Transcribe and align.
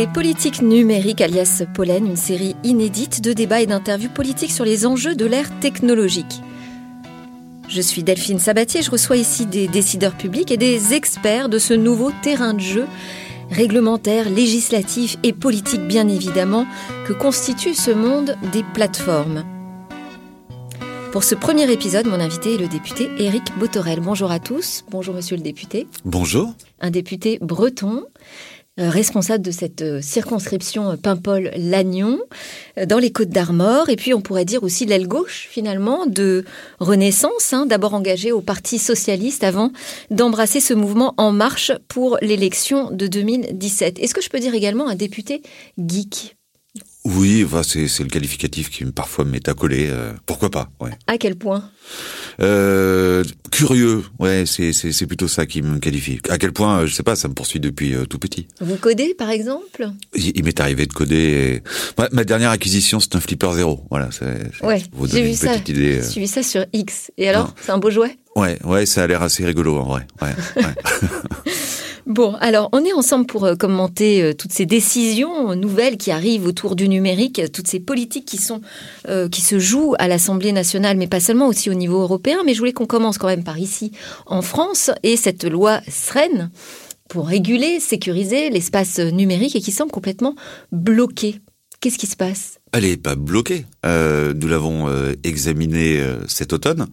écoutez 0.00 0.12
Politique 0.20 0.62
numérique 0.62 1.20
alias 1.20 1.62
Pollen, 1.74 2.06
une 2.06 2.16
série 2.16 2.56
inédite 2.64 3.20
de 3.20 3.32
débats 3.32 3.60
et 3.60 3.66
d'interviews 3.66 4.08
politiques 4.08 4.50
sur 4.50 4.64
les 4.64 4.86
enjeux 4.86 5.14
de 5.14 5.26
l'ère 5.26 5.50
technologique. 5.60 6.40
Je 7.68 7.80
suis 7.80 8.02
Delphine 8.02 8.38
Sabatier, 8.38 8.82
je 8.82 8.90
reçois 8.90 9.16
ici 9.16 9.46
des 9.46 9.68
décideurs 9.68 10.16
publics 10.16 10.50
et 10.50 10.56
des 10.56 10.94
experts 10.94 11.48
de 11.48 11.58
ce 11.58 11.74
nouveau 11.74 12.12
terrain 12.22 12.54
de 12.54 12.60
jeu 12.60 12.86
réglementaire, 13.50 14.30
législatif 14.30 15.16
et 15.22 15.32
politique 15.32 15.86
bien 15.86 16.08
évidemment 16.08 16.66
que 17.06 17.12
constitue 17.12 17.74
ce 17.74 17.90
monde 17.90 18.36
des 18.52 18.62
plateformes. 18.74 19.44
Pour 21.12 21.24
ce 21.24 21.34
premier 21.34 21.70
épisode, 21.72 22.06
mon 22.06 22.20
invité 22.20 22.54
est 22.54 22.58
le 22.58 22.68
député 22.68 23.10
Éric 23.18 23.58
Botorel. 23.58 24.00
Bonjour 24.00 24.30
à 24.30 24.38
tous. 24.38 24.84
Bonjour 24.90 25.14
monsieur 25.14 25.36
le 25.36 25.42
député. 25.42 25.88
Bonjour. 26.04 26.54
Un 26.80 26.90
député 26.90 27.38
breton 27.42 28.04
responsable 28.88 29.44
de 29.44 29.50
cette 29.50 29.82
euh, 29.82 30.00
circonscription 30.00 30.90
euh, 30.90 30.96
Paimpol-Lannion 30.96 32.18
dans 32.86 32.98
les 32.98 33.12
Côtes 33.12 33.28
d'Armor. 33.28 33.90
Et 33.90 33.96
puis 33.96 34.14
on 34.14 34.20
pourrait 34.20 34.44
dire 34.44 34.62
aussi 34.62 34.86
l'aile 34.86 35.08
gauche 35.08 35.48
finalement 35.50 36.06
de 36.06 36.44
Renaissance, 36.78 37.52
hein, 37.52 37.66
d'abord 37.66 37.94
engagé 37.94 38.32
au 38.32 38.40
Parti 38.40 38.78
socialiste 38.78 39.44
avant 39.44 39.72
d'embrasser 40.10 40.60
ce 40.60 40.74
mouvement 40.74 41.14
En 41.18 41.32
Marche 41.32 41.72
pour 41.88 42.18
l'élection 42.22 42.90
de 42.90 43.06
2017. 43.06 43.98
Est-ce 43.98 44.14
que 44.14 44.22
je 44.22 44.30
peux 44.30 44.40
dire 44.40 44.54
également 44.54 44.88
un 44.88 44.94
député 44.94 45.42
geek? 45.78 46.36
Oui, 47.04 47.46
c'est 47.62 48.00
le 48.00 48.08
qualificatif 48.08 48.68
qui 48.68 48.84
parfois 48.84 49.24
m'est 49.24 49.48
accolé. 49.48 49.88
Euh, 49.90 50.12
pourquoi 50.26 50.50
pas 50.50 50.70
ouais. 50.80 50.90
À 51.06 51.16
quel 51.16 51.34
point? 51.34 51.70
Euh, 52.42 53.24
Curieux, 53.50 54.04
ouais, 54.18 54.44
c'est 54.46 55.06
plutôt 55.06 55.26
ça 55.26 55.46
qui 55.46 55.62
me 55.62 55.78
qualifie. 55.78 56.20
À 56.28 56.36
quel 56.36 56.52
point, 56.52 56.84
je 56.84 56.94
sais 56.94 57.02
pas, 57.02 57.16
ça 57.16 57.28
me 57.28 57.34
poursuit 57.34 57.58
depuis 57.58 57.94
euh, 57.94 58.04
tout 58.04 58.18
petit. 58.18 58.48
Vous 58.60 58.76
codez, 58.76 59.14
par 59.14 59.30
exemple? 59.30 59.90
Il, 60.14 60.44
m'est 60.44 60.60
arrivé 60.60 60.84
de 60.84 60.92
coder. 60.92 61.62
Ma, 62.12 62.24
dernière 62.24 62.50
acquisition, 62.50 63.00
c'est 63.00 63.16
un 63.16 63.20
Flipper 63.20 63.52
Zero. 63.54 63.82
Voilà, 63.90 64.10
ouais, 64.62 64.82
j'ai 65.06 65.22
vu 65.22 65.34
ça. 65.34 65.56
Idée, 65.56 66.00
J'ai 66.12 66.20
vu 66.20 66.26
ça 66.26 66.42
sur 66.42 66.66
X. 66.74 67.10
Et 67.16 67.28
alors, 67.30 67.54
c'est 67.62 67.72
un 67.72 67.78
beau 67.78 67.90
jouet? 67.90 68.18
Ouais, 68.36 68.58
ouais, 68.64 68.84
ça 68.84 69.04
a 69.04 69.06
l'air 69.06 69.22
assez 69.22 69.44
rigolo 69.44 69.78
en 69.78 69.84
vrai. 69.84 70.06
Ouais, 70.20 70.34
ouais. 70.56 71.50
Bon, 72.10 72.34
alors 72.40 72.70
on 72.72 72.84
est 72.84 72.92
ensemble 72.92 73.24
pour 73.24 73.44
euh, 73.44 73.54
commenter 73.54 74.20
euh, 74.20 74.34
toutes 74.34 74.50
ces 74.52 74.66
décisions 74.66 75.54
nouvelles 75.54 75.96
qui 75.96 76.10
arrivent 76.10 76.44
autour 76.44 76.74
du 76.74 76.88
numérique, 76.88 77.40
toutes 77.52 77.68
ces 77.68 77.78
politiques 77.78 78.24
qui 78.24 78.36
sont 78.36 78.62
euh, 79.08 79.28
qui 79.28 79.40
se 79.40 79.60
jouent 79.60 79.94
à 80.00 80.08
l'Assemblée 80.08 80.50
nationale, 80.50 80.96
mais 80.96 81.06
pas 81.06 81.20
seulement 81.20 81.46
aussi 81.46 81.70
au 81.70 81.74
niveau 81.74 82.00
européen. 82.00 82.38
Mais 82.44 82.52
je 82.52 82.58
voulais 82.58 82.72
qu'on 82.72 82.86
commence 82.86 83.16
quand 83.16 83.28
même 83.28 83.44
par 83.44 83.58
ici, 83.58 83.92
en 84.26 84.42
France, 84.42 84.90
et 85.04 85.16
cette 85.16 85.44
loi 85.44 85.82
SREN 85.86 86.50
pour 87.08 87.28
réguler, 87.28 87.78
sécuriser 87.78 88.50
l'espace 88.50 88.98
numérique 88.98 89.54
et 89.54 89.60
qui 89.60 89.70
semble 89.70 89.92
complètement 89.92 90.34
bloqué. 90.72 91.36
Qu'est-ce 91.78 91.98
qui 91.98 92.08
se 92.08 92.16
passe? 92.16 92.58
Elle 92.72 92.82
n'est 92.82 92.96
pas 92.96 93.14
bloquée. 93.14 93.66
nous 93.84 94.48
l'avons 94.48 94.88
examinée 95.22 96.04
cet 96.26 96.52
automne. 96.52 96.88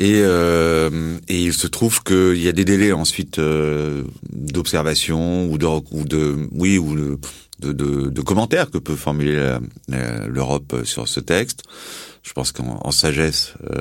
Et, 0.00 0.22
euh, 0.22 1.18
et 1.28 1.42
il 1.42 1.52
se 1.52 1.66
trouve 1.66 2.02
qu'il 2.02 2.42
y 2.42 2.48
a 2.48 2.52
des 2.52 2.64
délais 2.64 2.92
ensuite 2.92 3.38
euh, 3.38 4.02
d'observation 4.32 5.44
ou 5.44 5.58
de, 5.58 5.66
ou 5.66 6.04
de 6.04 6.48
oui 6.52 6.78
ou 6.78 6.96
de, 6.96 7.18
de, 7.72 8.08
de, 8.08 8.22
commentaires 8.22 8.70
que 8.70 8.78
peut 8.78 8.96
formuler 8.96 9.58
l'Europe 10.26 10.74
sur 10.84 11.06
ce 11.06 11.20
texte. 11.20 11.64
Je 12.22 12.34
pense 12.34 12.52
qu'en 12.52 12.90
sagesse, 12.90 13.54
euh, 13.70 13.80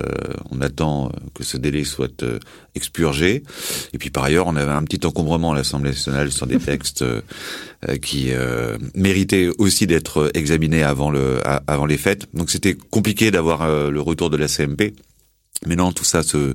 on 0.50 0.61
attend 0.61 1.11
que 1.34 1.44
ce 1.44 1.58
délai 1.58 1.84
soit 1.84 2.23
euh, 2.23 2.39
expurgé. 2.73 3.44
Et 3.92 3.98
puis 3.98 4.09
par 4.09 4.23
ailleurs, 4.23 4.48
on 4.48 4.56
avait 4.56 4.72
un 4.72 4.83
petit 4.83 5.06
encombrement 5.06 5.52
à 5.52 5.56
l'Assemblée 5.56 5.92
nationale 5.92 6.31
sur 6.31 6.48
des 6.48 6.58
textes 6.59 7.02
euh, 7.02 7.22
qui 8.02 8.31
méritaient 8.94 9.50
aussi 9.58 9.88
d'être 9.88 10.31
examinés 10.33 10.83
avant 10.83 11.11
le 11.11 11.39
avant 11.45 11.86
les 11.86 11.98
fêtes. 11.98 12.27
Donc 12.33 12.49
c'était 12.49 12.76
compliqué 12.76 13.32
d'avoir 13.32 13.89
le 13.89 14.02
retour 14.02 14.30
de 14.30 14.36
la 14.36 14.49
CMP. 14.49 14.94
Mais 15.65 15.75
non, 15.75 15.92
tout 15.92 16.05
ça 16.05 16.23
se, 16.23 16.53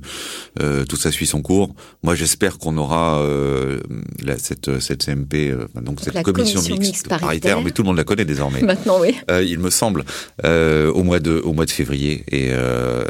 euh, 0.61 0.83
tout 0.85 0.95
ça 0.95 1.11
suit 1.11 1.27
son 1.27 1.43
cours. 1.43 1.75
Moi, 2.01 2.15
j'espère 2.15 2.57
qu'on 2.57 2.75
aura 2.77 3.19
euh, 3.19 3.79
la, 4.23 4.37
cette 4.39 4.79
cette 4.79 5.05
CMP, 5.05 5.51
euh, 5.51 5.67
donc, 5.79 5.99
cette 6.01 6.23
commission, 6.23 6.59
mixte, 6.77 7.07
paritaire, 7.07 7.61
mais 7.61 7.69
tout 7.69 7.83
le 7.83 7.87
monde 7.87 7.97
la 7.97 8.03
connaît 8.03 8.25
désormais. 8.25 8.61
Maintenant, 8.61 8.99
oui. 8.99 9.15
Euh, 9.29 9.43
il 9.43 9.59
me 9.59 9.69
semble 9.69 10.03
au 10.43 11.03
mois 11.03 11.19
de 11.19 11.39
au 11.43 11.53
mois 11.53 11.65
de 11.65 11.71
février 11.71 12.23
et, 12.31 12.49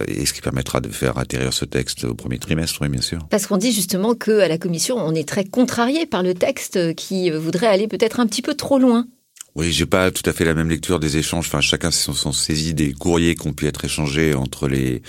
et 0.07 0.25
ce 0.25 0.33
qui 0.33 0.41
permettra 0.41 0.81
de 0.81 0.89
faire 0.89 1.17
atterrir 1.17 1.53
ce 1.53 1.63
texte 1.65 2.03
au 2.03 2.13
premier 2.13 2.39
trimestre, 2.39 2.79
oui, 2.81 2.89
bien 2.89 3.01
sûr. 3.01 3.19
Parce 3.29 3.47
qu'on 3.47 3.57
dit 3.57 3.71
justement 3.71 4.15
que 4.15 4.39
à 4.39 4.47
la 4.47 4.57
commission, 4.57 4.97
on 4.97 5.15
est 5.15 5.27
très 5.27 5.45
contrarié 5.45 6.05
par 6.05 6.23
le 6.23 6.33
texte 6.33 6.95
qui 6.95 7.29
voudrait 7.31 7.67
aller 7.67 7.87
peut-être 7.87 8.19
un 8.19 8.27
petit 8.27 8.41
peu 8.41 8.53
trop 8.53 8.79
loin. 8.79 9.07
Oui, 9.55 9.71
j'ai 9.71 9.85
pas 9.85 10.11
tout 10.11 10.29
à 10.29 10.33
fait 10.33 10.43
la 10.43 10.53
même 10.53 10.69
lecture 10.69 10.99
des 10.99 11.15
échanges. 11.15 11.47
Enfin, 11.47 11.61
chacun 11.61 11.89
s'en 11.89 12.11
sont 12.11 12.33
saisis 12.33 12.73
des 12.73 12.91
courriers 12.91 13.35
qui 13.35 13.47
ont 13.47 13.53
pu 13.53 13.67
être 13.67 13.85
échangés 13.85 14.33
entre 14.33 14.67
les 14.67 15.01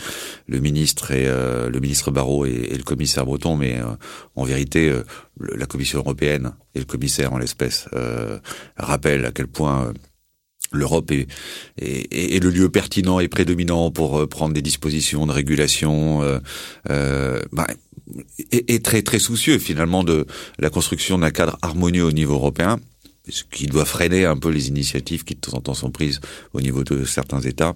le 0.46 0.60
ministre 0.60 1.10
et 1.10 1.26
euh, 1.26 1.68
le 1.68 1.80
ministre 1.80 2.12
Barrot 2.12 2.46
et, 2.46 2.76
le 2.76 2.84
commissaire 2.84 3.26
Breton. 3.26 3.56
Mais 3.56 3.80
euh, 3.80 3.86
en 4.36 4.44
vérité, 4.44 4.88
euh, 4.88 5.02
la 5.40 5.66
Commission 5.66 5.98
européenne 5.98 6.52
et 6.76 6.78
le 6.78 6.84
commissaire 6.84 7.32
en 7.32 7.38
l'espèce 7.38 7.88
rappellent 8.76 9.26
à 9.26 9.32
quel 9.32 9.48
point 9.48 9.92
l'Europe 10.72 11.10
est, 11.10 12.42
le 12.42 12.50
lieu 12.50 12.68
pertinent 12.68 13.18
et 13.18 13.28
prédominant 13.28 13.90
pour 13.90 14.28
prendre 14.28 14.54
des 14.54 14.62
dispositions 14.62 15.26
de 15.26 15.32
régulation. 15.32 16.22
Euh, 16.88 17.40
bah, 17.52 17.66
est, 18.52 18.84
très 18.84 19.02
très 19.02 19.18
soucieux 19.18 19.58
finalement 19.58 20.04
de 20.04 20.26
la 20.58 20.70
construction 20.70 21.18
d'un 21.18 21.30
cadre 21.30 21.58
harmonieux 21.62 22.04
au 22.04 22.12
niveau 22.12 22.34
européen 22.34 22.78
ce 23.28 23.44
qui 23.50 23.66
doit 23.66 23.84
freiner 23.84 24.24
un 24.24 24.36
peu 24.36 24.50
les 24.50 24.68
initiatives 24.68 25.24
qui 25.24 25.34
de 25.34 25.40
temps 25.40 25.56
en 25.56 25.60
temps 25.60 25.74
sont 25.74 25.90
prises 25.90 26.20
au 26.52 26.60
niveau 26.60 26.84
de 26.84 27.04
certains 27.04 27.40
États, 27.40 27.74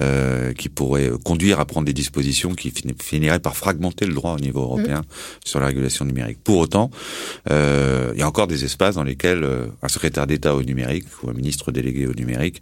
euh, 0.00 0.52
qui 0.52 0.68
pourraient 0.68 1.10
conduire 1.24 1.60
à 1.60 1.66
prendre 1.66 1.86
des 1.86 1.92
dispositions 1.92 2.54
qui 2.54 2.72
finiraient 3.00 3.38
par 3.38 3.56
fragmenter 3.56 4.06
le 4.06 4.14
droit 4.14 4.34
au 4.34 4.40
niveau 4.40 4.60
européen 4.60 5.00
mmh. 5.00 5.04
sur 5.44 5.60
la 5.60 5.66
régulation 5.66 6.04
numérique. 6.04 6.38
Pour 6.42 6.58
autant, 6.58 6.90
euh, 7.50 8.12
il 8.14 8.20
y 8.20 8.22
a 8.22 8.28
encore 8.28 8.46
des 8.46 8.64
espaces 8.64 8.94
dans 8.94 9.04
lesquels 9.04 9.44
euh, 9.44 9.66
un 9.82 9.88
secrétaire 9.88 10.26
d'État 10.26 10.54
au 10.54 10.62
numérique 10.62 11.06
ou 11.22 11.30
un 11.30 11.34
ministre 11.34 11.72
délégué 11.72 12.06
au 12.06 12.14
numérique 12.14 12.60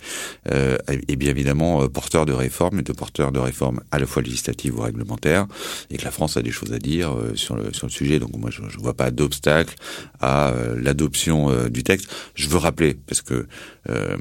euh, 0.51 0.77
est 0.89 1.17
bien 1.17 1.31
évidemment 1.31 1.83
euh, 1.83 1.89
porteur 1.89 2.27
de 2.27 2.33
réformes 2.33 2.81
et 2.81 2.83
de 2.83 2.93
porteur 2.93 3.33
de 3.33 3.39
réformes 3.39 3.81
à 3.91 3.99
la 3.99 4.07
fois 4.07 4.23
législatives 4.23 4.79
ou 4.79 4.83
réglementaires, 4.83 5.47
et 5.91 5.97
que 5.97 6.05
la 6.05 6.11
France 6.11 6.37
a 6.37 6.43
des 6.43 6.51
choses 6.51 6.73
à 6.73 6.79
dire 6.79 7.13
euh, 7.13 7.35
sur 7.35 7.57
le 7.57 7.73
sur 7.73 7.87
le 7.87 7.93
sujet. 7.93 8.19
Donc 8.19 8.37
moi, 8.37 8.51
je 8.51 8.63
ne 8.63 8.83
vois 8.83 8.95
pas 8.95 9.11
d'obstacle 9.11 9.75
à 10.21 10.53
l'adoption 10.77 11.69
du 11.69 11.83
texte. 11.83 12.09
Je 12.35 12.49
veux 12.49 12.59
rappeler, 12.59 12.95
parce 12.95 13.23
que 13.23 13.47
euh, 13.91 14.17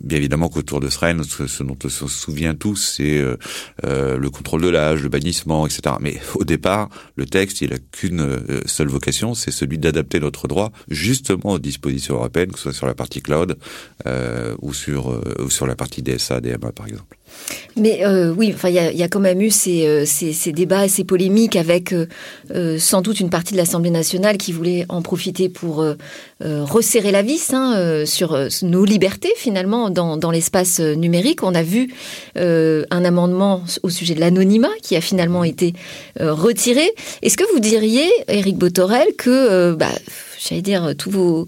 bien 0.00 0.18
évidemment 0.18 0.48
qu'autour 0.48 0.80
de 0.80 0.88
Sren, 0.88 1.22
ce, 1.24 1.46
ce, 1.46 1.62
dont 1.62 1.76
on 1.84 1.88
se 1.88 2.06
souvient 2.08 2.54
tous, 2.54 2.94
c'est 2.96 3.18
euh, 3.18 3.36
euh, 3.84 4.18
le 4.18 4.30
contrôle 4.30 4.62
de 4.62 4.68
l'âge, 4.68 5.02
le 5.02 5.08
bannissement, 5.08 5.66
etc. 5.66 5.96
Mais 6.00 6.16
au 6.34 6.44
départ, 6.44 6.88
le 7.16 7.26
texte, 7.26 7.60
il 7.60 7.72
a 7.72 7.78
qu'une 7.92 8.42
seule 8.66 8.88
vocation, 8.88 9.34
c'est 9.34 9.50
celui 9.50 9.78
d'adapter 9.78 10.20
notre 10.20 10.48
droit 10.48 10.72
justement 10.88 11.52
aux 11.52 11.58
dispositions 11.58 12.16
européennes, 12.16 12.52
que 12.52 12.58
ce 12.58 12.64
soit 12.64 12.72
sur 12.72 12.86
la 12.86 12.94
partie 12.94 13.22
cloud 13.22 13.56
ou 14.60 14.74
sur 14.74 15.22
sur 15.48 15.66
la 15.66 15.76
partie 15.76 16.02
DSA, 16.02 16.40
DMA 16.40 16.72
par 16.72 16.86
exemple. 16.86 17.16
Mais 17.76 18.04
oui, 18.36 18.52
enfin, 18.54 18.68
il 18.68 18.74
y 18.96 19.02
a, 19.02 19.08
quand 19.08 19.20
même 19.20 19.40
eu 19.40 19.50
ces, 19.50 20.06
ces, 20.06 20.52
débats 20.52 20.84
et 20.84 20.88
ces 20.88 21.04
polémiques 21.04 21.56
avec 21.56 21.94
sans 22.78 23.02
doute 23.02 23.20
une 23.20 23.30
partie 23.30 23.52
de 23.52 23.58
l'Assemblée 23.58 23.90
nationale 23.90 24.36
qui 24.36 24.52
voulait 24.52 24.86
en 24.88 25.02
profiter 25.02 25.48
pour 25.48 25.84
resserrer 26.40 27.10
la 27.10 27.22
vis 27.22 27.52
hein, 27.52 28.04
sur 28.06 28.38
nos 28.62 28.84
libertés 28.84 29.03
finalement 29.36 29.90
dans, 29.90 30.30
l'espace 30.30 30.80
numérique. 30.80 31.42
On 31.42 31.54
a 31.54 31.62
vu 31.62 31.92
un 32.36 33.04
amendement 33.04 33.62
au 33.82 33.90
sujet 33.90 34.14
de 34.14 34.20
l'anonymat 34.20 34.72
qui 34.82 34.96
a 34.96 35.00
finalement 35.00 35.44
été 35.44 35.74
retiré. 36.18 36.90
Est-ce 37.22 37.36
que 37.36 37.44
vous 37.52 37.60
diriez, 37.60 38.08
Éric 38.28 38.56
Botorel, 38.56 39.08
que, 39.16 39.74
bah, 39.74 39.88
j'allais 40.48 40.62
dire, 40.62 40.94
tous 40.96 41.10
vos 41.10 41.46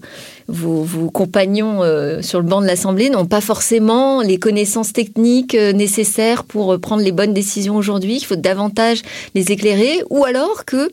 compagnons 1.11 1.83
euh, 1.83 2.21
sur 2.21 2.39
le 2.39 2.47
banc 2.47 2.61
de 2.61 2.67
l'Assemblée 2.67 3.09
n'ont 3.09 3.25
pas 3.25 3.41
forcément 3.41 4.21
les 4.21 4.39
connaissances 4.39 4.93
techniques 4.93 5.55
euh, 5.55 5.73
nécessaires 5.73 6.43
pour 6.43 6.73
euh, 6.73 6.77
prendre 6.77 7.03
les 7.03 7.11
bonnes 7.11 7.33
décisions 7.33 7.75
aujourd'hui. 7.75 8.17
Il 8.17 8.25
faut 8.25 8.35
davantage 8.35 9.01
les 9.35 9.51
éclairer, 9.51 10.01
ou 10.09 10.25
alors 10.25 10.65
que 10.65 10.91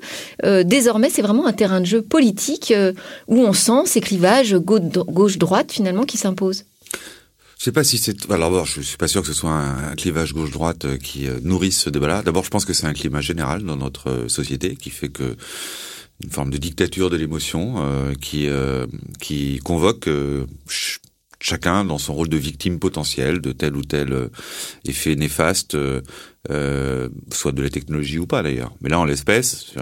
désormais 0.62 1.11
c'est 1.11 1.23
vraiment 1.23 1.47
un 1.47 1.53
terrain 1.53 1.81
de 1.81 1.87
jeu 1.87 2.03
politique 2.03 2.73
où 3.29 3.39
on 3.41 3.53
sent 3.53 3.87
ces 3.87 4.01
clivages 4.01 4.55
gauche-droite 4.56 5.73
finalement 5.73 6.05
qui 6.05 6.17
s'imposent. 6.19 6.65
Je 7.59 7.65
sais 7.65 7.73
pas 7.73 7.85
si 7.85 7.99
c'est. 7.99 8.31
Alors 8.31 8.51
d'abord, 8.51 8.67
je 8.67 8.81
suis 8.81 8.97
pas 8.97 9.09
sûr 9.09 9.23
que 9.23 9.29
ce 9.29 9.33
soit 9.33 9.53
un, 9.53 9.95
clivage 9.95 10.35
gauche-droite 10.35 10.99
qui 10.99 11.27
nourrisse 11.43 11.81
ce 11.81 11.91
débat-là. 11.91 12.23
D'abord, 12.23 12.45
je 12.45 12.51
pense 12.51 12.65
que 12.65 12.73
c'est 12.73 12.87
un 12.87 12.93
climat 12.93 13.21
général 13.21 13.62
dans 13.62 13.77
notre 13.77 14.27
société 14.29 14.77
qui 14.77 14.91
fait 14.91 15.09
que 15.09 15.37
une 16.23 16.31
forme 16.31 16.51
de 16.51 16.59
dictature 16.59 17.11
de 17.11 17.17
l'émotion 17.17 17.75
euh, 17.79 18.15
qui 18.21 18.47
euh, 18.49 18.87
qui 19.21 19.59
convoque 19.59 20.09
euh, 20.09 20.47
chacun 21.41 21.85
dans 21.85 21.99
son 21.99 22.15
rôle 22.15 22.29
de 22.29 22.37
victime 22.37 22.79
potentielle 22.79 23.41
de 23.41 23.53
tel 23.53 23.77
ou 23.77 23.83
tel 23.83 24.31
effet 24.87 25.15
néfaste 25.15 25.77
soit 27.31 27.53
de 27.53 27.63
la 27.63 27.69
technologie 27.69 28.19
ou 28.19 28.27
pas 28.27 28.43
d'ailleurs. 28.43 28.73
Mais 28.81 28.89
là, 28.89 28.99
en 28.99 29.05
l'espèce, 29.05 29.75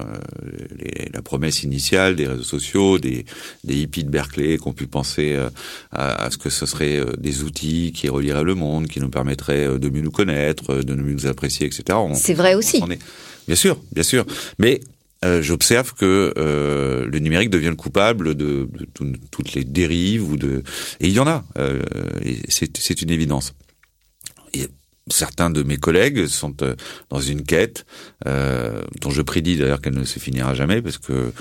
la 1.12 1.23
promesse 1.23 1.62
initiale 1.62 2.17
des 2.17 2.26
réseaux 2.26 2.43
sociaux, 2.43 2.99
des, 2.99 3.26
des 3.62 3.76
hippies 3.76 4.02
de 4.02 4.11
Berkeley 4.11 4.58
qui 4.58 4.67
ont 4.67 4.73
pu 4.73 4.88
penser 4.88 5.38
à, 5.93 6.31
ce 6.32 6.37
que 6.37 6.50
ce 6.50 6.67
serait 6.67 7.00
des 7.19 7.44
outils 7.44 7.93
qui 7.94 8.08
relieraient 8.08 8.43
le 8.43 8.56
monde, 8.56 8.88
qui 8.88 8.99
nous 8.99 9.11
permettraient 9.11 9.79
de 9.79 9.88
mieux 9.88 10.02
nous 10.02 10.11
connaître, 10.11 10.82
de 10.82 10.94
mieux 10.94 11.14
nous 11.14 11.26
apprécier, 11.29 11.67
etc. 11.67 11.96
C'est 12.14 12.34
vrai 12.34 12.55
aussi. 12.55 12.82
Bien 13.46 13.56
sûr, 13.56 13.81
bien 13.93 14.05
sûr. 14.05 14.26
Mais 14.58 14.81
j'observe 15.40 15.94
que 15.94 16.32
le 16.36 17.19
numérique 17.19 17.50
devient 17.50 17.69
le 17.69 17.76
coupable 17.76 18.34
de, 18.34 18.69
toutes 19.30 19.54
les 19.54 19.64
dérives 19.64 20.28
ou 20.28 20.36
de 20.36 20.62
et 21.00 21.08
il 21.08 21.12
y 21.12 21.20
en 21.20 21.26
a. 21.26 21.44
c'est 22.48 23.02
une 23.02 23.10
évidence 23.10 23.54
certains 25.08 25.50
de 25.50 25.62
mes 25.62 25.76
collègues 25.76 26.26
sont 26.26 26.54
euh, 26.62 26.76
dans 27.10 27.20
une 27.20 27.43
quête 27.43 27.84
euh, 28.26 28.82
dont 29.00 29.10
je 29.10 29.22
prédis 29.22 29.56
d'ailleurs 29.56 29.81
qu'elle 29.81 29.94
ne 29.94 30.04
se 30.04 30.20
finira 30.20 30.54
jamais 30.54 30.81
parce 30.81 30.99
que 30.99 31.32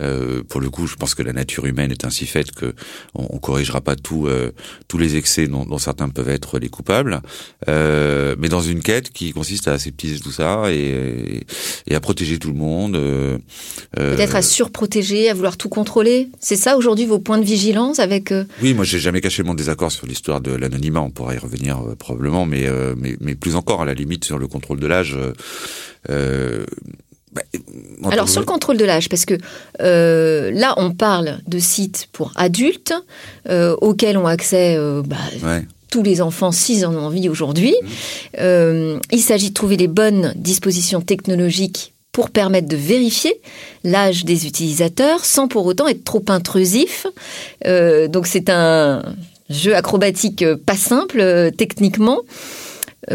euh, 0.00 0.42
pour 0.48 0.60
le 0.60 0.70
coup 0.70 0.86
je 0.86 0.96
pense 0.96 1.14
que 1.14 1.22
la 1.22 1.34
nature 1.34 1.66
humaine 1.66 1.90
est 1.90 2.04
ainsi 2.04 2.24
faite 2.24 2.52
que 2.52 2.74
on, 3.14 3.26
on 3.30 3.38
corrigera 3.38 3.82
pas 3.82 3.96
tout, 3.96 4.26
euh, 4.26 4.52
tous 4.88 4.96
les 4.96 5.16
excès 5.16 5.46
dont, 5.48 5.66
dont, 5.66 5.78
certains 5.78 6.08
peuvent 6.08 6.30
être 6.30 6.58
les 6.58 6.68
coupables. 6.68 7.20
Euh, 7.68 8.36
mais 8.38 8.48
dans 8.48 8.62
une 8.62 8.82
quête 8.82 9.10
qui 9.10 9.32
consiste 9.32 9.68
à 9.68 9.72
aseptiser 9.72 10.18
tout 10.20 10.32
ça 10.32 10.72
et, 10.72 11.44
et 11.86 11.94
à 11.94 12.00
protéger 12.00 12.38
tout 12.38 12.48
le 12.48 12.54
monde 12.54 12.92
peut-être 13.92 14.36
à 14.36 14.42
surprotéger 14.42 15.28
à 15.28 15.34
vouloir 15.34 15.56
tout 15.56 15.68
contrôler. 15.68 16.28
C'est 16.40 16.56
ça 16.56 16.76
aujourd'hui 16.76 17.04
vos 17.04 17.18
points 17.18 17.38
de 17.38 17.44
vigilance 17.44 17.98
avec 17.98 18.32
oui 18.62 18.74
moi 18.74 18.84
j'ai 18.84 18.98
jamais 18.98 19.20
caché 19.20 19.42
mon 19.42 19.54
désaccord 19.54 19.92
sur 19.92 20.06
l'histoire 20.06 20.40
de 20.40 20.52
l'anonymat. 20.52 21.00
On 21.00 21.10
pourra 21.10 21.34
y 21.34 21.38
revenir 21.38 21.80
probablement 21.98 22.46
mais, 22.46 22.66
mais 22.96 23.09
mais, 23.20 23.34
plus 23.34 23.56
encore 23.56 23.82
à 23.82 23.84
la 23.84 23.94
limite 23.94 24.24
sur 24.24 24.38
le 24.38 24.46
contrôle 24.46 24.80
de 24.80 24.86
l'âge. 24.86 25.16
Euh, 25.16 25.32
euh 26.10 26.64
bah, 27.32 27.42
Alors 28.10 28.28
sur 28.28 28.40
le 28.40 28.46
contrôle 28.46 28.76
de 28.76 28.84
l'âge, 28.84 29.08
parce 29.08 29.24
que 29.24 29.34
euh, 29.80 30.50
là 30.52 30.74
on 30.78 30.90
parle 30.90 31.38
de 31.46 31.58
sites 31.58 32.08
pour 32.12 32.32
adultes 32.34 32.92
euh, 33.48 33.76
auxquels 33.80 34.18
ont 34.18 34.26
accès 34.26 34.76
euh, 34.76 35.02
bah, 35.04 35.16
tous 35.90 36.02
les 36.02 36.22
enfants 36.22 36.50
s'ils 36.50 36.84
en 36.84 36.94
ont 36.94 37.06
envie 37.06 37.28
aujourd'hui. 37.28 37.74
Mmh. 38.38 38.98
Il 39.12 39.20
s'agit 39.20 39.50
de 39.50 39.54
trouver 39.54 39.76
les 39.76 39.88
bonnes 39.88 40.32
dispositions 40.36 41.00
technologiques 41.00 41.94
pour 42.12 42.30
permettre 42.30 42.66
de 42.66 42.76
vérifier 42.76 43.40
l'âge 43.84 44.24
des 44.24 44.46
utilisateurs 44.48 45.24
sans 45.24 45.46
pour 45.46 45.66
autant 45.66 45.86
être 45.86 46.02
trop 46.02 46.24
intrusif. 46.28 47.06
donc 47.64 48.26
c'est 48.26 48.50
un 48.50 49.02
jeu 49.48 49.76
acrobatique 49.76 50.44
pas 50.66 50.76
simple 50.76 51.52
techniquement. 51.56 52.20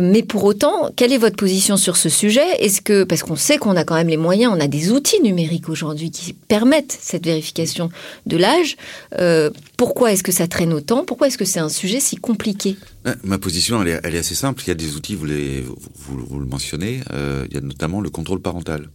Mais 0.01 0.23
pour 0.23 0.43
autant, 0.43 0.91
quelle 0.95 1.13
est 1.13 1.17
votre 1.17 1.35
position 1.35 1.77
sur 1.77 1.95
ce 1.95 2.09
sujet? 2.09 2.45
Est-ce 2.59 2.81
que, 2.81 3.03
parce 3.03 3.23
qu'on 3.23 3.35
sait 3.35 3.57
qu'on 3.57 3.75
a 3.75 3.83
quand 3.83 3.95
même 3.95 4.09
les 4.09 4.17
moyens, 4.17 4.53
on 4.55 4.59
a 4.59 4.67
des 4.67 4.91
outils 4.91 5.21
numériques 5.21 5.69
aujourd'hui 5.69 6.11
qui 6.11 6.33
permettent 6.33 6.97
cette 6.99 7.25
vérification 7.25 7.89
de 8.25 8.37
l'âge, 8.37 8.75
euh, 9.19 9.49
pourquoi 9.77 10.11
est-ce 10.11 10.23
que 10.23 10.31
ça 10.31 10.47
traîne 10.47 10.73
autant? 10.73 11.05
Pourquoi 11.05 11.27
est-ce 11.27 11.37
que 11.37 11.45
c'est 11.45 11.59
un 11.59 11.69
sujet 11.69 11.99
si 11.99 12.17
compliqué? 12.17 12.77
Ma 13.23 13.37
position, 13.37 13.81
elle 13.83 14.15
est, 14.15 14.17
assez 14.17 14.35
simple. 14.35 14.63
Il 14.65 14.69
y 14.69 14.71
a 14.71 14.75
des 14.75 14.95
outils, 14.95 15.15
vous, 15.15 15.25
le 15.27 16.45
mentionnez, 16.45 17.01
euh, 17.13 17.45
il 17.49 17.55
y 17.55 17.57
a 17.57 17.61
notamment 17.61 18.01
le 18.01 18.09
contrôle 18.09 18.41
parental 18.41 18.89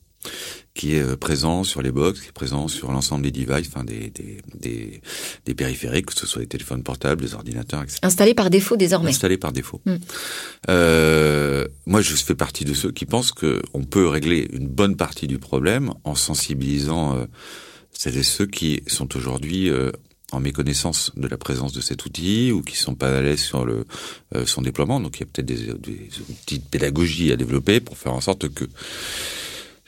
qui 0.75 0.95
est 0.95 1.03
euh, 1.03 1.17
présent 1.17 1.65
sur 1.65 1.83
les 1.83 1.91
box, 1.91 2.21
qui 2.21 2.29
est 2.29 2.33
présent 2.33 2.69
sur 2.69 2.93
l'ensemble 2.93 3.23
des 3.23 3.31
devices, 3.31 3.69
enfin 3.69 3.85
des, 3.85 4.11
des, 4.11 4.39
des, 4.55 5.01
des, 5.45 5.55
périphériques, 5.55 6.07
que 6.07 6.15
ce 6.15 6.27
soit 6.27 6.43
des 6.43 6.49
téléphones 6.49 6.83
portables, 6.83 7.23
des 7.23 7.35
ordinateurs, 7.35 7.83
etc. 7.83 7.99
Installé 8.03 8.35
par 8.35 8.51
défaut 8.51 8.77
désormais. 8.77 9.11
Installé 9.11 9.37
par 9.37 9.53
défaut. 9.53 9.81
Mm. 9.85 9.97
Euh, 10.69 11.67
moi, 11.87 12.01
je 12.01 12.15
fais 12.15 12.35
partie 12.35 12.65
de 12.65 12.75
ceux 12.75 12.93
qui 12.93 13.05
pensent 13.05 13.33
qu'on 13.33 13.85
peut 13.85 14.07
régler 14.07 14.49
une 14.53 14.69
bonne 14.69 14.97
partie 14.97 15.27
du 15.27 15.39
problème 15.39 15.93
en 16.05 16.15
sensibilisant 16.15 17.17
euh, 17.17 17.25
celles 17.93 18.25
ceux 18.25 18.47
qui 18.47 18.83
sont 18.87 19.17
aujourd'hui 19.17 19.69
euh, 19.69 19.91
en 20.33 20.39
méconnaissance 20.39 21.11
de 21.17 21.27
la 21.27 21.37
présence 21.37 21.73
de 21.73 21.81
cet 21.81 22.05
outil 22.05 22.53
ou 22.53 22.63
qui 22.63 22.77
sont 22.77 22.95
pas 22.95 23.19
à 23.19 23.21
l'aise 23.21 23.41
sur 23.41 23.67
le 23.67 23.85
son 24.47 24.63
déploiement. 24.63 25.01
Donc 25.01 25.17
il 25.17 25.21
y 25.21 25.23
a 25.25 25.27
peut-être 25.27 25.47
des, 25.47 25.75
des 25.75 26.09
outils 26.31 26.61
de 26.61 26.65
pédagogie 26.65 27.33
à 27.33 27.37
développer 27.37 27.81
pour 27.81 27.99
faire 27.99 28.15
en 28.15 28.21
sorte 28.21 28.49
que 28.49 28.65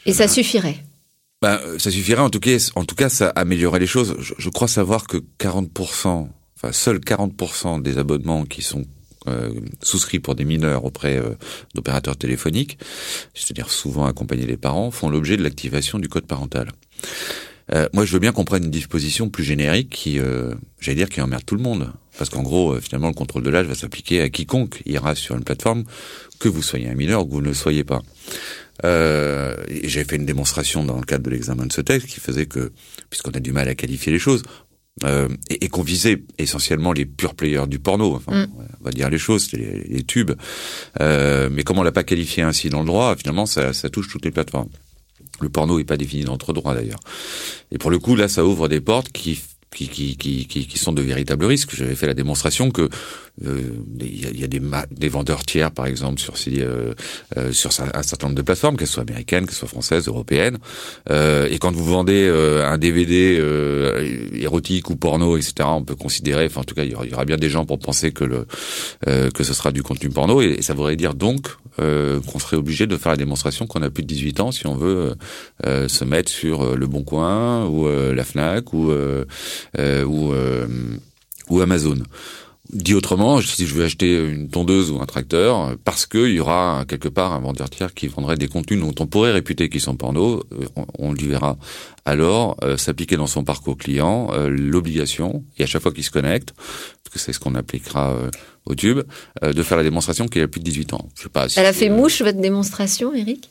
et 0.07 0.13
ça 0.13 0.29
suffirait 0.29 0.77
ben, 1.41 1.61
Ça 1.79 1.91
suffirait, 1.91 2.21
en 2.21 2.31
tout 2.31 2.41
cas, 2.41 2.57
en 2.75 2.85
tout 2.85 2.95
cas 2.95 3.09
ça 3.09 3.29
améliorerait 3.31 3.81
les 3.81 3.87
choses. 3.87 4.17
Je, 4.21 4.35
je 4.39 4.49
crois 4.51 4.69
savoir 4.69 5.07
que 5.07 5.19
40%, 5.39 6.29
enfin 6.57 6.73
seuls 6.73 6.99
40% 6.99 7.83
des 7.83 7.99
abonnements 7.99 8.45
qui 8.45 8.63
sont 8.63 8.85
euh, 9.29 9.53
souscrits 9.83 10.19
pour 10.19 10.35
des 10.35 10.45
mineurs 10.45 10.85
auprès 10.85 11.17
euh, 11.17 11.35
d'opérateurs 11.75 12.17
téléphoniques, 12.17 12.79
c'est-à-dire 13.35 13.71
souvent 13.71 14.07
accompagnés 14.07 14.47
des 14.47 14.57
parents, 14.57 14.91
font 14.91 15.09
l'objet 15.09 15.37
de 15.37 15.43
l'activation 15.43 15.99
du 15.99 16.09
code 16.09 16.27
parental. 16.27 16.69
Euh, 17.73 17.89
moi, 17.93 18.05
je 18.05 18.13
veux 18.13 18.19
bien 18.19 18.33
qu'on 18.33 18.45
prenne 18.45 18.65
une 18.65 18.71
disposition 18.71 19.29
plus 19.29 19.45
générique 19.45 19.91
qui, 19.91 20.19
euh, 20.19 20.55
j'allais 20.81 20.97
dire, 20.97 21.09
qui 21.09 21.21
emmerde 21.21 21.45
tout 21.45 21.55
le 21.55 21.63
monde. 21.63 21.93
Parce 22.19 22.29
qu'en 22.29 22.43
gros, 22.43 22.73
euh, 22.73 22.81
finalement, 22.81 23.09
le 23.09 23.15
contrôle 23.15 23.43
de 23.43 23.51
l'âge 23.51 23.67
va 23.67 23.75
s'appliquer 23.75 24.21
à 24.21 24.29
quiconque 24.29 24.83
ira 24.85 25.15
sur 25.15 25.37
une 25.37 25.45
plateforme, 25.45 25.85
que 26.39 26.49
vous 26.49 26.63
soyez 26.63 26.89
un 26.89 26.95
mineur 26.95 27.23
ou 27.23 27.27
que 27.27 27.33
vous 27.33 27.41
ne 27.41 27.47
le 27.47 27.55
soyez 27.55 27.85
pas. 27.85 28.03
Euh, 28.85 29.57
J'ai 29.85 30.05
fait 30.05 30.17
une 30.17 30.27
démonstration 30.27 30.85
dans 30.85 30.99
le 30.99 31.05
cadre 31.05 31.25
de 31.25 31.31
l'examen 31.31 31.67
de 31.67 31.73
ce 31.73 31.81
texte 31.81 32.09
qui 32.09 32.21
faisait 32.21 32.47
que, 32.47 32.73
puisqu'on 33.11 33.31
a 33.31 33.41
du 33.41 33.53
mal 33.53 33.69
à 33.69 33.75
qualifier 33.75 34.13
les 34.13 34.19
choses, 34.19 34.43
euh, 35.05 35.29
et, 35.49 35.65
et 35.65 35.69
qu'on 35.69 35.83
visait 35.83 36.23
essentiellement 36.39 36.93
les 36.93 37.07
pure 37.07 37.35
players 37.35 37.67
du 37.67 37.79
porno, 37.79 38.15
enfin, 38.15 38.45
mm. 38.45 38.49
on 38.81 38.85
va 38.85 38.91
dire 38.91 39.09
les 39.09 39.19
choses, 39.19 39.53
les, 39.53 39.85
les 39.85 40.03
tubes, 40.03 40.33
euh, 41.01 41.49
mais 41.51 41.63
comme 41.63 41.79
on 41.79 41.83
l'a 41.83 41.93
pas 41.93 42.05
qualifié 42.05 42.43
ainsi 42.43 42.69
dans 42.69 42.81
le 42.81 42.87
droit, 42.87 43.17
finalement, 43.17 43.47
ça, 43.47 43.73
ça 43.73 43.89
touche 43.89 44.09
toutes 44.09 44.25
les 44.25 44.31
plateformes. 44.31 44.69
Le 45.41 45.49
porno 45.49 45.79
n'est 45.79 45.85
pas 45.85 45.97
défini 45.97 46.25
dans 46.25 46.33
notre 46.33 46.53
droit 46.53 46.75
d'ailleurs. 46.75 47.01
Et 47.71 47.79
pour 47.79 47.91
le 47.91 47.99
coup, 47.99 48.17
là, 48.17 48.29
ça 48.29 48.45
ouvre 48.45 48.69
des 48.69 48.81
portes 48.81 49.11
qui 49.11 49.41
qui, 49.75 49.89
qui, 49.89 50.17
qui, 50.17 50.47
qui, 50.47 50.79
sont 50.79 50.93
de 50.93 51.03
véritables 51.03 51.45
risques. 51.45 51.75
J'avais 51.75 51.95
fait 51.95 52.07
la 52.07 52.15
démonstration 52.15 52.71
que 52.71 52.89
euh, 53.47 53.61
il 54.01 54.41
y 54.41 54.45
a, 54.45 54.47
des, 54.47 54.61
des, 54.91 55.09
vendeurs 55.09 55.43
tiers, 55.45 55.71
par 55.71 55.87
exemple, 55.87 56.21
sur 56.21 56.37
ces, 56.37 56.61
euh, 56.61 56.93
euh, 57.39 57.53
sur 57.53 57.71
un 57.95 58.03
certain 58.03 58.27
nombre 58.27 58.37
de 58.37 58.43
plateformes, 58.43 58.77
qu'elles 58.77 58.89
soient 58.89 59.03
américaines, 59.03 59.47
qu'elles 59.47 59.55
soient 59.55 59.69
françaises, 59.69 60.07
européennes. 60.07 60.59
et 61.09 61.59
quand 61.59 61.73
vous 61.73 61.85
vendez 61.85 62.29
un 62.65 62.79
DVD 62.79 63.41
érotique 64.35 64.91
ou 64.91 64.97
porno, 64.97 65.37
etc., 65.37 65.55
on 65.67 65.85
peut 65.85 65.95
considérer, 65.95 66.47
enfin 66.47 66.61
en 66.61 66.65
tout 66.65 66.75
cas, 66.75 66.85
il 66.85 66.93
y, 66.93 67.15
aura, 67.15 67.25
bien 67.25 67.37
des 67.37 67.49
gens 67.49 67.65
pour 67.65 67.79
penser 67.79 68.13
que 68.13 68.25
le 68.25 68.47
que 69.07 69.45
ce 69.45 69.55
sera 69.55 69.73
du 69.73 69.83
contenu 69.83 70.11
porno, 70.11 70.43
et, 70.43 70.61
ça 70.63 70.75
voudrait 70.75 70.97
dire 70.97 71.15
donc 71.15 71.49
qu'on 71.77 72.39
serait 72.39 72.57
obligé 72.57 72.87
de 72.87 72.97
faire 72.97 73.13
la 73.13 73.17
démonstration 73.17 73.67
qu'on 73.67 73.83
a 73.83 73.91
plus 73.91 74.03
de 74.03 74.09
18 74.09 74.41
ans 74.41 74.53
si 74.53 74.67
on 74.67 74.75
veut 74.75 75.15
se 75.65 76.05
mettre 76.05 76.31
sur 76.31 76.77
le 76.77 76.87
Bon 76.87 77.03
Coin 77.03 77.67
ou 77.67 77.89
la 77.89 78.25
Fnac 78.25 78.73
ou 78.73 78.93
euh, 79.79 80.05
ou, 80.05 80.33
euh, 80.33 80.67
ou 81.49 81.61
Amazon. 81.61 81.97
Dit 82.73 82.95
autrement, 82.95 83.41
si 83.41 83.67
je 83.67 83.75
veux 83.75 83.85
acheter 83.85 84.17
une 84.17 84.49
tondeuse 84.49 84.91
ou 84.91 85.01
un 85.01 85.07
tracteur, 85.07 85.77
parce 85.85 86.07
qu'il 86.07 86.31
y 86.31 86.41
aura 86.41 86.85
quelque 86.87 87.09
part 87.09 87.33
un 87.33 87.41
vendeur 87.41 87.69
tiers 87.69 87.93
qui 87.93 88.07
vendrait 88.07 88.37
des 88.37 88.49
contenus 88.49 88.81
dont 88.81 88.95
on 89.01 89.07
pourrait 89.07 89.33
réputer 89.33 89.69
qu'ils 89.69 89.81
sont 89.81 89.97
porno, 89.97 90.43
euh, 90.53 90.67
on, 90.99 91.13
lui 91.13 91.27
verra 91.27 91.59
alors 92.05 92.57
s'appliquer 92.77 93.17
dans 93.17 93.27
son 93.27 93.45
parcours 93.45 93.77
client 93.77 94.31
l'obligation, 94.49 95.45
et 95.59 95.65
à 95.65 95.67
chaque 95.67 95.83
fois 95.83 95.93
qu'il 95.93 96.05
se 96.05 96.11
connecte, 96.11 96.53
parce 96.53 97.13
que 97.13 97.19
c'est 97.19 97.33
ce 97.33 97.41
qu'on 97.41 97.55
appliquera 97.55 98.17
au 98.67 98.75
tube, 98.75 99.01
de 99.43 99.63
faire 99.63 99.77
la 99.77 99.83
démonstration 99.83 100.29
qu'il 100.29 100.43
a 100.43 100.49
plus 100.49 100.61
de 100.61 100.65
18 100.65 100.93
ans. 100.95 101.09
Je 101.17 101.23
sais 101.25 101.29
pas. 101.29 101.47
Elle 101.57 101.67
a 101.67 101.73
fait 101.73 101.89
mouche 101.89 102.23
votre 102.23 102.41
démonstration, 102.41 103.15
Eric? 103.15 103.51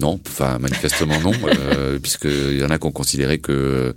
Non, 0.00 0.18
enfin 0.26 0.58
manifestement 0.58 1.20
non, 1.20 1.32
euh, 1.46 1.98
puisqu'il 2.02 2.58
y 2.58 2.64
en 2.64 2.70
a 2.70 2.78
qui 2.78 2.86
ont 2.86 2.92
considéré 2.92 3.38
que 3.38 3.94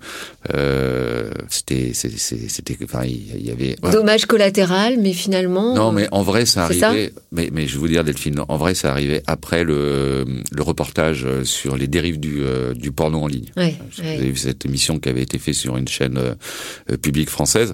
euh, 0.53 1.31
c'était, 1.49 1.93
c'était, 1.93 2.77
enfin 2.83 3.03
il 3.05 3.43
y 3.43 3.49
avait 3.49 3.75
dommage 3.91 4.27
collatéral, 4.27 4.97
mais 4.99 5.13
finalement. 5.13 5.73
Non, 5.73 5.91
mais 5.91 6.07
en 6.11 6.21
vrai 6.21 6.45
ça 6.45 6.65
arrivait. 6.65 7.11
mais, 7.31 7.49
mais 7.51 7.67
je 7.67 7.73
vais 7.73 7.79
vous 7.79 7.87
dire 7.87 8.03
Delphine, 8.03 8.41
en 8.47 8.57
vrai 8.57 8.75
ça 8.75 8.91
arrivait 8.91 9.23
après 9.25 9.63
le, 9.63 10.25
le 10.51 10.61
reportage 10.61 11.25
sur 11.43 11.75
les 11.75 11.87
dérives 11.87 12.19
du, 12.19 12.43
euh, 12.43 12.75
du 12.75 12.91
porno 12.91 13.19
en 13.21 13.27
ligne. 13.27 13.49
Ouais, 13.57 13.75
Vous 13.97 14.03
avez 14.03 14.29
vu 14.29 14.37
cette 14.37 14.65
émission 14.65 14.99
qui 14.99 15.09
avait 15.09 15.23
été 15.23 15.39
faite 15.39 15.55
sur 15.55 15.77
une 15.77 15.87
chaîne 15.87 16.17
euh, 16.17 16.97
publique 16.97 17.31
française. 17.31 17.73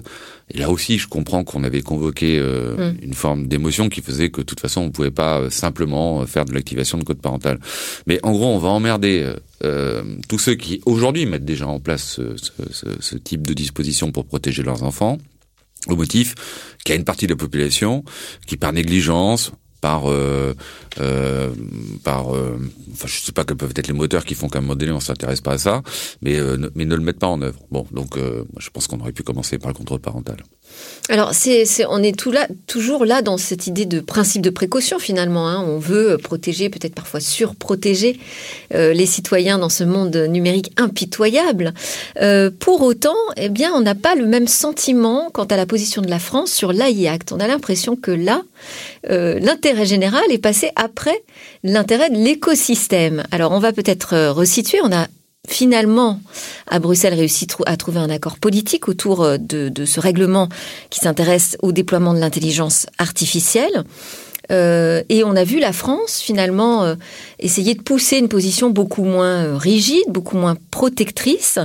Et 0.50 0.58
là 0.58 0.70
aussi, 0.70 0.98
je 0.98 1.08
comprends 1.08 1.42
qu'on 1.42 1.64
avait 1.64 1.82
convoqué 1.82 2.38
euh, 2.38 2.92
mm. 2.92 2.98
une 3.02 3.14
forme 3.14 3.48
d'émotion 3.48 3.88
qui 3.88 4.02
faisait 4.02 4.30
que 4.30 4.40
de 4.40 4.46
toute 4.46 4.60
façon, 4.60 4.82
on 4.82 4.90
pouvait 4.90 5.10
pas 5.10 5.40
euh, 5.40 5.50
simplement 5.50 6.20
euh, 6.20 6.26
faire 6.26 6.44
de 6.44 6.52
l'activation 6.52 6.98
de 6.98 7.04
code 7.04 7.20
parental. 7.20 7.58
Mais 8.06 8.20
en 8.22 8.32
gros, 8.32 8.46
on 8.46 8.58
va 8.58 8.68
emmerder 8.68 9.32
euh, 9.64 10.02
tous 10.28 10.38
ceux 10.38 10.54
qui 10.54 10.82
aujourd'hui 10.84 11.24
mettent 11.26 11.44
déjà 11.44 11.66
en 11.66 11.80
place 11.80 12.04
ce, 12.04 12.36
ce, 12.36 12.86
ce, 13.00 13.16
type 13.16 13.46
de 13.46 13.54
disposition 13.54 14.12
pour 14.12 14.26
protéger 14.26 14.62
leurs 14.62 14.82
enfants, 14.82 15.18
au 15.88 15.96
motif 15.96 16.34
qu'il 16.84 16.94
y 16.94 16.96
a 16.96 16.98
une 16.98 17.04
partie 17.04 17.26
de 17.26 17.32
la 17.32 17.36
population 17.36 18.04
qui, 18.46 18.56
par 18.56 18.72
négligence, 18.72 19.52
par 19.84 20.10
euh, 20.10 20.54
euh, 20.98 21.50
par 22.04 22.34
euh, 22.34 22.58
sais 23.06 23.32
pas 23.32 23.44
quels 23.44 23.58
peuvent 23.58 23.74
être 23.76 23.86
les 23.86 23.92
moteurs 23.92 24.24
qui 24.24 24.34
font 24.34 24.48
qu'à 24.48 24.60
un 24.60 24.62
moment 24.62 24.76
donné 24.76 24.92
on 24.92 25.04
s'intéresse 25.08 25.42
pas 25.42 25.52
à 25.52 25.58
ça 25.58 25.82
mais 26.22 26.36
euh, 26.38 26.56
ne, 26.56 26.70
mais 26.74 26.86
ne 26.86 26.94
le 26.94 27.02
mettent 27.02 27.18
pas 27.18 27.26
en 27.26 27.42
œuvre. 27.42 27.60
Bon 27.70 27.86
donc 27.92 28.16
euh, 28.16 28.44
je 28.56 28.70
pense 28.70 28.86
qu'on 28.86 28.98
aurait 29.00 29.12
pu 29.12 29.22
commencer 29.22 29.58
par 29.58 29.68
le 29.68 29.74
contrôle 29.74 30.00
parental 30.00 30.38
alors, 31.10 31.32
on 31.90 32.02
est 32.02 32.16
toujours 32.66 33.04
là 33.04 33.20
dans 33.20 33.36
cette 33.36 33.66
idée 33.66 33.84
de 33.84 34.00
principe 34.00 34.40
de 34.40 34.48
précaution 34.48 34.98
finalement. 34.98 35.48
Hein. 35.48 35.62
On 35.66 35.78
veut 35.78 36.16
protéger, 36.16 36.70
peut-être 36.70 36.94
parfois 36.94 37.20
surprotéger 37.20 38.18
euh, 38.74 38.94
les 38.94 39.04
citoyens 39.04 39.58
dans 39.58 39.68
ce 39.68 39.84
monde 39.84 40.16
numérique 40.16 40.72
impitoyable. 40.78 41.74
Euh, 42.22 42.50
pour 42.58 42.80
autant, 42.80 43.14
eh 43.36 43.50
on 43.74 43.82
n'a 43.82 43.94
pas 43.94 44.14
le 44.14 44.24
même 44.24 44.48
sentiment 44.48 45.28
quant 45.30 45.44
à 45.44 45.56
la 45.56 45.66
position 45.66 46.00
de 46.00 46.08
la 46.08 46.18
France 46.18 46.50
sur 46.50 46.72
l'AI 46.72 47.06
Act. 47.08 47.32
On 47.32 47.40
a 47.40 47.46
l'impression 47.46 47.96
que 47.96 48.10
là, 48.10 48.42
euh, 49.10 49.38
l'intérêt 49.40 49.84
général 49.84 50.24
est 50.30 50.38
passé 50.38 50.70
après 50.74 51.22
l'intérêt 51.64 52.08
de 52.08 52.16
l'écosystème. 52.16 53.24
Alors, 53.30 53.52
on 53.52 53.58
va 53.58 53.72
peut-être 53.72 54.30
resituer. 54.30 54.78
On 54.82 54.90
finalement, 55.48 56.20
à 56.66 56.78
Bruxelles, 56.78 57.14
réussi 57.14 57.46
à 57.66 57.76
trouver 57.76 57.98
un 58.00 58.10
accord 58.10 58.38
politique 58.38 58.88
autour 58.88 59.22
euh, 59.22 59.36
de, 59.38 59.84
ce 59.84 60.00
règlement 60.00 60.48
qui 60.90 61.00
s'intéresse 61.00 61.56
au 61.62 61.72
déploiement 61.72 62.14
de 62.14 62.18
l'intelligence 62.18 62.86
artificielle. 62.98 63.84
Euh, 64.52 65.02
et 65.08 65.24
on 65.24 65.36
a 65.36 65.44
vu 65.44 65.58
la 65.58 65.72
France 65.72 66.20
finalement 66.20 66.84
euh, 66.84 66.96
essayer 67.38 67.74
de 67.74 67.80
pousser 67.80 68.18
une 68.18 68.28
position 68.28 68.68
beaucoup 68.68 69.04
moins 69.04 69.56
rigide, 69.56 70.04
beaucoup 70.08 70.36
moins 70.36 70.56
protectrice. 70.70 71.58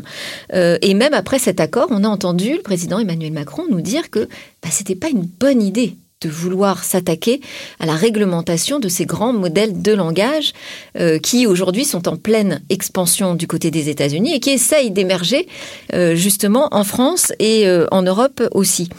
et 0.53 0.93
même 0.93 1.13
après 1.13 1.39
cet 1.39 1.59
accord, 1.59 1.87
on 1.89 2.05
a 2.05 2.07
entendu 2.07 2.53
le 2.53 2.61
président 2.61 2.99
Emmanuel 2.99 3.33
Macron 3.33 3.63
nous 3.69 3.81
dire 3.81 4.09
que 4.09 4.29
bah, 4.63 4.69
c'était 4.71 4.95
pas 4.95 5.09
une 5.09 5.23
bonne 5.23 5.61
idée 5.61 5.95
de 6.21 6.29
vouloir 6.29 6.83
s'attaquer 6.83 7.39
à 7.79 7.85
la 7.85 7.95
réglementation 7.95 8.79
de 8.79 8.89
ces 8.89 9.05
grands 9.05 9.31
modèles 9.31 9.81
de 9.81 9.93
langage 9.93 10.51
euh, 10.97 11.17
qui 11.17 11.47
aujourd'hui 11.47 11.85
sont 11.85 12.09
en 12.09 12.17
pleine 12.17 12.61
expansion 12.69 13.35
du 13.35 13.47
côté 13.47 13.71
des 13.71 13.87
États-Unis 13.87 14.35
et 14.35 14.39
qui 14.41 14.49
essayent 14.49 14.91
d'émerger 14.91 15.47
euh, 15.93 16.15
justement 16.15 16.67
en 16.71 16.83
France 16.83 17.31
et 17.39 17.67
euh, 17.67 17.87
en 17.91 18.01
Europe 18.01 18.43
aussi. 18.51 18.89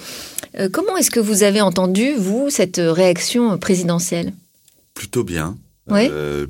comment 0.73 0.97
est-ce 0.97 1.11
que 1.11 1.21
vous 1.21 1.43
avez 1.43 1.61
entendu, 1.61 2.15
vous, 2.17 2.49
cette 2.49 2.81
réaction 2.83 3.59
présidentielle? 3.59 4.33
Plutôt 4.95 5.23
bien. 5.23 5.59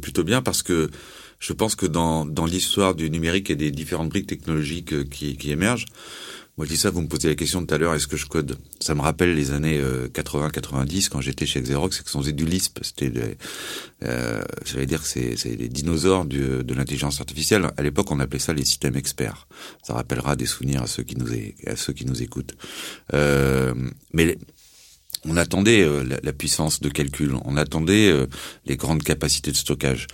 plutôt 0.00 0.23
bien 0.23 0.41
parce 0.41 0.62
que 0.62 0.89
je 1.41 1.53
pense 1.53 1.75
que 1.75 1.87
dans, 1.87 2.25
dans 2.25 2.47
l'histoire 2.47 2.95
du 2.95 3.11
numérique 3.11 3.50
et 3.50 3.57
des 3.57 3.73
différentes 3.73 4.11
briques 4.11 4.29
technologiques 4.29 5.09
qui, 5.11 5.37
qui 5.37 5.50
émergent, 5.50 5.87
moi, 6.61 6.67
je 6.67 6.75
dis 6.75 6.76
ça, 6.76 6.90
vous 6.90 7.00
me 7.00 7.09
posez 7.09 7.26
la 7.26 7.37
question 7.37 7.64
tout 7.64 7.75
à 7.75 7.79
l'heure, 7.79 7.95
est-ce 7.95 8.07
que 8.07 8.19
je 8.19 8.26
code? 8.26 8.59
Ça 8.81 8.95
me 8.95 9.00
rappelle 9.00 9.35
les 9.35 9.52
années 9.52 9.81
80-90, 10.12 11.07
euh, 11.07 11.09
quand 11.11 11.23
j'étais 11.23 11.47
chez 11.47 11.62
Xerox, 11.62 11.99
et 11.99 12.05
que 12.05 12.11
on 12.19 12.21
faisait 12.21 12.35
du 12.35 12.45
Lisp. 12.45 12.81
C'était, 12.83 13.11
euh, 14.05 14.43
j'allais 14.67 14.85
dire 14.85 15.00
que 15.00 15.09
c'est, 15.09 15.38
c'est 15.38 15.57
dinosaures 15.57 16.26
de 16.26 16.75
l'intelligence 16.75 17.19
artificielle. 17.19 17.71
À 17.79 17.83
l'époque, 17.83 18.11
on 18.11 18.21
appelait 18.21 18.38
ça 18.38 18.52
les 18.52 18.67
systèmes 18.67 18.95
experts. 18.95 19.49
Ça 19.83 19.95
rappellera 19.95 20.37
des 20.37 20.45
souvenirs 20.45 20.83
à 20.83 20.87
ceux 20.87 21.02
qui 21.02 21.17
nous, 21.17 21.29
à 21.67 21.76
ceux 21.76 21.95
qui 21.95 22.05
nous 22.05 22.23
écoutent. 22.23 22.55
Euh, 23.14 23.73
mais 24.12 24.37
on 25.25 25.38
attendait 25.38 25.83
euh, 25.83 26.05
la, 26.23 26.33
puissance 26.35 26.81
de 26.81 26.90
calcul, 26.90 27.35
on 27.47 27.57
attendait 27.57 28.11
euh, 28.11 28.26
les 28.67 28.76
grandes 28.76 29.02
capacités 29.02 29.50
de 29.50 29.57
stockage, 29.57 30.09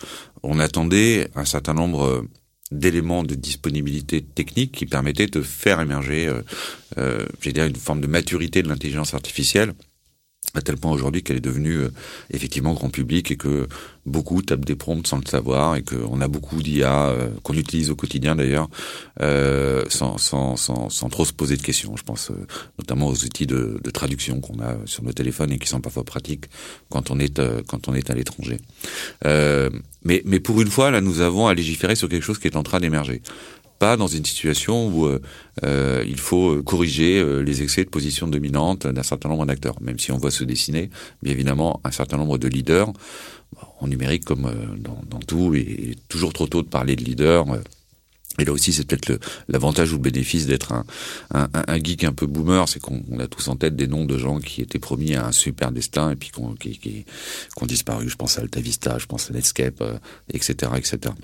on 0.45 0.59
attendait 0.59 1.29
un 1.35 1.45
certain 1.45 1.75
nombre 1.75 2.25
d'éléments 2.70 3.23
de 3.23 3.35
disponibilité 3.35 4.23
technique 4.23 4.73
qui 4.73 4.87
permettaient 4.87 5.26
de 5.26 5.42
faire 5.42 5.80
émerger, 5.80 6.26
euh, 6.26 6.42
euh, 6.99 7.26
j'ai 7.40 7.50
une 7.58 7.76
forme 7.76 8.00
de 8.00 8.06
maturité 8.06 8.62
de 8.62 8.68
l'intelligence 8.68 9.14
artificielle 9.14 9.73
à 10.57 10.63
tel 10.63 10.77
point 10.77 10.91
aujourd'hui 10.91 11.23
qu'elle 11.23 11.37
est 11.37 11.41
devenue 11.41 11.77
euh, 11.77 11.91
effectivement 12.31 12.73
grand 12.73 12.91
public 12.91 13.31
et 13.31 13.37
que 13.37 13.69
beaucoup 14.07 14.41
tapent 14.41 14.65
des 14.65 14.77
prompts 14.77 15.07
sans 15.07 15.19
le 15.19 15.29
savoir 15.29 15.77
et 15.77 15.83
qu'on 15.83 16.21
a 16.21 16.29
beaucoup 16.29 16.63
d'IA 16.63 17.09
euh, 17.09 17.29
qu'on 17.43 17.55
utilise 17.55 17.91
au 17.91 17.97
quotidien 17.97 18.37
d'ailleurs 18.37 18.69
euh, 19.21 19.85
sans, 19.89 20.17
sans, 20.17 20.57
sans, 20.57 20.89
sans, 20.89 21.09
trop 21.09 21.25
se 21.25 21.33
poser 21.33 21.57
de 21.57 21.63
questions. 21.63 21.97
Je 21.97 22.05
pense 22.05 22.31
euh, 22.31 22.47
notamment 22.79 23.09
aux 23.09 23.25
outils 23.25 23.47
de, 23.47 23.81
de 23.83 23.91
traduction 23.91 24.41
qu'on 24.41 24.61
a 24.61 24.77
sur 24.87 25.03
nos 25.03 25.13
téléphones 25.13 25.53
et 25.53 25.59
qui 25.59 25.69
sont 25.69 25.81
parfois 25.81 26.05
pratiques 26.05 26.47
quand 26.89 27.11
on 27.11 27.19
est 27.19 27.41
quand 27.67 27.89
on 27.89 27.95
est 27.95 28.09
à 28.11 28.15
l'étranger. 28.15 28.59
mais, 29.25 30.23
mais 30.25 30.41
pour 30.41 30.61
une 30.63 30.71
fois, 30.71 30.91
là, 30.91 31.01
nous 31.01 31.21
avons 31.21 31.49
à 31.49 31.55
légiférer 31.55 31.97
sur 31.97 32.09
quelque 32.09 32.23
chose 32.23 32.39
qui 32.39 32.47
est 32.47 32.57
en 32.57 32.63
train 32.63 32.81
d'émerger 32.81 33.21
pas 33.78 33.97
dans 33.97 34.06
une 34.06 34.25
situation 34.25 34.88
où 34.88 35.06
euh, 35.06 35.21
euh 35.64 36.04
il 36.06 36.18
faut 36.18 36.62
corriger 36.62 37.18
euh, 37.18 37.40
les 37.40 37.62
excès 37.62 37.85
de 37.85 37.90
position 37.90 38.26
dominante 38.26 38.87
d'un 38.87 39.02
certain 39.02 39.28
nombre 39.28 39.47
d'acteurs, 39.47 39.76
même 39.80 39.99
si 39.99 40.12
on 40.12 40.18
voit 40.18 40.30
se 40.30 40.45
dessiner, 40.45 40.90
bien 41.23 41.33
évidemment, 41.33 41.80
un 41.85 41.90
certain 41.90 42.16
nombre 42.16 42.38
de 42.38 42.49
leaders, 42.49 42.92
en 43.80 43.88
numérique 43.88 44.25
comme 44.25 44.50
dans, 44.78 45.18
tout, 45.21 45.54
et 45.54 45.95
toujours 46.09 46.33
trop 46.33 46.47
tôt 46.47 46.62
de 46.62 46.68
parler 46.68 46.97
de 46.97 47.04
leaders. 47.04 47.47
Et 48.38 48.45
là 48.45 48.52
aussi, 48.52 48.73
c'est 48.73 48.87
peut-être 48.87 49.18
l'avantage 49.49 49.92
ou 49.92 49.97
le 49.97 50.02
bénéfice 50.02 50.47
d'être 50.47 50.73
un, 50.73 50.85
un, 51.30 51.78
geek 51.83 52.04
un 52.04 52.12
peu 52.12 52.26
boomer, 52.26 52.68
c'est 52.68 52.80
qu'on 52.80 53.18
a 53.18 53.26
tous 53.26 53.49
en 53.49 53.56
tête 53.56 53.76
des 53.76 53.87
noms 53.87 54.04
de 54.04 54.18
gens 54.18 54.40
qui 54.40 54.61
étaient 54.61 54.78
promis 54.78 55.14
à 55.14 55.26
un 55.26 55.33
super 55.33 55.73
destin 55.73 56.11
et 56.11 56.16
puis 56.16 56.30
qui, 56.61 56.78
qui, 56.78 57.04
ont 57.61 57.66
disparu. 57.66 58.09
Je 58.09 58.16
pense 58.16 58.38
à 58.38 58.42
Alta 58.42 58.61
Vista, 58.61 58.99
je 58.99 59.06
pense 59.06 59.30
à 59.30 59.35
Netscape, 59.35 59.83
etc., 60.33 60.73
etc. 60.76 61.14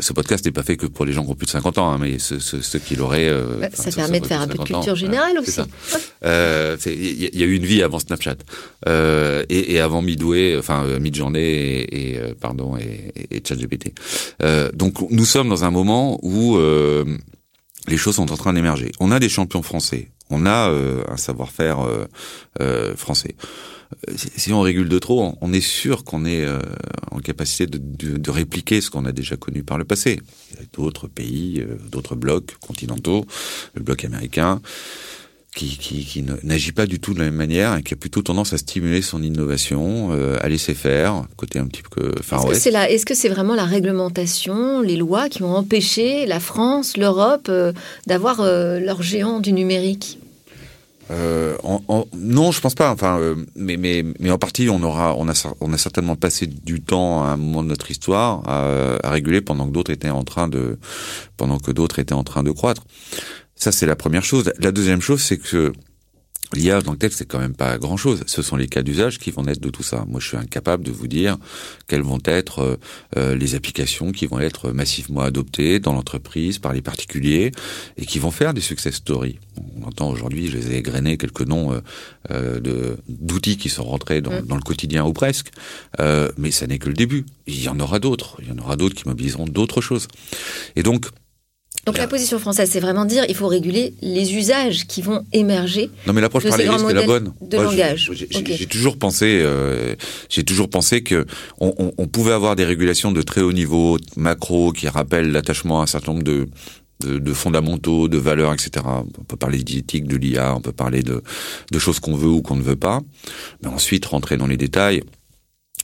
ce 0.00 0.12
podcast 0.12 0.44
n'est 0.44 0.52
pas 0.52 0.62
fait 0.62 0.76
que 0.76 0.86
pour 0.86 1.04
les 1.04 1.12
gens 1.12 1.24
qui 1.24 1.30
ont 1.30 1.34
plus 1.34 1.46
de 1.46 1.50
50 1.50 1.78
ans, 1.78 1.90
hein, 1.90 1.98
mais 2.00 2.18
ceux, 2.18 2.38
ceux, 2.38 2.62
ceux 2.62 2.78
qui 2.78 2.96
l'auraient... 2.96 3.28
Euh, 3.28 3.58
bah, 3.60 3.68
ça 3.72 3.90
permet 3.90 4.20
de 4.20 4.26
faire 4.26 4.40
un 4.40 4.48
peu 4.48 4.58
de 4.58 4.64
culture 4.64 4.96
générale 4.96 5.38
aussi. 5.38 5.60
Il 5.60 5.98
euh, 6.24 6.76
y, 6.86 7.38
y, 7.38 7.42
a 7.42 7.46
eu 7.46 7.54
une 7.54 7.66
vie 7.66 7.82
avant 7.82 7.98
Snapchat 7.98 8.36
euh, 8.88 9.44
et, 9.48 9.74
et, 9.74 9.80
avant 9.80 10.02
Midway, 10.02 10.56
enfin 10.58 10.84
Midjourney 10.98 11.40
et, 11.40 12.14
et 12.14 12.20
pardon 12.40 12.76
et, 12.76 13.12
et 13.30 13.42
ChatGPT. 13.46 13.94
donc 14.74 15.00
nous 15.10 15.24
sommes 15.24 15.48
dans 15.48 15.64
un 15.64 15.70
moment 15.70 16.18
où 16.22 16.56
euh, 16.56 17.04
les 17.88 17.96
choses 17.96 18.16
sont 18.16 18.32
en 18.32 18.36
train 18.36 18.52
d'émerger. 18.52 18.92
On 19.00 19.10
a 19.10 19.18
des 19.18 19.28
champions 19.28 19.62
français, 19.62 20.10
on 20.30 20.46
a 20.46 20.70
euh, 20.70 21.04
un 21.08 21.16
savoir-faire 21.16 21.78
euh, 22.60 22.96
français. 22.96 23.36
Si 24.16 24.52
on 24.52 24.60
régule 24.60 24.88
de 24.88 24.98
trop, 24.98 25.36
on 25.40 25.52
est 25.52 25.60
sûr 25.60 26.04
qu'on 26.04 26.24
est 26.24 26.46
en 27.10 27.18
capacité 27.18 27.66
de, 27.66 27.78
de, 27.78 28.16
de 28.16 28.30
répliquer 28.30 28.80
ce 28.80 28.90
qu'on 28.90 29.04
a 29.04 29.12
déjà 29.12 29.36
connu 29.36 29.62
par 29.62 29.78
le 29.78 29.84
passé. 29.84 30.20
Il 30.52 30.56
y 30.56 30.62
a 30.62 30.66
d'autres 30.74 31.08
pays, 31.08 31.64
d'autres 31.90 32.14
blocs 32.14 32.56
continentaux, 32.60 33.26
le 33.74 33.82
bloc 33.82 34.04
américain 34.04 34.60
qui, 35.56 35.78
qui, 35.78 36.04
qui 36.04 36.24
n'agit 36.44 36.72
pas 36.72 36.86
du 36.86 37.00
tout 37.00 37.14
de 37.14 37.18
la 37.18 37.24
même 37.24 37.34
manière 37.34 37.76
et 37.76 37.82
qui 37.82 37.94
a 37.94 37.96
plutôt 37.96 38.22
tendance 38.22 38.52
à 38.52 38.58
stimuler 38.58 39.02
son 39.02 39.22
innovation, 39.22 40.10
euh, 40.12 40.36
à 40.42 40.48
laisser 40.48 40.74
faire, 40.74 41.24
côté 41.36 41.58
un 41.58 41.66
petit 41.66 41.82
peu 41.90 42.12
Far 42.22 42.44
Est-ce 42.52 43.06
que 43.06 43.14
c'est 43.14 43.30
vraiment 43.30 43.54
la 43.54 43.64
réglementation, 43.64 44.82
les 44.82 44.96
lois 44.96 45.28
qui 45.28 45.42
ont 45.42 45.56
empêché 45.56 46.26
la 46.26 46.40
France, 46.40 46.96
l'Europe 46.96 47.46
euh, 47.48 47.72
d'avoir 48.06 48.40
euh, 48.40 48.78
leur 48.78 49.02
géant 49.02 49.40
du 49.40 49.52
numérique? 49.52 50.18
Euh, 51.10 51.56
non, 52.16 52.52
je 52.52 52.60
pense 52.60 52.74
pas. 52.74 52.90
Enfin, 52.90 53.18
euh, 53.18 53.36
mais, 53.54 53.76
mais, 53.76 54.04
mais 54.18 54.30
en 54.30 54.38
partie, 54.38 54.68
on 54.68 54.82
aura, 54.82 55.14
on 55.16 55.28
a, 55.28 55.54
on 55.60 55.72
a 55.72 55.78
certainement 55.78 56.16
passé 56.16 56.46
du 56.46 56.80
temps 56.80 57.24
à 57.24 57.28
un 57.28 57.36
moment 57.36 57.62
de 57.62 57.68
notre 57.68 57.90
histoire 57.90 58.42
à, 58.46 58.96
à 59.02 59.10
réguler 59.10 59.40
pendant 59.40 59.66
que 59.66 59.72
d'autres 59.72 59.92
étaient 59.92 60.10
en 60.10 60.24
train 60.24 60.48
de, 60.48 60.78
pendant 61.36 61.58
que 61.58 61.70
d'autres 61.70 61.98
étaient 61.98 62.14
en 62.14 62.24
train 62.24 62.42
de 62.42 62.50
croître. 62.50 62.84
Ça, 63.54 63.72
c'est 63.72 63.86
la 63.86 63.96
première 63.96 64.24
chose. 64.24 64.52
La 64.58 64.72
deuxième 64.72 65.00
chose, 65.00 65.22
c'est 65.22 65.38
que 65.38 65.72
L'IA 66.52 66.80
dans 66.80 66.92
le 66.92 66.98
texte, 66.98 67.18
c'est 67.18 67.26
quand 67.26 67.38
même 67.38 67.54
pas 67.54 67.76
grand 67.78 67.96
chose. 67.96 68.22
Ce 68.26 68.40
sont 68.42 68.56
les 68.56 68.68
cas 68.68 68.82
d'usage 68.82 69.18
qui 69.18 69.30
vont 69.30 69.42
naître 69.42 69.60
de 69.60 69.70
tout 69.70 69.82
ça. 69.82 70.04
Moi, 70.08 70.20
je 70.20 70.28
suis 70.28 70.36
incapable 70.36 70.84
de 70.84 70.92
vous 70.92 71.08
dire 71.08 71.36
quelles 71.88 72.02
vont 72.02 72.20
être 72.24 72.60
euh, 72.60 72.76
euh, 73.16 73.36
les 73.36 73.54
applications 73.54 74.12
qui 74.12 74.26
vont 74.26 74.38
être 74.38 74.70
massivement 74.70 75.22
adoptées 75.22 75.80
dans 75.80 75.92
l'entreprise 75.92 76.58
par 76.58 76.72
les 76.72 76.82
particuliers 76.82 77.50
et 77.96 78.06
qui 78.06 78.18
vont 78.18 78.30
faire 78.30 78.54
des 78.54 78.60
success 78.60 78.94
stories. 78.94 79.38
On 79.80 79.86
entend 79.86 80.08
aujourd'hui, 80.08 80.48
je 80.48 80.56
les 80.56 80.72
ai 80.72 80.76
égrenés 80.76 81.16
quelques 81.16 81.46
noms 81.46 81.80
euh, 82.30 82.60
de 82.60 82.96
d'outils 83.08 83.56
qui 83.56 83.68
sont 83.68 83.84
rentrés 83.84 84.20
dans, 84.20 84.30
mm. 84.30 84.46
dans, 84.46 84.56
le 84.56 84.62
quotidien 84.62 85.04
ou 85.04 85.12
presque, 85.12 85.50
mais 86.36 86.50
ça 86.50 86.66
n'est 86.66 86.78
que 86.78 86.88
le 86.88 86.94
début. 86.94 87.24
Il 87.46 87.60
y 87.60 87.68
en 87.68 87.78
aura 87.80 87.98
d'autres. 87.98 88.36
Il 88.42 88.48
y 88.48 88.52
en 88.52 88.58
aura 88.58 88.76
d'autres 88.76 88.94
qui 88.94 89.08
mobiliseront 89.08 89.46
d'autres 89.46 89.80
choses. 89.80 90.08
Et 90.76 90.82
donc, 90.82 91.06
donc 91.86 91.98
la 91.98 92.08
position 92.08 92.40
française, 92.40 92.68
c'est 92.72 92.80
vraiment 92.80 93.04
dire 93.04 93.24
il 93.28 93.36
faut 93.36 93.46
réguler 93.46 93.94
les 94.02 94.34
usages 94.34 94.88
qui 94.88 95.02
vont 95.02 95.24
émerger. 95.32 95.88
Non, 96.08 96.12
mais 96.12 96.20
l'approche 96.20 96.48
par 96.48 96.58
les 96.58 96.68
risques 96.68 96.90
est 96.90 96.94
la 96.94 97.06
bonne. 97.06 97.32
De 97.40 97.56
langage. 97.56 98.10
J'ai 98.12 98.66
toujours 98.66 98.98
pensé, 98.98 99.40
euh, 99.42 99.94
j'ai 100.28 100.42
toujours 100.42 100.68
pensé 100.68 101.04
que 101.04 101.26
on, 101.60 101.72
on, 101.78 101.92
on, 101.96 102.08
pouvait 102.08 102.32
avoir 102.32 102.56
des 102.56 102.64
régulations 102.64 103.12
de 103.12 103.22
très 103.22 103.40
haut 103.40 103.52
niveau, 103.52 103.98
macro, 104.16 104.72
qui 104.72 104.88
rappellent 104.88 105.30
l'attachement 105.30 105.80
à 105.80 105.84
un 105.84 105.86
certain 105.86 106.12
nombre 106.12 106.24
de, 106.24 106.48
de, 107.00 107.18
de, 107.18 107.32
fondamentaux, 107.32 108.08
de 108.08 108.18
valeurs, 108.18 108.52
etc. 108.52 108.84
On 108.84 109.24
peut 109.24 109.36
parler 109.36 109.58
d'éthique, 109.58 110.08
de 110.08 110.16
l'IA, 110.16 110.56
on 110.56 110.60
peut 110.60 110.72
parler 110.72 111.04
de, 111.04 111.22
de 111.70 111.78
choses 111.78 112.00
qu'on 112.00 112.16
veut 112.16 112.28
ou 112.28 112.42
qu'on 112.42 112.56
ne 112.56 112.62
veut 112.62 112.76
pas. 112.76 113.00
Mais 113.62 113.68
ensuite, 113.68 114.06
rentrer 114.06 114.36
dans 114.36 114.48
les 114.48 114.56
détails, 114.56 115.02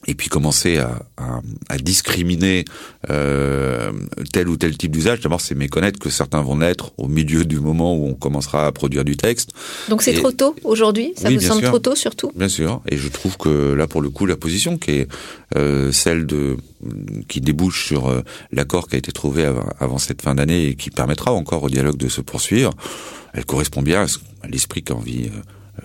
et 0.07 0.15
puis 0.15 0.29
commencer 0.29 0.79
à, 0.79 1.03
à, 1.17 1.41
à 1.69 1.79
discriminer 1.79 2.65
euh, 3.11 3.93
tel 4.33 4.49
ou 4.49 4.57
tel 4.57 4.77
type 4.77 4.91
d'usage, 4.91 5.21
d'abord 5.21 5.41
c'est 5.41 5.55
méconnaître 5.55 5.99
que 5.99 6.11
certains 6.11 6.43
vont 6.43 6.57
naître 6.57 6.93
au 6.99 7.07
milieu 7.07 7.45
du 7.45 7.61
moment 7.61 7.97
où 7.97 8.07
on 8.07 8.15
commencera 8.15 8.67
à 8.67 8.73
produire 8.73 9.05
du 9.05 9.17
texte. 9.17 9.51
Donc 9.89 10.03
c'est 10.03 10.15
trop 10.15 10.33
tôt 10.33 10.57
aujourd'hui? 10.65 11.13
Ça 11.17 11.29
oui, 11.29 11.37
vous 11.37 11.43
semble 11.43 11.61
sûr. 11.61 11.69
trop 11.69 11.79
tôt 11.79 11.95
surtout? 11.95 12.33
Bien 12.35 12.49
sûr, 12.49 12.83
et 12.89 12.97
je 12.97 13.09
trouve 13.09 13.37
que 13.37 13.73
là 13.75 13.87
pour 13.87 14.03
le 14.03 14.11
coup 14.11 14.27
la 14.27 14.37
position 14.37 14.77
qui 14.77 14.91
est 14.93 15.09
euh, 15.57 15.93
celle 15.93 16.27
de 16.27 16.57
qui 17.29 17.41
débouche 17.41 17.87
sur 17.87 18.09
euh, 18.09 18.23
l'accord 18.51 18.89
qui 18.89 18.97
a 18.97 18.99
été 18.99 19.13
trouvé 19.13 19.45
avant, 19.45 19.69
avant 19.79 19.99
cette 19.99 20.21
fin 20.21 20.35
d'année 20.35 20.67
et 20.67 20.75
qui 20.75 20.91
permettra 20.91 21.33
encore 21.33 21.63
au 21.63 21.69
dialogue 21.71 21.97
de 21.97 22.09
se 22.09 22.21
poursuivre, 22.21 22.73
elle 23.35 23.45
correspond 23.45 23.83
bien 23.83 24.03
à, 24.03 24.07
à 24.45 24.49
l'esprit 24.49 24.83
qu'a 24.83 24.95
envie 24.95 25.31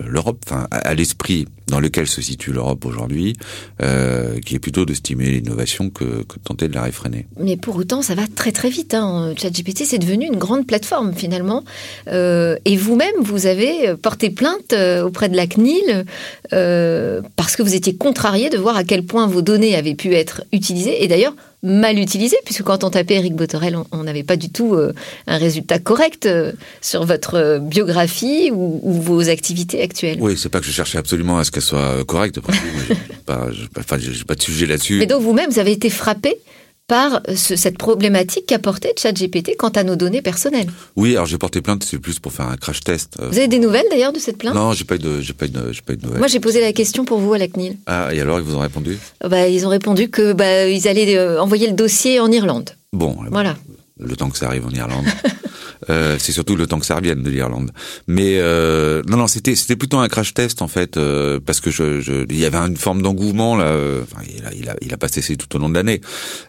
l'Europe, 0.05 0.43
enfin 0.45 0.67
à, 0.71 0.93
l'esprit 0.93 1.47
dans 1.67 1.79
lequel 1.79 2.07
se 2.07 2.21
situe 2.21 2.51
l'Europe 2.51 2.85
aujourd'hui, 2.85 3.33
euh, 3.81 4.39
qui 4.39 4.55
est 4.55 4.59
plutôt 4.59 4.85
de 4.85 4.93
stimuler 4.93 5.31
l'innovation 5.31 5.89
que, 5.89 6.23
que 6.23 6.35
de 6.35 6.43
tenter 6.43 6.67
de 6.67 6.73
la 6.73 6.83
réfréner. 6.83 7.27
Mais 7.39 7.57
pour 7.57 7.75
autant, 7.75 8.01
ça 8.01 8.15
va 8.15 8.23
très 8.27 8.51
très 8.51 8.69
vite. 8.69 8.93
Hein. 8.93 9.33
ChatGPT, 9.37 9.83
c'est 9.85 9.99
devenu 9.99 10.25
une 10.25 10.37
grande 10.37 10.65
plateforme 10.65 11.13
finalement. 11.13 11.63
Euh, 12.07 12.57
et 12.65 12.77
vous-même, 12.77 13.15
vous 13.21 13.47
avez 13.47 13.95
porté 14.01 14.29
plainte 14.29 14.73
euh, 14.73 15.03
auprès 15.03 15.29
de 15.29 15.35
la 15.35 15.47
CNIL 15.47 16.05
euh, 16.53 17.21
parce 17.35 17.55
que 17.55 17.63
vous 17.63 17.75
étiez 17.75 17.95
contrarié 17.95 18.49
de 18.49 18.57
voir 18.57 18.77
à 18.77 18.83
quel 18.83 19.03
point 19.03 19.27
vos 19.27 19.41
données 19.41 19.75
avaient 19.75 19.95
pu 19.95 20.13
être 20.13 20.43
utilisées. 20.51 21.03
Et 21.03 21.07
d'ailleurs, 21.07 21.33
mal 21.63 21.97
utilisées, 21.99 22.37
puisque 22.45 22.63
quand 22.63 22.83
on 22.83 22.89
tapait 22.89 23.15
Eric 23.15 23.35
Botorel, 23.35 23.77
on- 23.91 24.03
n'avait 24.03 24.23
pas 24.23 24.35
du 24.37 24.49
tout 24.49 24.75
euh, 24.75 24.93
un 25.25 25.37
résultat 25.37 25.79
correct 25.79 26.25
euh, 26.27 26.51
sur 26.81 27.05
votre 27.05 27.35
euh, 27.35 27.59
biographie 27.59 28.51
ou, 28.53 28.79
ou 28.83 28.93
vos 28.93 29.27
activités 29.29 29.81
actuelles. 29.81 30.17
Oui, 30.21 30.37
c'est 30.37 30.49
pas 30.49 30.59
que 30.59 30.65
je 30.65 30.71
cherchais 30.71 30.97
absolument 30.97 31.39
à 31.39 31.43
ce 31.43 31.51
qu'elle 31.51 31.63
soit 31.63 32.03
correcte. 32.05 32.37
Après 32.37 32.53
tout, 32.53 32.59
moi, 32.73 32.83
j'ai 32.87 33.15
pas, 33.25 33.47
j'ai 33.51 33.67
pas- 33.67 33.81
enfin, 33.81 33.97
j'ai 33.99 34.13
j'ai 34.13 34.23
pas 34.23 34.35
de 34.35 34.41
sujet 34.41 34.65
là-dessus. 34.67 34.97
Mais 34.99 35.07
donc 35.07 35.21
vous-même, 35.23 35.49
vous 35.49 35.59
avez 35.59 35.71
été 35.71 35.89
frappé 35.89 36.35
par 36.87 37.21
ce- 37.35 37.55
cette 37.57 37.77
problématique 37.77 38.45
qu'apportait 38.47 38.93
ChatGPT 38.97 39.57
quant 39.57 39.69
à 39.69 39.83
nos 39.83 39.95
données 39.97 40.21
personnelles. 40.21 40.69
Oui, 40.95 41.11
alors 41.15 41.25
j'ai 41.25 41.37
porté 41.37 41.61
plainte, 41.61 41.83
c'est 41.83 41.99
plus 41.99 42.17
pour 42.19 42.31
faire 42.31 42.47
un 42.47 42.55
crash 42.55 42.79
test. 42.79 43.17
euh, 43.19 43.27
Vous 43.29 43.37
avez 43.37 43.49
des 43.49 43.59
nouvelles 43.59 43.85
d'ailleurs 43.91 44.13
de 44.13 44.19
cette 44.19 44.37
plainte? 44.37 44.55
Non, 44.55 44.71
j'ai 44.71 44.85
pas 44.85 44.95
eu 44.95 44.99
de, 44.99 45.19
j'ai 45.19 45.33
pas 45.33 45.45
eu 45.45 45.49
de, 45.49 45.71
j'ai 45.73 45.81
pas 45.81 45.93
eu 45.93 45.97
de 45.97 46.03
nouvelles. 46.03 46.19
Moi, 46.19 46.27
j'ai 46.27 46.39
posé 46.39 46.61
la 46.61 46.71
question 46.71 47.03
pour 47.03 47.19
vous 47.19 47.33
à 47.33 47.37
la 47.37 47.47
CNIL. 47.49 47.75
Ah, 47.87 48.09
et 48.13 48.21
alors 48.21 48.39
ils 48.39 48.43
vous 48.45 48.55
ont 48.55 48.59
répondu? 48.61 48.97
Euh, 49.23 49.27
Bah, 49.29 49.47
ils 49.49 49.65
ont 49.65 49.69
répondu 49.69 50.09
que 50.09 50.31
bah, 50.31 50.67
ils 50.67 50.87
allaient 50.87 51.17
euh, 51.17 51.41
envoyer 51.41 51.67
le 51.67 51.73
dossier 51.73 52.19
en 52.21 52.31
Irlande. 52.31 52.69
Bon, 52.93 53.17
Voilà. 53.31 53.57
le 53.99 54.15
temps 54.15 54.29
que 54.29 54.37
ça 54.37 54.47
arrive 54.47 54.65
en 54.65 54.71
Irlande. 54.71 55.05
Euh, 55.89 56.17
c'est 56.19 56.31
surtout 56.31 56.55
le 56.55 56.67
temps 56.67 56.79
que 56.79 56.85
ça 56.85 56.95
revienne 56.95 57.23
de 57.23 57.29
l'Irlande. 57.29 57.71
Mais 58.07 58.37
euh, 58.39 59.01
non, 59.07 59.17
non, 59.17 59.27
c'était 59.27 59.55
c'était 59.55 59.75
plutôt 59.75 59.97
un 59.99 60.07
crash 60.07 60.33
test 60.33 60.61
en 60.61 60.67
fait, 60.67 60.97
euh, 60.97 61.39
parce 61.45 61.59
que 61.61 61.71
je, 61.71 62.01
je, 62.01 62.25
il 62.29 62.37
y 62.39 62.45
avait 62.45 62.57
une 62.57 62.77
forme 62.77 63.01
d'engouement 63.01 63.55
là. 63.55 63.65
euh, 63.65 64.01
Enfin, 64.03 64.21
il 64.35 64.45
a, 64.45 64.53
il 64.53 64.69
a, 64.69 64.75
il 64.81 64.93
a 64.93 64.97
pas 64.97 65.07
cessé 65.07 65.35
tout 65.37 65.53
au 65.55 65.59
long 65.59 65.69
de 65.69 65.75
l'année. 65.75 66.01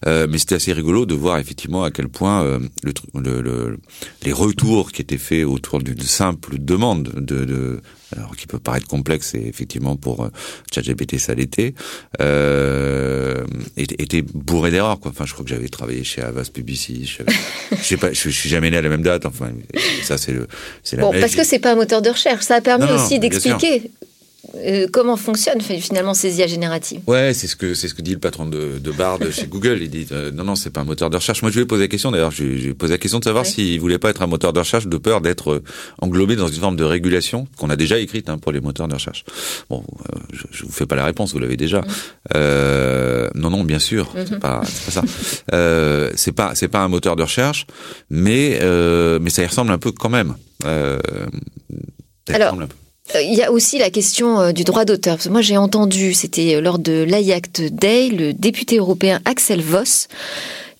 Euh, 0.06 0.26
mais 0.30 0.38
c'était 0.38 0.54
assez 0.56 0.72
rigolo 0.72 1.06
de 1.06 1.14
voir 1.14 1.38
effectivement 1.38 1.84
à 1.84 1.90
quel 1.90 2.08
point 2.08 2.44
le, 2.82 2.92
le, 3.14 3.40
le- 3.42 3.78
les 4.22 4.32
retours 4.32 4.92
qui 4.92 5.02
étaient 5.02 5.18
faits 5.18 5.44
autour 5.44 5.80
d'une 5.82 6.00
simple 6.00 6.58
demande 6.58 7.10
de, 7.16 7.44
de 7.44 7.80
alors 8.16 8.36
qui 8.36 8.46
peut 8.46 8.58
paraître 8.58 8.86
complexe 8.86 9.34
et 9.34 9.46
effectivement 9.46 9.96
pour 9.96 10.24
euh, 10.24 10.28
ChatGPT 10.72 11.18
ça 11.18 11.34
l'était, 11.34 11.74
euh, 12.20 13.44
était, 13.76 14.22
bourré 14.22 14.70
d'erreurs 14.70 14.98
quoi. 15.00 15.10
Enfin, 15.10 15.26
je 15.26 15.32
crois 15.32 15.44
que 15.44 15.50
j'avais 15.50 15.68
travaillé 15.68 16.04
chez 16.04 16.22
Avast 16.22 16.52
Publicis. 16.52 17.04
Je, 17.06 17.22
je 17.76 17.82
sais 17.82 17.96
pas, 17.96 18.12
je, 18.12 18.30
je 18.30 18.30
suis 18.30 18.48
jamais 18.48 18.70
né 18.70 18.76
à 18.76 18.82
la 18.82 18.88
même 18.88 19.02
date. 19.02 19.26
Enfin, 19.26 19.50
ça 20.02 20.16
c'est 20.18 20.32
le, 20.32 20.46
c'est 20.82 20.96
la 20.96 21.02
Bon, 21.02 21.10
magie. 21.10 21.20
parce 21.20 21.34
que 21.34 21.44
c'est 21.44 21.58
pas 21.58 21.72
un 21.72 21.76
moteur 21.76 22.02
de 22.02 22.10
recherche. 22.10 22.44
Ça 22.44 22.56
a 22.56 22.60
permis 22.60 22.86
Non, 22.86 22.94
aussi 22.94 23.18
d'expliquer 23.18 23.90
euh, 24.54 24.86
comment 24.92 25.16
fonctionne 25.16 25.60
fi- 25.60 25.80
finalement 25.80 26.14
ces 26.14 26.38
IA 26.38 26.46
génératives? 26.46 27.00
Ouais, 27.06 27.34
c'est 27.34 27.46
ce 27.48 27.56
que 27.56 27.74
c'est 27.74 27.88
ce 27.88 27.94
que 27.94 28.02
dit 28.02 28.12
le 28.12 28.18
patron 28.20 28.46
de, 28.46 28.78
de 28.78 28.90
Bard 28.92 29.18
chez 29.32 29.46
Google. 29.48 29.78
Il 29.82 29.90
dit 29.90 30.06
euh, 30.12 30.30
non 30.30 30.44
non 30.44 30.54
c'est 30.54 30.70
pas 30.70 30.80
un 30.80 30.84
moteur 30.84 31.10
de 31.10 31.16
recherche. 31.16 31.42
Moi 31.42 31.50
je 31.50 31.56
lui 31.56 31.62
ai 31.64 31.66
posé 31.66 31.82
la 31.82 31.88
question 31.88 32.10
d'ailleurs. 32.12 32.30
Je 32.30 32.44
je 32.44 32.64
lui 32.64 32.66
ai 32.70 32.74
posé 32.74 32.92
la 32.94 32.98
question 32.98 33.18
de 33.18 33.24
savoir 33.24 33.44
Ouais. 33.44 33.50
s'il 33.50 33.78
voulait 33.80 33.98
pas 33.98 34.10
être 34.10 34.22
un 34.22 34.26
moteur 34.26 34.52
de 34.52 34.58
recherche 34.60 34.86
de 34.86 34.96
peur 34.96 35.20
d'être 35.20 35.50
euh, 35.54 35.62
englobé 36.00 36.36
dans 36.36 36.46
une 36.48 36.60
forme 36.60 36.76
de 36.76 36.84
régulation 36.84 37.46
qu'on 37.58 37.68
a 37.70 37.76
déjà 37.76 37.98
écrite 37.98 38.28
hein, 38.30 38.38
pour 38.38 38.52
les 38.52 38.60
moteurs 38.60 38.86
de 38.88 38.94
recherche. 38.94 39.24
Bon, 39.70 39.82
euh, 40.14 40.18
je, 40.32 40.44
je 40.52 40.64
vous 40.64 40.72
fais 40.72 40.86
pas 40.86 40.96
la 40.96 41.04
réponse, 41.04 41.32
vous 41.32 41.38
l'avez 41.40 41.56
déjà. 41.56 41.82
Euh, 42.36 43.28
non 43.34 43.50
non 43.50 43.64
bien 43.64 43.78
sûr, 43.80 44.12
c'est 44.14 44.38
pas 44.38 44.62
c'est 44.64 44.84
pas 44.84 44.90
ça. 44.92 46.12
C'est 46.16 46.32
pas 46.32 46.54
c'est 46.54 46.68
pas 46.68 46.80
un 46.80 46.88
moteur 46.88 47.16
de 47.16 47.22
recherche, 47.22 47.66
mais 48.08 48.60
mais 49.20 49.30
ça 49.30 49.42
y 49.42 49.46
ressemble 49.46 49.72
un 49.72 49.78
peu 49.78 49.90
quand 49.92 50.10
même. 50.10 50.34
Alors, 52.30 52.56
Euh, 53.14 53.22
Il 53.22 53.34
y 53.34 53.42
a 53.42 53.52
aussi 53.52 53.78
la 53.78 53.90
question 53.90 54.40
euh, 54.40 54.52
du 54.52 54.64
droit 54.64 54.84
d'auteur. 54.84 55.18
Moi, 55.30 55.40
j'ai 55.40 55.56
entendu, 55.56 56.14
c'était 56.14 56.56
euh, 56.56 56.60
lors 56.60 56.78
de 56.78 57.04
l'AIACT 57.08 57.62
Day, 57.72 58.08
le 58.08 58.32
député 58.32 58.78
européen 58.78 59.20
Axel 59.24 59.60
Voss 59.60 60.08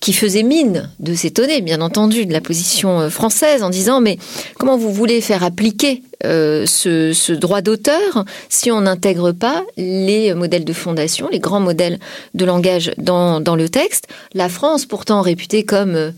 qui 0.00 0.12
faisait 0.12 0.44
mine 0.44 0.88
de 1.00 1.12
s'étonner, 1.12 1.60
bien 1.60 1.80
entendu, 1.80 2.24
de 2.24 2.32
la 2.32 2.40
position 2.40 3.10
française 3.10 3.64
en 3.64 3.68
disant 3.68 4.00
mais 4.00 4.16
comment 4.56 4.76
vous 4.76 4.92
voulez 4.92 5.20
faire 5.20 5.42
appliquer 5.42 6.04
ce, 6.22 7.32
droit 7.32 7.62
d'auteur 7.62 8.24
si 8.48 8.70
on 8.70 8.82
n'intègre 8.82 9.32
pas 9.32 9.64
les 9.76 10.34
modèles 10.34 10.64
de 10.64 10.72
fondation, 10.72 11.28
les 11.32 11.40
grands 11.40 11.58
modèles 11.58 11.98
de 12.34 12.44
langage 12.44 12.92
dans, 12.96 13.40
le 13.40 13.68
texte? 13.68 14.06
La 14.34 14.48
France, 14.48 14.86
pourtant 14.86 15.20
réputée 15.20 15.64
comme 15.64 16.12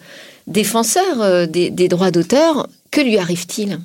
défenseur 0.46 1.48
des 1.48 1.88
droits 1.88 2.10
d'auteur, 2.10 2.68
que 2.90 3.00
lui 3.00 3.16
arrive-t-il? 3.16 3.78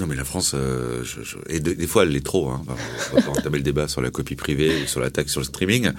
Non 0.00 0.06
mais 0.06 0.16
la 0.16 0.24
France, 0.24 0.52
euh, 0.54 1.04
je, 1.04 1.22
je- 1.22 1.36
et 1.48 1.60
de- 1.60 1.74
des 1.74 1.86
fois 1.86 2.04
elle 2.04 2.10
l'est 2.10 2.24
trop. 2.24 2.48
Hein. 2.48 2.62
Enfin, 2.66 2.76
on 3.14 3.20
va 3.20 3.30
entamer 3.38 3.58
le 3.58 3.62
débat 3.64 3.86
sur 3.86 4.00
la 4.00 4.10
copie 4.10 4.34
privée 4.34 4.82
ou 4.82 4.86
sur 4.86 4.98
la 5.00 5.10
taxe 5.10 5.30
sur 5.32 5.40
le 5.40 5.44
streaming 5.46 5.90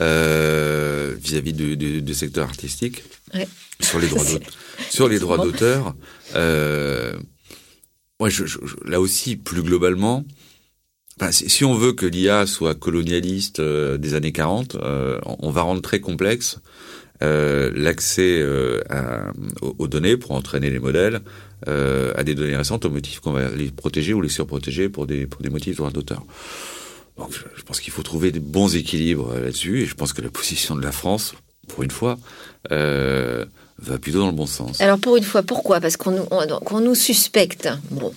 euh, 0.00 1.14
vis-à-vis 1.20 1.52
du, 1.52 1.76
du- 1.76 2.00
du 2.02 2.14
secteur 2.14 2.48
artistique. 2.48 3.02
Ouais. 3.34 3.46
Sur 3.80 3.98
les 3.98 4.08
droits 4.08 4.24
d'auteur. 4.32 4.48
Sur 4.90 5.08
les 5.08 5.18
droits 5.18 5.38
d'auteur, 5.38 5.94
euh, 6.34 7.12
je, 8.26 8.44
là 8.86 9.00
aussi, 9.00 9.36
plus 9.36 9.62
globalement, 9.62 10.24
si, 11.30 11.64
on 11.64 11.74
veut 11.74 11.92
que 11.92 12.06
l'IA 12.06 12.46
soit 12.46 12.74
colonialiste 12.74 13.60
des 13.60 14.14
années 14.14 14.32
40, 14.32 14.76
euh, 14.76 15.18
on, 15.24 15.50
va 15.50 15.62
rendre 15.62 15.82
très 15.82 16.00
complexe 16.00 16.58
l'accès 17.20 18.42
à- 18.90 19.32
aux, 19.62 19.74
aux 19.78 19.88
données 19.88 20.16
pour 20.16 20.32
entraîner 20.32 20.70
les 20.70 20.78
modèles 20.78 21.20
euh, 21.68 22.12
à 22.16 22.24
des 22.24 22.34
données 22.34 22.56
récentes 22.56 22.84
au 22.84 22.90
motif 22.90 23.20
qu'on 23.20 23.32
va 23.32 23.48
les 23.50 23.70
protéger 23.70 24.14
ou 24.14 24.20
les 24.20 24.28
surprotéger 24.28 24.88
pour 24.88 25.06
des, 25.06 25.26
pour 25.26 25.42
des 25.42 25.50
motifs 25.50 25.72
de 25.72 25.78
droit 25.78 25.90
d'auteur. 25.90 26.22
Donc 27.18 27.30
je, 27.56 27.62
pense 27.62 27.80
qu'il 27.80 27.92
faut 27.92 28.02
trouver 28.02 28.32
des 28.32 28.40
bons 28.40 28.74
équilibres 28.74 29.32
euh, 29.32 29.44
là-dessus 29.44 29.82
et 29.82 29.86
je 29.86 29.94
pense 29.94 30.12
que 30.12 30.20
la 30.22 30.30
position 30.30 30.74
de 30.76 30.82
la 30.82 30.92
France, 30.92 31.34
pour 31.68 31.82
une 31.82 31.90
fois, 31.90 32.18
euh, 32.72 33.44
va 33.78 33.98
plutôt 33.98 34.18
dans 34.18 34.26
le 34.26 34.32
bon 34.32 34.46
sens. 34.46 34.80
Alors 34.80 34.98
pour 34.98 35.16
une 35.16 35.22
fois, 35.24 35.42
pourquoi? 35.42 35.80
Parce 35.80 35.96
qu'on 35.96 36.10
nous, 36.10 36.24
on- 36.30 36.46
qu'on 36.60 36.80
nous 36.80 36.94
suspecte 36.94 37.68
bon, 37.90 38.12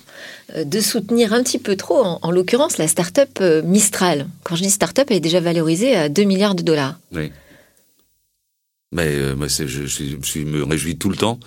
euh, 0.56 0.64
de 0.64 0.80
soutenir 0.80 1.32
un 1.32 1.42
petit 1.42 1.58
peu 1.58 1.76
trop, 1.76 1.98
en, 2.04 2.18
en 2.22 2.30
l'occurrence, 2.30 2.76
la 2.78 2.88
start-up 2.88 3.40
Mistral. 3.64 4.26
Quand 4.44 4.56
je 4.56 4.62
dis 4.62 4.70
start-up, 4.70 5.06
elle 5.10 5.16
est 5.18 5.20
déjà 5.20 5.40
valorisée 5.40 5.94
à 5.94 6.08
2 6.08 6.24
milliards 6.24 6.54
de 6.54 6.62
dollars. 6.62 6.98
Oui. 7.12 7.30
Mais 8.92 9.14
euh, 9.14 9.34
moi, 9.34 9.48
je, 9.48 9.66
je, 9.66 9.86
je 9.86 10.38
me 10.40 10.62
réjouis 10.64 10.96
tout 10.96 11.10
le 11.10 11.16
temps 11.16 11.38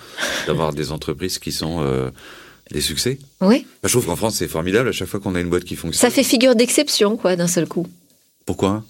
d'avoir 0.46 0.72
des 0.72 0.92
entreprises 0.92 1.38
qui 1.38 1.50
sont 1.50 1.82
euh, 1.82 2.10
des 2.70 2.80
succès. 2.80 3.18
Oui. 3.40 3.66
Je 3.82 3.88
trouve 3.88 4.06
qu'en 4.06 4.16
France, 4.16 4.36
c'est 4.36 4.48
formidable 4.48 4.88
à 4.88 4.92
chaque 4.92 5.08
fois 5.08 5.18
qu'on 5.20 5.34
a 5.34 5.40
une 5.40 5.50
boîte 5.50 5.64
qui 5.64 5.74
fonctionne. 5.76 6.00
Ça 6.08 6.14
fait 6.14 6.22
figure 6.22 6.54
d'exception, 6.54 7.16
quoi, 7.16 7.34
d'un 7.36 7.48
seul 7.48 7.66
coup. 7.66 7.86
Pourquoi? 8.46 8.84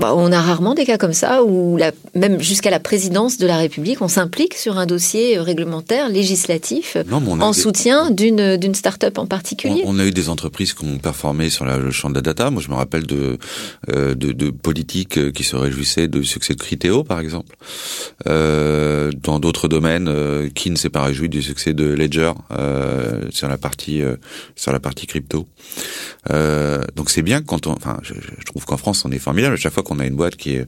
On 0.00 0.32
a 0.32 0.40
rarement 0.40 0.74
des 0.74 0.84
cas 0.84 0.98
comme 0.98 1.12
ça 1.12 1.42
où, 1.44 1.76
la- 1.76 1.92
même 2.14 2.40
jusqu'à 2.40 2.70
la 2.70 2.80
présidence 2.80 3.38
de 3.38 3.46
la 3.46 3.56
République, 3.56 4.00
on 4.02 4.08
s'implique 4.08 4.54
sur 4.54 4.78
un 4.78 4.86
dossier 4.86 5.38
euh, 5.38 5.42
réglementaire, 5.42 6.08
législatif, 6.08 6.96
Non, 7.08 7.22
en 7.40 7.50
des- 7.52 7.58
soutien 7.60 8.10
d'une 8.10 8.56
d'une 8.56 8.74
start-up 8.74 9.18
en 9.18 9.26
particulier. 9.26 9.82
on 9.84 9.98
a 9.98 10.04
eu 10.04 10.10
des 10.10 10.28
entreprises 10.28 10.72
qui 10.74 10.84
ont 10.84 10.98
performé 10.98 11.50
sur 11.50 11.64
la- 11.64 11.78
le 11.78 11.90
champ 11.90 12.10
de 12.10 12.14
la 12.14 12.20
data. 12.22 12.50
Moi, 12.50 12.62
je 12.62 12.68
me 12.68 12.74
rappelle 12.74 13.06
de, 13.06 13.38
euh, 13.90 14.14
de, 14.14 14.32
de 14.32 14.50
politiques 14.50 15.18
euh, 15.18 15.30
qui 15.30 15.44
se 15.44 15.56
réjouissaient 15.56 16.08
du 16.08 16.24
succès 16.24 16.54
de 16.54 16.60
Criteo, 16.60 17.04
par 17.04 17.20
exemple. 17.20 17.56
Euh, 18.28 19.10
dans 19.22 19.38
d'autres 19.40 19.68
domaines, 19.68 20.08
euh, 20.08 20.48
qui 20.54 20.70
ne 20.70 20.76
s'est 20.76 20.90
pas 20.90 21.02
réjoui 21.02 21.28
du 21.28 21.42
succès 21.42 21.72
de 21.74 21.84
Ledger 21.84 22.32
euh, 22.52 23.22
sur 23.30 23.48
la 23.48 23.58
partie 23.58 24.02
euh, 24.02 24.16
sur 24.56 24.72
la 24.72 24.80
partie 24.80 25.06
crypto. 25.06 25.46
Euh, 26.30 26.82
donc 26.96 27.10
c'est 27.10 27.22
bien 27.22 27.42
quand 27.42 27.66
on, 27.66 27.72
enfin, 27.72 27.98
je, 28.02 28.14
je 28.14 28.44
trouve 28.44 28.64
qu'en 28.64 28.76
France 28.76 29.04
on 29.04 29.10
est 29.10 29.18
formidable. 29.18 29.54
À 29.54 29.56
chaque 29.58 29.72
fois 29.72 29.81
qu'on 29.82 29.98
a 29.98 30.06
une 30.06 30.14
boîte 30.16 30.36
qui 30.36 30.54
est, 30.54 30.66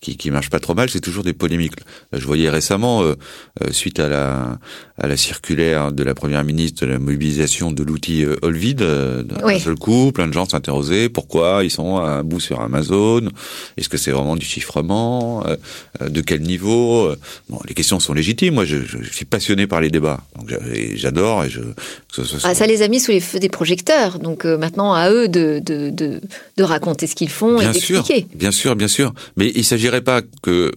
qui, 0.00 0.16
qui 0.16 0.30
marche 0.30 0.50
pas 0.50 0.60
trop 0.60 0.74
mal, 0.74 0.90
c'est 0.90 1.00
toujours 1.00 1.24
des 1.24 1.32
polémiques. 1.32 1.78
Là, 2.12 2.18
je 2.18 2.26
voyais 2.26 2.50
récemment, 2.50 3.02
euh, 3.02 3.14
euh, 3.62 3.70
suite 3.72 3.98
à 4.00 4.08
la 4.08 4.58
à 4.96 5.08
la 5.08 5.16
circulaire 5.16 5.90
de 5.90 6.04
la 6.04 6.14
première 6.14 6.44
ministre 6.44 6.86
de 6.86 6.92
la 6.92 7.00
mobilisation 7.00 7.72
de 7.72 7.82
l'outil 7.82 8.24
euh, 8.24 8.36
Olvid, 8.42 8.80
euh, 8.80 9.24
d'un 9.24 9.44
Oui. 9.44 9.58
seul 9.58 9.74
coup, 9.74 10.12
plein 10.12 10.28
de 10.28 10.32
gens 10.32 10.48
s'interrogeaient 10.48 11.08
pourquoi 11.08 11.64
ils 11.64 11.70
sont 11.70 11.96
à 11.96 12.22
bout 12.22 12.38
sur 12.38 12.60
Amazon? 12.60 13.28
Est-ce 13.76 13.88
que 13.88 13.96
c'est 13.96 14.12
vraiment 14.12 14.36
du 14.36 14.46
chiffrement? 14.46 15.44
Euh, 15.46 15.56
euh, 16.00 16.08
De 16.08 16.20
quel 16.20 16.42
niveau? 16.42 17.06
Euh, 17.06 17.16
Bon, 17.48 17.58
les 17.66 17.74
questions 17.74 17.98
sont 18.00 18.14
légitimes. 18.14 18.54
Moi, 18.54 18.64
je, 18.64 18.76
je 18.84 18.98
suis 19.12 19.24
passionné 19.24 19.66
par 19.66 19.80
les 19.80 19.90
débats. 19.90 20.20
Donc, 20.36 20.52
j'adore 20.94 21.44
et 21.44 21.50
je. 21.50 21.60
que 21.60 21.74
ce 22.12 22.24
soit 22.24 22.40
Ah, 22.44 22.54
ça 22.54 22.66
les 22.66 22.82
a 22.82 22.88
mis 22.88 23.00
sous 23.00 23.10
les 23.10 23.20
feux 23.20 23.38
des 23.40 23.48
projecteurs. 23.48 24.18
Donc 24.20 24.44
euh, 24.44 24.56
maintenant, 24.56 24.92
à 24.94 25.10
eux 25.10 25.26
de, 25.28 25.60
de, 25.64 25.90
de, 25.90 26.20
de 26.56 26.62
raconter 26.62 27.06
ce 27.06 27.14
qu'ils 27.16 27.30
font 27.30 27.58
bien 27.58 27.70
et 27.70 27.72
d'expliquer. 27.72 28.26
Bien 28.34 28.52
sûr, 28.54 28.74
bien 28.76 28.88
sûr. 28.88 29.12
Mais 29.36 29.52
il 29.54 29.64
s'agirait 29.64 30.00
pas 30.00 30.22
que 30.42 30.72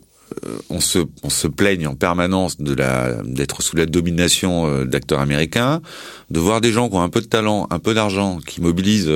euh, 0.45 0.57
on 0.69 0.81
se, 0.81 0.99
on 1.23 1.29
se 1.29 1.47
plaigne 1.47 1.87
en 1.87 1.95
permanence 1.95 2.57
de 2.57 2.73
la 2.73 3.21
d'être 3.23 3.61
sous 3.61 3.77
la 3.77 3.85
domination 3.85 4.67
euh, 4.67 4.85
d'acteurs 4.85 5.19
américains, 5.19 5.81
de 6.29 6.39
voir 6.39 6.59
des 6.59 6.71
gens 6.71 6.89
qui 6.89 6.95
ont 6.95 7.01
un 7.01 7.09
peu 7.09 7.21
de 7.21 7.27
talent, 7.27 7.67
un 7.69 7.79
peu 7.79 7.93
d'argent, 7.93 8.39
qui 8.45 8.61
mobilisent 8.61 9.11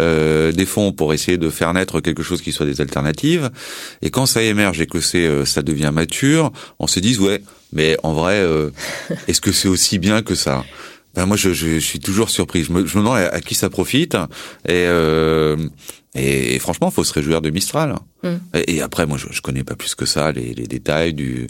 euh, 0.00 0.52
des 0.52 0.66
fonds 0.66 0.92
pour 0.92 1.14
essayer 1.14 1.38
de 1.38 1.50
faire 1.50 1.72
naître 1.72 2.00
quelque 2.00 2.24
chose 2.24 2.42
qui 2.42 2.50
soit 2.50 2.66
des 2.66 2.80
alternatives. 2.80 3.50
Et 4.02 4.10
quand 4.10 4.26
ça 4.26 4.42
émerge 4.42 4.80
et 4.80 4.86
que 4.86 5.00
c'est 5.00 5.46
ça 5.46 5.62
devient 5.62 5.92
mature, 5.92 6.52
on 6.78 6.88
se 6.88 6.98
dit 6.98 7.16
ouais, 7.18 7.42
mais 7.72 7.96
en 8.02 8.12
vrai, 8.12 8.44
est-ce 9.28 9.40
que 9.40 9.52
c'est 9.52 9.68
aussi 9.68 9.98
bien 9.98 10.22
que 10.22 10.34
ça? 10.34 10.64
Ben 11.14 11.26
moi, 11.26 11.36
je, 11.36 11.52
je, 11.52 11.78
suis 11.78 11.98
toujours 11.98 12.30
surpris. 12.30 12.64
Je 12.64 12.72
me, 12.72 12.86
je 12.86 12.96
me 12.96 13.02
demande 13.02 13.18
à, 13.18 13.40
qui 13.40 13.54
ça 13.54 13.68
profite. 13.68 14.14
Et, 14.66 14.86
euh, 14.86 15.56
et, 16.14 16.58
franchement, 16.58 16.90
faut 16.90 17.04
se 17.04 17.12
réjouir 17.12 17.40
de 17.40 17.50
Mistral. 17.50 17.96
Mm. 18.22 18.28
Et, 18.66 18.80
après, 18.80 19.06
moi, 19.06 19.18
je, 19.18 19.26
je 19.30 19.40
connais 19.40 19.64
pas 19.64 19.74
plus 19.74 19.94
que 19.94 20.06
ça 20.06 20.30
les, 20.32 20.54
les 20.54 20.66
détails 20.66 21.14
du. 21.14 21.48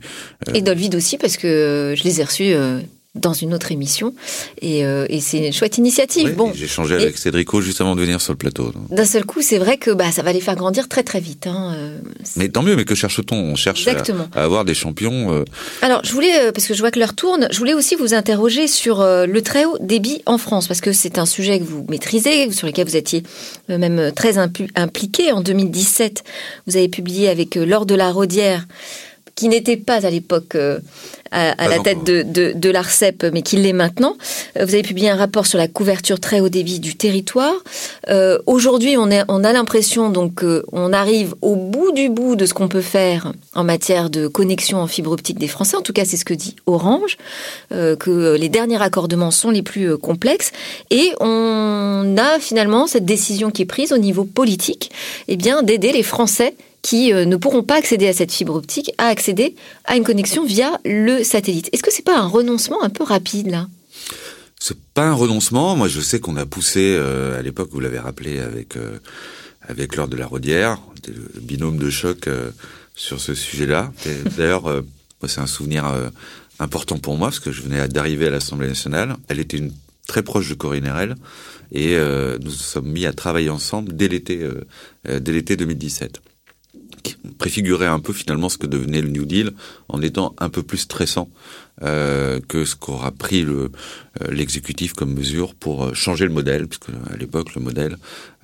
Euh... 0.48 0.52
Et 0.54 0.62
Dolvid 0.62 0.94
aussi, 0.94 1.18
parce 1.18 1.36
que 1.36 1.94
je 1.96 2.04
les 2.04 2.20
ai 2.20 2.24
reçus 2.24 2.54
euh, 2.54 2.80
dans 3.16 3.32
une 3.32 3.54
autre 3.54 3.72
émission. 3.72 4.14
Et, 4.60 4.84
euh, 4.84 5.04
et 5.08 5.20
c'est 5.20 5.48
une 5.48 5.52
chouette 5.52 5.78
initiative. 5.78 6.34
bon, 6.36 6.52
j'ai 6.54 6.68
changé 6.68 6.94
avec 6.94 7.18
Cédrico 7.18 7.60
juste 7.60 7.80
avant 7.80 7.96
de 7.96 8.00
venir 8.00 8.20
sur 8.20 8.32
le 8.32 8.38
plateau. 8.38 8.72
D'un 8.90 9.04
seul 9.04 9.24
coup, 9.24 9.42
c'est 9.42 9.58
vrai 9.58 9.78
que 9.78 9.90
bah, 9.90 10.12
ça 10.12 10.22
va 10.22 10.32
les 10.32 10.40
faire 10.40 10.54
grandir 10.54 10.88
très 10.88 11.02
très 11.02 11.18
vite. 11.18 11.48
Hein. 11.48 11.74
Euh, 11.76 11.98
mais 12.36 12.48
tant 12.48 12.62
mieux, 12.62 12.76
mais 12.76 12.84
que 12.84 12.94
cherche-t-on? 12.94 13.36
On 13.36 13.56
cherche 13.56 13.86
à, 13.88 14.02
à, 14.34 14.44
avoir 14.44 14.64
des 14.64 14.74
champions. 14.74 15.32
Euh... 15.32 15.44
Alors, 15.82 16.02
je 16.04 16.12
voulais, 16.12 16.52
parce 16.52 16.68
que 16.68 16.74
je 16.74 16.80
vois 16.80 16.92
que 16.92 17.00
l'heure 17.00 17.14
tourne, 17.14 17.48
je 17.50 17.58
voulais 17.58 17.74
aussi 17.74 17.96
vous 17.96 18.14
interroger 18.14 18.68
sur 18.68 19.00
euh, 19.00 19.26
le 19.26 19.42
très 19.42 19.64
haut 19.64 19.76
débit 19.80 20.22
en 20.26 20.38
France, 20.38 20.68
parce 20.68 20.80
que 20.80 20.92
c'est 20.92 21.18
un 21.18 21.26
sujet 21.26 21.58
que 21.58 21.64
vous 21.64 21.84
maîtrisez, 21.88 22.52
sur 22.52 22.68
lequel 22.68 22.86
vous 22.86 22.96
étiez 22.96 23.24
même 23.68 24.12
très 24.14 24.38
impliqué. 24.38 25.32
En 25.32 25.40
2017, 25.40 26.22
vous 26.68 26.76
avez 26.76 26.88
publié 26.88 27.28
avec 27.28 27.56
Laure 27.56 27.86
de 27.86 27.94
la 27.96 28.12
Rodière, 28.12 28.66
qui 29.40 29.48
n'était 29.48 29.78
pas 29.78 30.04
à 30.04 30.10
l'époque 30.10 30.54
à, 31.30 31.68
la 31.68 31.78
tête 31.78 32.04
de, 32.04 32.22
de, 32.22 32.52
de 32.54 32.70
l'ARCEP, 32.70 33.26
mais 33.32 33.42
qui 33.42 33.56
l'est 33.56 33.72
maintenant. 33.72 34.16
Euh, 34.58 34.64
vous 34.64 34.74
avez 34.74 34.82
publié 34.82 35.08
un 35.08 35.16
rapport 35.16 35.46
sur 35.46 35.58
la 35.58 35.68
couverture 35.68 36.20
très 36.20 36.40
haut 36.40 36.48
débit 36.48 36.80
du 36.80 36.94
territoire. 36.94 37.54
Euh, 38.08 38.38
Aujourd'hui, 38.46 38.96
on, 38.96 39.08
on 39.28 39.44
a 39.44 39.52
l'impression 39.52 40.10
donc 40.10 40.40
qu'on 40.40 40.92
arrive 40.92 41.34
au 41.40 41.56
bout 41.56 41.92
du 41.92 42.08
bout 42.08 42.36
de 42.36 42.46
ce 42.46 42.54
qu'on 42.54 42.68
peut 42.68 42.80
faire 42.80 43.32
en 43.54 43.64
matière 43.64 44.10
de 44.10 44.26
connexion 44.26 44.78
en 44.78 44.86
fibre 44.86 45.12
optique 45.12 45.38
des 45.38 45.48
Français. 45.48 45.76
En 45.76 45.82
tout 45.82 45.92
cas, 45.92 46.04
c'est 46.04 46.16
ce 46.16 46.24
que 46.24 46.34
dit 46.34 46.56
Orange, 46.66 47.16
euh, 47.72 47.96
que 47.96 48.36
les 48.36 48.48
derniers 48.48 48.76
raccordements 48.76 49.30
sont 49.30 49.50
les 49.50 49.62
plus 49.62 49.92
euh, 49.92 49.96
complexes. 49.96 50.52
Et 50.90 51.12
on 51.20 52.16
a 52.18 52.38
finalement 52.40 52.86
cette 52.86 53.04
décision 53.04 53.50
qui 53.50 53.62
est 53.62 53.66
prise 53.66 53.92
au 53.92 53.98
niveau 53.98 54.24
politique, 54.24 54.90
eh 55.28 55.36
bien 55.36 55.62
d'aider 55.62 55.92
les 55.92 56.02
Français 56.02 56.54
qui 56.82 57.12
euh, 57.12 57.24
ne 57.24 57.36
pourront 57.36 57.62
pas 57.62 57.76
accéder 57.76 58.08
à 58.08 58.12
cette 58.12 58.32
fibre 58.32 58.54
optique 58.54 58.92
à 58.98 59.06
accéder 59.06 59.54
à 59.84 59.96
une 59.96 60.04
connexion 60.04 60.44
via 60.44 60.80
le 60.84 61.22
satellite. 61.22 61.68
Est-ce 61.72 61.82
que 61.82 61.92
c'est 61.92 62.04
pas 62.04 62.18
un 62.18 62.26
renoncement 62.26 62.82
un 62.82 62.90
peu 62.90 63.04
rapide 63.04 63.48
là? 63.48 63.68
C'est 64.58 64.78
pas 64.94 65.04
un 65.04 65.14
renoncement. 65.14 65.74
Moi, 65.76 65.88
je 65.88 66.00
sais 66.00 66.20
qu'on 66.20 66.36
a 66.36 66.46
poussé 66.46 66.94
euh, 66.98 67.38
à 67.38 67.42
l'époque, 67.42 67.70
vous 67.72 67.80
l'avez 67.80 67.98
rappelé 67.98 68.40
avec 68.40 68.76
euh, 68.76 68.98
avec 69.62 69.96
l'heure 69.96 70.08
de 70.08 70.16
la 70.16 70.26
Rodière, 70.26 70.78
le 71.06 71.40
binôme 71.40 71.76
de 71.76 71.90
choc 71.90 72.28
sur 72.96 73.20
ce 73.20 73.34
sujet-là. 73.34 73.92
D'ailleurs, 74.36 74.82
c'est 75.28 75.40
un 75.40 75.46
souvenir 75.46 75.84
important 76.58 76.98
pour 76.98 77.16
moi 77.16 77.28
parce 77.28 77.40
que 77.40 77.52
je 77.52 77.62
venais 77.62 77.86
d'arriver 77.86 78.26
à 78.26 78.30
l'Assemblée 78.30 78.66
nationale. 78.66 79.16
Elle 79.28 79.38
était 79.38 79.58
une 79.58 79.72
très 80.08 80.22
proche 80.22 80.48
de 80.48 80.54
Corinne 80.54 80.86
Herel 80.86 81.14
et 81.72 81.96
nous 81.96 82.46
nous 82.46 82.50
sommes 82.50 82.88
mis 82.88 83.06
à 83.06 83.12
travailler 83.12 83.50
ensemble 83.50 83.94
dès 83.94 84.08
l'été 84.08 84.48
dès 85.04 85.32
l'été 85.32 85.56
2017 85.56 86.20
préfigurer 87.38 87.86
un 87.86 88.00
peu 88.00 88.12
finalement 88.12 88.48
ce 88.48 88.58
que 88.58 88.66
devenait 88.66 89.00
le 89.00 89.08
New 89.08 89.24
Deal 89.24 89.52
en 89.88 90.02
étant 90.02 90.34
un 90.38 90.48
peu 90.48 90.62
plus 90.62 90.78
stressant 90.78 91.28
euh, 91.82 92.40
que 92.48 92.64
ce 92.64 92.76
qu'aura 92.76 93.10
pris 93.10 93.42
le 93.42 93.70
euh, 94.20 94.32
l'exécutif 94.32 94.92
comme 94.92 95.14
mesure 95.14 95.54
pour 95.54 95.84
euh, 95.84 95.94
changer 95.94 96.24
le 96.24 96.32
modèle, 96.32 96.66
puisque 96.66 96.88
à 96.88 97.16
l'époque 97.16 97.54
le 97.54 97.60
modèle 97.60 97.96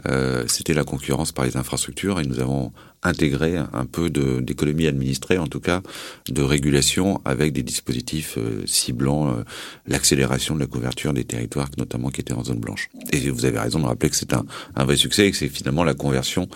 euh, 0.08 0.44
c'était 0.46 0.74
la 0.74 0.84
concurrence 0.84 1.32
par 1.32 1.44
les 1.44 1.56
infrastructures 1.56 2.20
et 2.20 2.24
nous 2.24 2.38
avons 2.38 2.72
intégré 3.02 3.56
un 3.56 3.84
peu 3.84 4.08
d'économie 4.08 4.86
administrée, 4.86 5.38
en 5.38 5.46
tout 5.46 5.60
cas 5.60 5.82
de 6.28 6.42
régulation 6.42 7.20
avec 7.24 7.52
des 7.52 7.62
dispositifs 7.62 8.36
ciblant 8.64 9.44
l'accélération 9.86 10.56
de 10.56 10.60
la 10.60 10.66
couverture 10.66 11.12
des 11.12 11.22
territoires, 11.22 11.68
notamment 11.78 12.10
qui 12.10 12.20
étaient 12.20 12.32
en 12.32 12.42
zone 12.42 12.58
blanche. 12.58 12.88
Et 13.12 13.30
vous 13.30 13.44
avez 13.44 13.60
raison 13.60 13.78
de 13.78 13.84
rappeler 13.84 14.10
que 14.10 14.16
c'est 14.16 14.32
un, 14.32 14.44
un, 14.74 14.84
vrai 14.84 14.96
succès 14.96 15.28
et 15.28 15.30
que 15.30 15.36
c'est 15.36 15.48
finalement 15.48 15.84
la 15.84 15.94
conversion 15.94 16.48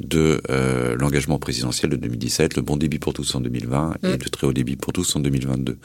de 0.00 0.40
l'engagement 0.98 1.38
présidentiel 1.38 1.90
de 1.90 1.96
2017, 1.96 2.56
le 2.56 2.62
bon 2.62 2.78
débit 2.78 2.98
pour 2.98 3.12
tous 3.12 3.34
en 3.34 3.40
2020 3.40 3.96
et 4.02 4.06
mm. 4.06 4.10
le 4.12 4.30
très 4.30 4.46
haut 4.46 4.54
débit 4.54 4.76
pour 4.76 4.94
tous 4.94 5.16
en 5.16 5.20
2022. 5.20 5.76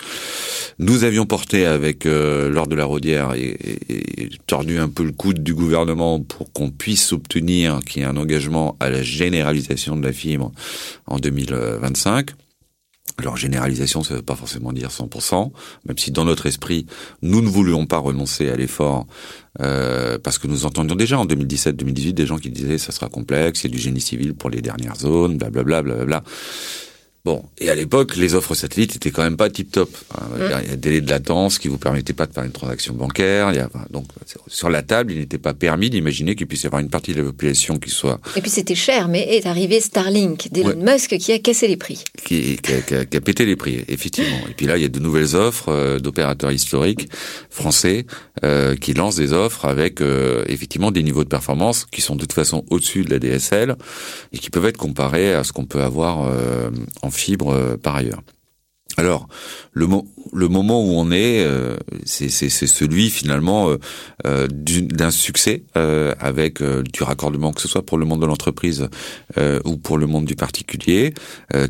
Nous 0.80 1.04
avions 1.04 1.26
porté 1.26 1.66
avec 1.66 2.06
euh, 2.06 2.50
lors 2.50 2.68
de 2.68 2.76
la 2.76 2.86
Rodière 2.86 3.34
et, 3.34 3.58
tordu 4.48 4.78
un 4.78 4.90
peu 4.90 5.04
le 5.04 5.12
coude 5.12 5.42
du 5.44 5.54
gouvernement 5.54 6.20
pour 6.20 6.52
qu'on 6.52 6.70
puisse 6.70 7.14
obtenir 7.14 7.80
qu'il 7.86 8.02
y 8.02 8.06
ait 8.06 8.08
un 8.08 8.18
engagement 8.18 8.76
à 8.80 8.90
la 8.90 9.02
généralisation 9.02 9.96
de 9.96 10.04
la 10.04 10.14
fibre 10.14 10.52
en 11.08 11.18
2025. 11.18 12.32
Alors 13.18 13.38
généralisation, 13.38 14.04
ça 14.04 14.14
ne 14.14 14.20
veut 14.20 14.26
pas 14.26 14.36
forcément 14.36 14.74
dire 14.74 14.90
100%, 14.90 15.52
même 15.86 15.98
si 15.98 16.12
dans 16.12 16.26
notre 16.26 16.48
esprit, 16.48 16.86
nous 17.22 17.42
ne 17.42 17.48
voulions 17.48 17.86
pas 17.86 17.98
renoncer 17.98 18.50
à 18.50 18.58
l'effort, 18.58 19.08
euh, 19.62 20.18
parce 20.22 20.38
que 20.38 20.48
nous 20.48 20.66
entendions 20.66 20.96
déjà 20.96 21.18
en 21.18 21.26
2017-2018 21.26 22.14
des 22.14 22.26
gens 22.26 22.38
qui 22.38 22.50
disaient 22.50 22.78
ça 22.78 22.92
sera 22.92 23.08
complexe, 23.08 23.62
c'est 23.62 23.70
du 23.70 23.78
génie 23.78 24.02
civil 24.02 24.34
pour 24.34 24.50
les 24.50 24.62
dernières 24.62 24.98
zones, 24.98 25.38
blablabla, 25.38 25.82
blablabla. 25.82 26.24
Bon, 27.26 27.44
et 27.58 27.72
à 27.72 27.76
l'époque, 27.76 28.16
les 28.18 28.36
offres 28.36 28.54
satellites 28.54 28.96
étaient 28.96 29.10
quand 29.10 29.24
même 29.24 29.36
pas 29.36 29.50
tip 29.50 29.72
top. 29.72 29.90
Hein. 30.14 30.28
Il 30.38 30.44
y 30.44 30.54
a 30.54 30.58
un 30.58 30.76
délai 30.76 31.02
de 31.02 31.10
latence 31.10 31.58
qui 31.58 31.68
vous 31.70 31.80
permettait 31.80 32.14
pas 32.14 32.28
de 32.28 32.34
faire 32.34 32.44
une 32.44 32.52
transaction 32.52 32.94
bancaire. 32.94 33.50
Il 33.52 33.56
y 33.56 33.60
a, 33.60 33.70
donc 33.90 34.06
sur 34.46 34.70
la 34.70 34.84
table, 34.84 35.12
il 35.12 35.18
n'était 35.18 35.40
pas 35.40 35.56
permis 35.56 35.90
d'imaginer 35.90 36.36
qu'il 36.36 36.46
puisse 36.46 36.62
y 36.62 36.68
avoir 36.68 36.84
une 36.84 36.92
partie 36.92 37.14
de 37.14 37.22
la 37.22 37.26
population 37.26 37.80
qui 37.80 37.90
soit. 37.90 38.20
Et 38.36 38.42
puis 38.42 38.52
c'était 38.52 38.76
cher, 38.76 39.08
mais 39.08 39.38
est 39.38 39.48
arrivé 39.48 39.80
Starlink 39.80 40.52
d'Elon 40.52 40.76
Musk 40.76 41.18
qui 41.18 41.32
a 41.32 41.40
cassé 41.40 41.68
les 41.68 41.78
prix. 41.78 42.04
Qui, 42.24 42.58
qui, 42.58 42.74
a, 42.74 42.82
qui, 42.82 42.94
a, 42.94 43.06
qui, 43.06 43.18
a, 43.18 43.22
pété 43.22 43.46
les 43.46 43.56
prix, 43.56 43.84
effectivement. 43.88 44.38
Et 44.48 44.54
puis 44.54 44.68
là, 44.68 44.78
il 44.78 44.84
y 44.84 44.86
a 44.86 44.90
de 44.90 45.00
nouvelles 45.00 45.36
offres 45.36 45.70
euh, 45.70 45.98
d'opérateurs 45.98 46.52
historiques 46.52 47.10
français 47.50 48.06
euh, 48.44 48.76
qui 48.76 48.94
lancent 48.94 49.16
des 49.16 49.34
offres 49.34 49.66
avec 49.66 50.02
euh, 50.02 50.44
effectivement 50.48 50.92
des 50.92 51.02
niveaux 51.02 51.24
de 51.24 51.30
performance 51.30 51.86
qui 51.86 52.02
sont 52.02 52.16
de 52.16 52.22
toute 52.22 52.34
façon 52.34 52.66
au-dessus 52.70 53.04
de 53.04 53.10
la 53.10 53.18
DSL 53.18 53.76
et 54.34 54.38
qui 54.38 54.50
peuvent 54.50 54.66
être 54.66 54.78
comparés 54.78 55.34
à 55.34 55.44
ce 55.44 55.54
qu'on 55.54 55.66
peut 55.66 55.82
avoir 55.82 56.28
euh, 56.28 56.70
en 57.02 57.10
fibre 57.16 57.54
euh, 57.54 57.78
par 57.78 57.96
ailleurs. 57.96 58.22
Alors, 58.98 59.28
le, 59.74 59.88
mo 59.88 60.08
le 60.34 60.48
moment 60.48 60.84
où 60.84 60.92
on 60.94 61.12
est, 61.12 61.44
euh, 61.44 61.78
c'est 62.06 62.30
celui 62.30 63.10
finalement 63.10 63.70
euh, 63.70 63.78
euh 64.26 64.48
d'un 64.48 65.12
succès 65.12 65.64
euh, 65.78 66.14
avec 66.20 66.62
euh, 66.62 66.84
du 66.84 67.04
raccordement, 67.04 67.54
que 67.54 67.62
ce 67.62 67.68
soit 67.68 67.86
pour 67.86 67.98
le 67.98 68.06
monde 68.06 68.22
de 68.22 68.26
l'entreprise 68.26 68.88
ou 69.66 69.78
pour 69.78 69.98
le 69.98 70.08
monde 70.08 70.26
du 70.26 70.36
particulier, 70.36 71.14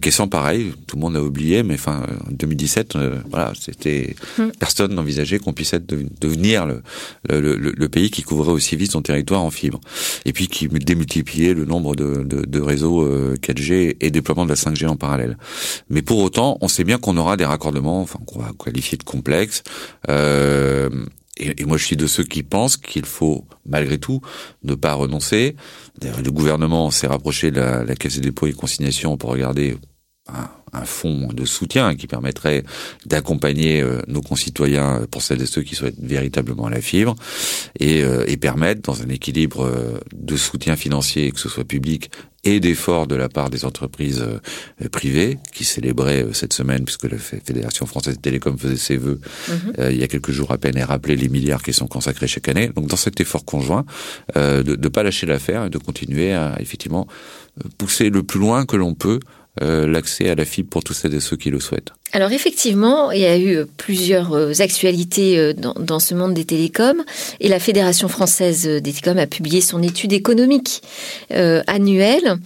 qui 0.02 0.10
est 0.10 0.12
sans 0.12 0.28
pareil. 0.28 0.74
Tout 0.88 0.96
le 0.96 1.02
monde 1.02 1.16
a 1.16 1.22
oublié, 1.22 1.64
mais 1.64 1.76
enfin, 1.76 2.04
2017, 2.32 2.98
voilà, 3.30 3.54
c'était 3.60 4.16
hmm. 4.38 4.50
personne 4.60 4.94
n'envisageait 4.94 5.40
qu'on 5.40 5.54
puisse 5.54 5.74
être 5.74 5.86
devenir 5.86 6.66
le, 6.66 6.82
le, 7.30 7.56
le, 7.56 7.74
le, 7.76 7.90
pays 7.90 8.10
qui 8.10 8.22
couvrait 8.24 8.52
aussi 8.52 8.76
vite 8.76 8.92
son 8.92 9.02
territoire 9.02 9.42
en 9.42 9.52
fibre, 9.52 9.80
et 10.26 10.34
puis 10.34 10.48
qui 10.48 10.68
démultipliait 10.68 11.54
le 11.54 11.66
nombre 11.66 11.96
de, 11.96 12.24
de, 12.24 12.46
de 12.46 12.60
réseaux 12.60 13.08
4G 13.36 13.98
et 14.00 14.12
déploiement 14.12 14.46
de 14.46 14.50
la 14.50 14.56
5G 14.56 14.88
en 14.88 14.96
parallèle. 14.96 15.38
Mais 15.90 16.02
pour 16.02 16.20
autant, 16.20 16.58
on 16.62 16.68
sait 16.68 16.84
bien 16.84 16.98
qu'on 16.98 17.14
aura 17.17 17.38
des 17.38 17.45
raccordements, 17.45 18.01
enfin 18.01 18.19
qu'on 18.25 18.39
va 18.39 18.51
qualifier 18.58 18.97
de 18.97 19.04
complexes. 19.04 19.63
Euh, 20.10 20.89
et, 21.38 21.65
moi, 21.65 21.78
je 21.78 21.84
suis 21.84 21.97
de 21.97 22.08
ceux 22.08 22.23
qui 22.23 22.43
pensent 22.43 22.78
qu'il 22.78 23.06
faut, 23.06 23.45
malgré 23.65 23.97
tout, 23.97 24.21
ne 24.63 24.73
pas 24.73 24.93
renoncer. 24.93 25.56
Le 26.01 26.30
gouvernement 26.32 26.91
s'est 26.91 27.08
rapproché 27.08 27.51
de 27.51 27.60
la, 27.60 27.84
la 27.84 27.95
Caisse 27.95 28.15
des 28.15 28.21
dépôts 28.21 28.47
et 28.47 28.54
consignations 28.54 29.17
pour 29.17 29.32
regarder 29.32 29.78
un, 30.28 30.50
un 30.74 30.86
fonds 30.86 31.30
de 31.34 31.46
soutien 31.46 31.96
qui 31.96 32.08
permettrait 32.08 32.64
d'accompagner 33.06 33.82
euh, 33.82 34.02
nos 34.08 34.22
concitoyens 34.22 35.02
pour 35.12 35.22
celles 35.22 35.42
et 35.42 35.46
ceux 35.46 35.62
qui 35.62 35.76
souhaitent 35.76 36.00
véritablement 36.00 36.68
la 36.70 36.82
fibre 36.82 37.16
et, 37.80 38.04
euh, 38.04 38.26
et 38.28 38.38
permettre, 38.38 38.82
dans 38.82 39.02
un 39.02 39.10
équilibre 39.10 39.66
euh, 39.66 40.00
de 40.16 40.36
soutien 40.36 40.76
financier, 40.76 41.32
que 41.32 41.40
ce 41.40 41.50
soit 41.50 41.64
public 41.64 42.10
et 42.44 42.60
d'efforts 42.60 43.08
de 43.08 43.16
la 43.16 43.28
part 43.28 43.50
des 43.50 43.66
entreprises 43.66 44.24
euh, 44.24 44.90
privées 44.90 45.40
qui 45.54 45.64
célébraient 45.64 46.24
euh, 46.24 46.34
cette 46.34 46.54
semaine, 46.54 46.86
puisque 46.86 47.06
la 47.06 47.18
Fédération 47.18 47.86
française 47.86 48.18
de 48.18 48.22
télécom 48.22 48.58
faisait 48.58 48.78
ses 48.78 48.98
vœux 48.98 49.20
mm 49.48 49.52
-hmm. 49.54 49.92
il 49.92 49.98
y 50.00 50.04
a 50.04 50.08
quelques 50.08 50.32
jours 50.32 50.52
à 50.52 50.58
peine 50.58 50.78
et 50.78 50.84
rappelait 50.84 51.16
les 51.16 51.30
milliards 51.30 51.64
qui 51.64 51.74
sont 51.74 51.88
consacrés 51.88 52.28
chaque 52.28 52.50
année. 52.50 52.70
Donc 52.76 52.88
dans 52.88 52.98
cet 53.06 53.20
effort 53.22 53.46
conjoint, 53.46 53.86
de 54.36 54.74
ne 54.86 54.90
pas 54.90 55.04
lâcher 55.04 55.26
l'affaire 55.28 55.62
et 55.66 55.70
de 55.70 55.80
continuer 55.80 56.30
à 56.34 56.46
effectivement 56.60 57.06
pousser 57.80 58.08
le 58.18 58.22
plus 58.30 58.40
loin 58.46 58.66
que 58.66 58.78
l'on 58.78 58.94
peut 59.06 59.20
l'accès 59.62 60.30
à 60.30 60.36
la 60.36 60.46
fibre 60.46 60.70
pour 60.70 60.84
tous 60.84 60.94
celles 60.94 61.22
ceux 61.22 61.38
qui 61.38 61.50
le 61.50 61.60
souhaitent. 61.60 61.91
Alors 62.12 62.32
effectivement, 62.32 63.12
il 63.12 63.22
y 63.22 63.26
a 63.26 63.38
eu 63.38 63.65
plusieurs 63.78 64.62
actualités 64.62 65.54
dans, 65.54 65.74
dans, 65.74 66.00
ce 66.00 66.13
monde 66.13 66.34
des 66.34 66.46
télécoms 66.46 67.04
et 67.39 67.48
la 67.48 67.60
Fédération 67.60 68.08
française 68.08 68.65
des 68.65 68.82
télécoms 68.82 69.18
a 69.18 69.28
publié 69.28 69.62
son 69.62 69.82
étude 69.82 70.13
économique 70.13 70.82
annuelle 71.30 72.38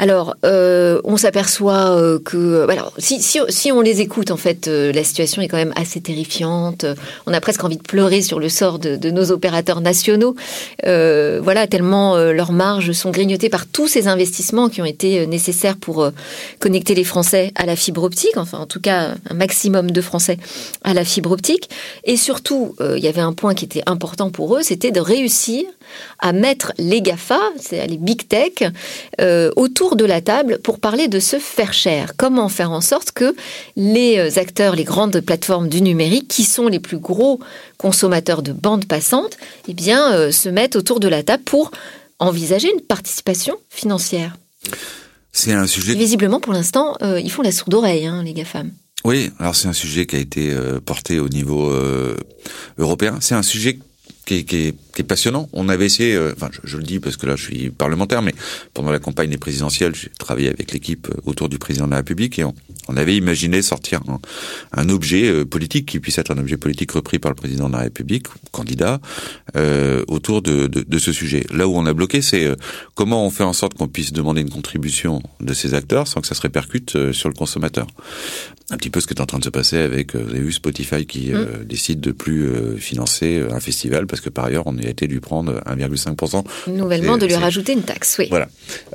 alors, 0.00 0.34
euh, 0.46 0.98
on 1.04 1.18
s'aperçoit 1.18 1.90
euh, 1.90 2.18
que, 2.18 2.66
alors, 2.70 2.94
si, 2.96 3.70
on 3.70 3.82
les 3.82 4.00
écoute, 4.00 4.30
en 4.30 4.38
fait, 4.38 4.66
euh, 4.66 4.92
la 4.92 5.04
situation 5.04 5.42
est 5.42 5.48
quand 5.48 5.58
même 5.58 5.74
assez 5.76 6.00
terrifiante. 6.00 6.86
On 7.26 7.34
a 7.34 7.40
presque 7.42 7.62
envie 7.64 7.76
de 7.76 7.82
pleurer 7.82 8.22
sur 8.22 8.40
le 8.40 8.48
sort 8.48 8.78
de, 8.78 8.96
de 8.96 9.10
nos 9.10 9.30
opérateurs 9.30 9.82
nationaux. 9.82 10.36
Euh, 10.86 11.40
voilà, 11.42 11.66
tellement 11.66 12.16
euh, 12.16 12.32
leurs 12.32 12.52
marges 12.52 12.92
sont 12.92 13.10
grignotées 13.10 13.50
par 13.50 13.66
tous 13.66 13.88
ces 13.88 14.08
investissements 14.08 14.70
qui 14.70 14.80
ont 14.80 14.86
été 14.86 15.26
nécessaires 15.26 15.76
pour 15.76 16.10
connecter 16.60 16.94
les 16.94 17.04
Français 17.04 17.52
à 17.54 17.66
la 17.66 17.76
fibre 17.76 18.02
optique. 18.02 18.38
Enfin, 18.38 18.56
en 18.56 18.66
tout 18.66 18.80
cas, 18.80 19.16
un 19.28 19.34
maximum 19.34 19.90
de 19.90 20.00
Français 20.00 20.38
à 20.82 20.94
la 20.94 21.04
fibre 21.04 21.30
optique. 21.30 21.68
Et 22.04 22.16
surtout, 22.16 22.74
il 22.80 23.04
y 23.04 23.08
avait 23.08 23.20
un 23.20 23.34
point 23.34 23.52
qui 23.52 23.66
était 23.66 23.82
important 23.84 24.30
pour 24.30 24.56
eux, 24.56 24.62
c'était 24.62 24.92
de 24.92 25.00
réussir 25.00 25.64
à 26.18 26.32
mettre 26.32 26.72
les 26.78 27.02
GAFA, 27.02 27.40
c'est 27.58 27.86
les 27.86 27.96
big 27.96 28.28
tech, 28.28 28.70
euh, 29.20 29.50
autour 29.56 29.96
de 29.96 30.04
la 30.04 30.20
table 30.20 30.58
pour 30.62 30.78
parler 30.78 31.08
de 31.08 31.20
se 31.20 31.38
faire 31.38 31.72
cher. 31.72 32.12
Comment 32.16 32.48
faire 32.48 32.70
en 32.70 32.80
sorte 32.80 33.12
que 33.12 33.34
les 33.76 34.18
euh, 34.18 34.40
acteurs, 34.40 34.76
les 34.76 34.84
grandes 34.84 35.20
plateformes 35.20 35.68
du 35.68 35.82
numérique, 35.82 36.28
qui 36.28 36.44
sont 36.44 36.68
les 36.68 36.80
plus 36.80 36.98
gros 36.98 37.40
consommateurs 37.78 38.42
de 38.42 38.52
bandes 38.52 38.86
passantes, 38.86 39.36
eh 39.68 39.74
bien, 39.74 40.12
euh, 40.12 40.32
se 40.32 40.48
mettent 40.48 40.76
autour 40.76 41.00
de 41.00 41.08
la 41.08 41.22
table 41.22 41.44
pour 41.44 41.70
envisager 42.18 42.70
une 42.72 42.82
participation 42.82 43.56
financière. 43.68 44.36
C'est 45.32 45.52
un 45.52 45.66
sujet. 45.66 45.94
visiblement, 45.94 46.40
pour 46.40 46.52
l'instant, 46.52 46.96
ils 47.00 47.30
font 47.30 47.42
la 47.42 47.52
sourde 47.52 47.72
oreille, 47.72 48.04
hein, 48.04 48.22
les 48.24 48.34
GAFAM. 48.34 48.72
Oui, 49.04 49.30
alors 49.38 49.54
c'est 49.54 49.68
un 49.68 49.72
sujet 49.72 50.04
qui 50.04 50.16
a 50.16 50.18
été 50.18 50.54
porté 50.84 51.20
au 51.20 51.28
niveau 51.28 51.72
européen. 52.76 53.18
C'est 53.20 53.36
un 53.36 53.42
sujet 53.42 53.78
qui 54.30 54.68
est, 54.68 55.02
passionnant. 55.02 55.48
On 55.54 55.70
avait 55.70 55.86
essayé, 55.86 56.14
euh, 56.14 56.34
enfin 56.36 56.50
je, 56.62 56.76
le 56.76 56.82
dis 56.82 57.00
parce 57.00 57.16
que 57.16 57.26
là 57.26 57.34
je 57.34 57.44
suis 57.44 57.70
parlementaire, 57.70 58.20
mais 58.20 58.34
pendant 58.74 58.90
la 58.90 58.98
campagne 58.98 59.30
des 59.30 59.38
présidentielles, 59.38 59.94
j'ai 59.94 60.10
travaillé 60.18 60.48
avec 60.48 60.72
l'équipe 60.72 61.08
euh, 61.08 61.20
autour 61.24 61.48
du 61.48 61.58
président 61.58 61.86
de 61.86 61.92
la 61.92 61.98
République 61.98 62.38
et 62.38 62.44
on, 62.44 62.54
avait 62.96 63.16
imaginé 63.16 63.62
sortir 63.62 64.00
un, 64.08 64.18
un, 64.76 64.88
objet 64.90 65.30
euh, 65.30 65.46
politique 65.46 65.86
qui 65.86 66.00
puisse 66.00 66.18
être 66.18 66.32
un 66.32 66.38
objet 66.38 66.58
politique 66.58 66.90
repris 66.90 67.18
par 67.18 67.30
le 67.30 67.34
président 67.34 67.68
de 67.68 67.74
la 67.74 67.84
République, 67.84 68.26
candidat, 68.50 69.00
euh, 69.56 70.04
autour 70.08 70.42
de, 70.42 70.66
de, 70.66 70.82
de, 70.82 70.98
ce 70.98 71.12
sujet. 71.12 71.46
Là 71.50 71.66
où 71.66 71.76
on 71.76 71.86
a 71.86 71.94
bloqué, 71.94 72.20
c'est 72.20 72.50
comment 72.94 73.24
on 73.24 73.30
fait 73.30 73.44
en 73.44 73.54
sorte 73.54 73.74
qu'on 73.74 73.88
puisse 73.88 74.12
demander 74.12 74.42
une 74.42 74.50
contribution 74.50 75.22
de 75.40 75.54
ces 75.54 75.72
acteurs 75.72 76.08
sans 76.08 76.20
que 76.20 76.26
ça 76.26 76.34
se 76.34 76.42
répercute 76.42 77.12
sur 77.12 77.28
le 77.30 77.34
consommateur. 77.34 77.86
Un 78.70 78.76
petit 78.76 78.90
peu 78.90 79.00
ce 79.00 79.06
qui 79.06 79.14
est 79.14 79.20
en 79.20 79.26
train 79.26 79.38
de 79.38 79.44
se 79.44 79.50
passer 79.50 79.78
avec, 79.78 80.14
vous 80.14 80.30
avez 80.30 80.40
vu 80.40 80.52
Spotify 80.52 81.06
qui 81.06 81.32
mmh. 81.32 81.64
décide 81.64 82.00
de 82.00 82.12
plus 82.12 82.50
financer 82.78 83.42
un 83.50 83.60
festival 83.60 84.06
parce 84.06 84.20
que 84.20 84.30
par 84.30 84.46
ailleurs, 84.46 84.64
on 84.66 84.78
a 84.78 84.82
été 84.82 85.06
lui 85.06 85.20
prendre 85.20 85.60
1,5%. 85.66 86.44
Nouvellement, 86.68 87.18
de 87.18 87.26
lui 87.26 87.34
rajouter 87.34 87.72
une 87.72 87.82
taxe, 87.82 88.16
oui. 88.18 88.26
Voilà. 88.30 88.48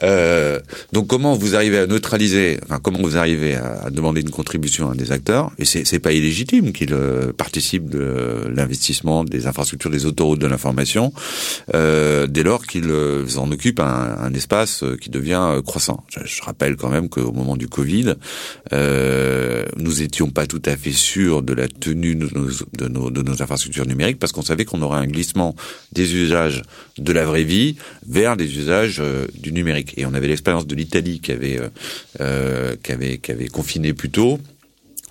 Euh, 0.04 0.60
donc, 0.92 1.08
comment 1.08 1.36
vous 1.36 1.56
arrivez 1.56 1.80
à 1.80 1.88
neutraliser, 1.88 2.60
enfin, 2.64 2.80
comment 2.82 3.00
vous 3.02 3.18
arrivez 3.18 3.56
à, 3.56 3.90
demander 3.90 4.22
une 4.22 4.30
contribution 4.30 4.90
à 4.90 4.96
des 4.96 5.12
acteurs? 5.12 5.52
Et 5.58 5.66
c'est 5.66 6.00
pas 6.00 6.12
illégitime 6.12 6.72
qu'ils 6.72 6.94
euh, 6.94 7.32
participent 7.34 7.90
de 7.90 8.48
l'investissement 8.54 9.24
des 9.24 9.48
infrastructures, 9.48 9.90
des 9.90 10.06
autoroutes 10.06 10.40
de 10.40 10.48
l'information, 10.48 11.14
euh, 11.74 12.28
dès 12.28 12.44
lors 12.44 12.66
qu'ils 12.66 12.90
euh, 12.90 13.26
en 13.38 13.52
occupent 13.52 13.80
un, 13.80 14.18
un, 14.20 14.34
espace 14.34 14.84
qui 15.02 15.10
devient 15.10 15.62
croissant. 15.66 16.04
Je, 16.10 16.20
je 16.26 16.42
rappelle 16.44 16.76
quand 16.76 16.90
même 16.90 17.10
qu'au 17.10 17.32
moment 17.32 17.58
du 17.58 17.68
Covid, 17.68 18.16
nous 19.78 20.02
étions 20.02 20.30
pas 20.30 20.48
tout 20.48 20.62
à 20.66 20.76
fait 20.76 20.92
sûrs 20.92 21.42
de 21.42 21.54
la 21.54 21.68
tenue 21.68 22.16
de 22.16 22.88
nos, 22.88 23.42
infrastructures 23.42 23.86
numériques 23.86 24.20
parce 24.20 24.32
qu'on 24.32 24.42
savait 24.42 24.66
qu'on 24.66 24.82
aurait 24.82 25.00
un 25.00 25.08
glissement 25.08 25.56
des 25.92 26.16
usages 26.16 26.62
de 26.98 27.12
la 27.12 27.26
vraie 27.26 27.44
vie 27.44 27.76
vers 28.08 28.38
des 28.38 28.58
usages 28.58 29.00
euh, 29.00 29.26
du 29.38 29.52
numérique. 29.52 29.94
Et 29.98 30.06
on 30.06 30.14
avait 30.14 30.28
l'expérience 30.28 30.68
de 30.68 30.76
l'Italie 30.76 31.20
qui 31.20 31.32
avait, 31.32 31.60
euh, 31.60 31.70
euh, 32.22 32.76
qui 32.82 32.92
avait 32.92 33.18
qui 33.18 33.32
avait 33.32 33.48
confiné 33.48 33.94
plus 33.94 34.10
tôt 34.10 34.40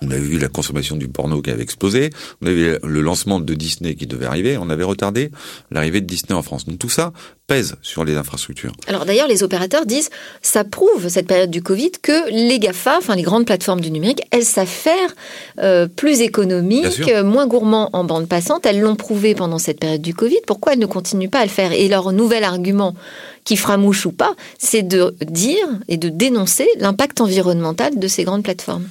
on 0.05 0.11
avait 0.11 0.19
vu 0.19 0.37
la 0.37 0.47
consommation 0.47 0.95
du 0.95 1.07
porno 1.07 1.41
qui 1.41 1.49
avait 1.49 1.63
explosé. 1.63 2.09
On 2.41 2.47
avait 2.47 2.79
le 2.83 3.01
lancement 3.01 3.39
de 3.39 3.53
Disney 3.53 3.95
qui 3.95 4.07
devait 4.07 4.25
arriver. 4.25 4.57
On 4.57 4.69
avait 4.69 4.83
retardé 4.83 5.31
l'arrivée 5.71 6.01
de 6.01 6.05
Disney 6.05 6.33
en 6.33 6.41
France. 6.41 6.65
Donc 6.65 6.79
tout 6.79 6.89
ça 6.89 7.11
pèse 7.47 7.75
sur 7.81 8.05
les 8.05 8.15
infrastructures. 8.15 8.71
Alors 8.87 9.05
d'ailleurs, 9.05 9.27
les 9.27 9.43
opérateurs 9.43 9.85
disent, 9.85 10.09
ça 10.41 10.63
prouve 10.63 11.09
cette 11.09 11.27
période 11.27 11.51
du 11.51 11.61
Covid 11.61 11.91
que 12.01 12.31
les 12.31 12.57
Gafa, 12.57 12.97
enfin 12.97 13.15
les 13.15 13.21
grandes 13.21 13.45
plateformes 13.45 13.81
du 13.81 13.91
numérique, 13.91 14.21
elles 14.31 14.45
savent 14.45 14.67
faire 14.67 15.13
euh, 15.59 15.87
plus 15.87 16.21
économique, 16.21 17.11
moins 17.23 17.45
gourmand 17.45 17.89
en 17.93 18.03
bande 18.03 18.27
passante. 18.27 18.65
Elles 18.65 18.79
l'ont 18.79 18.95
prouvé 18.95 19.35
pendant 19.35 19.59
cette 19.59 19.79
période 19.79 20.01
du 20.01 20.13
Covid. 20.15 20.39
Pourquoi 20.47 20.73
elles 20.73 20.79
ne 20.79 20.85
continuent 20.87 21.29
pas 21.29 21.39
à 21.39 21.45
le 21.45 21.51
faire? 21.51 21.71
Et 21.71 21.87
leur 21.87 22.11
nouvel 22.11 22.43
argument 22.43 22.95
qui 23.43 23.57
fera 23.57 23.77
mouche 23.77 24.07
ou 24.07 24.11
pas, 24.11 24.33
c'est 24.57 24.81
de 24.81 25.15
dire 25.21 25.67
et 25.87 25.97
de 25.97 26.09
dénoncer 26.09 26.67
l'impact 26.79 27.21
environnemental 27.21 27.99
de 27.99 28.07
ces 28.07 28.23
grandes 28.23 28.43
plateformes. 28.43 28.87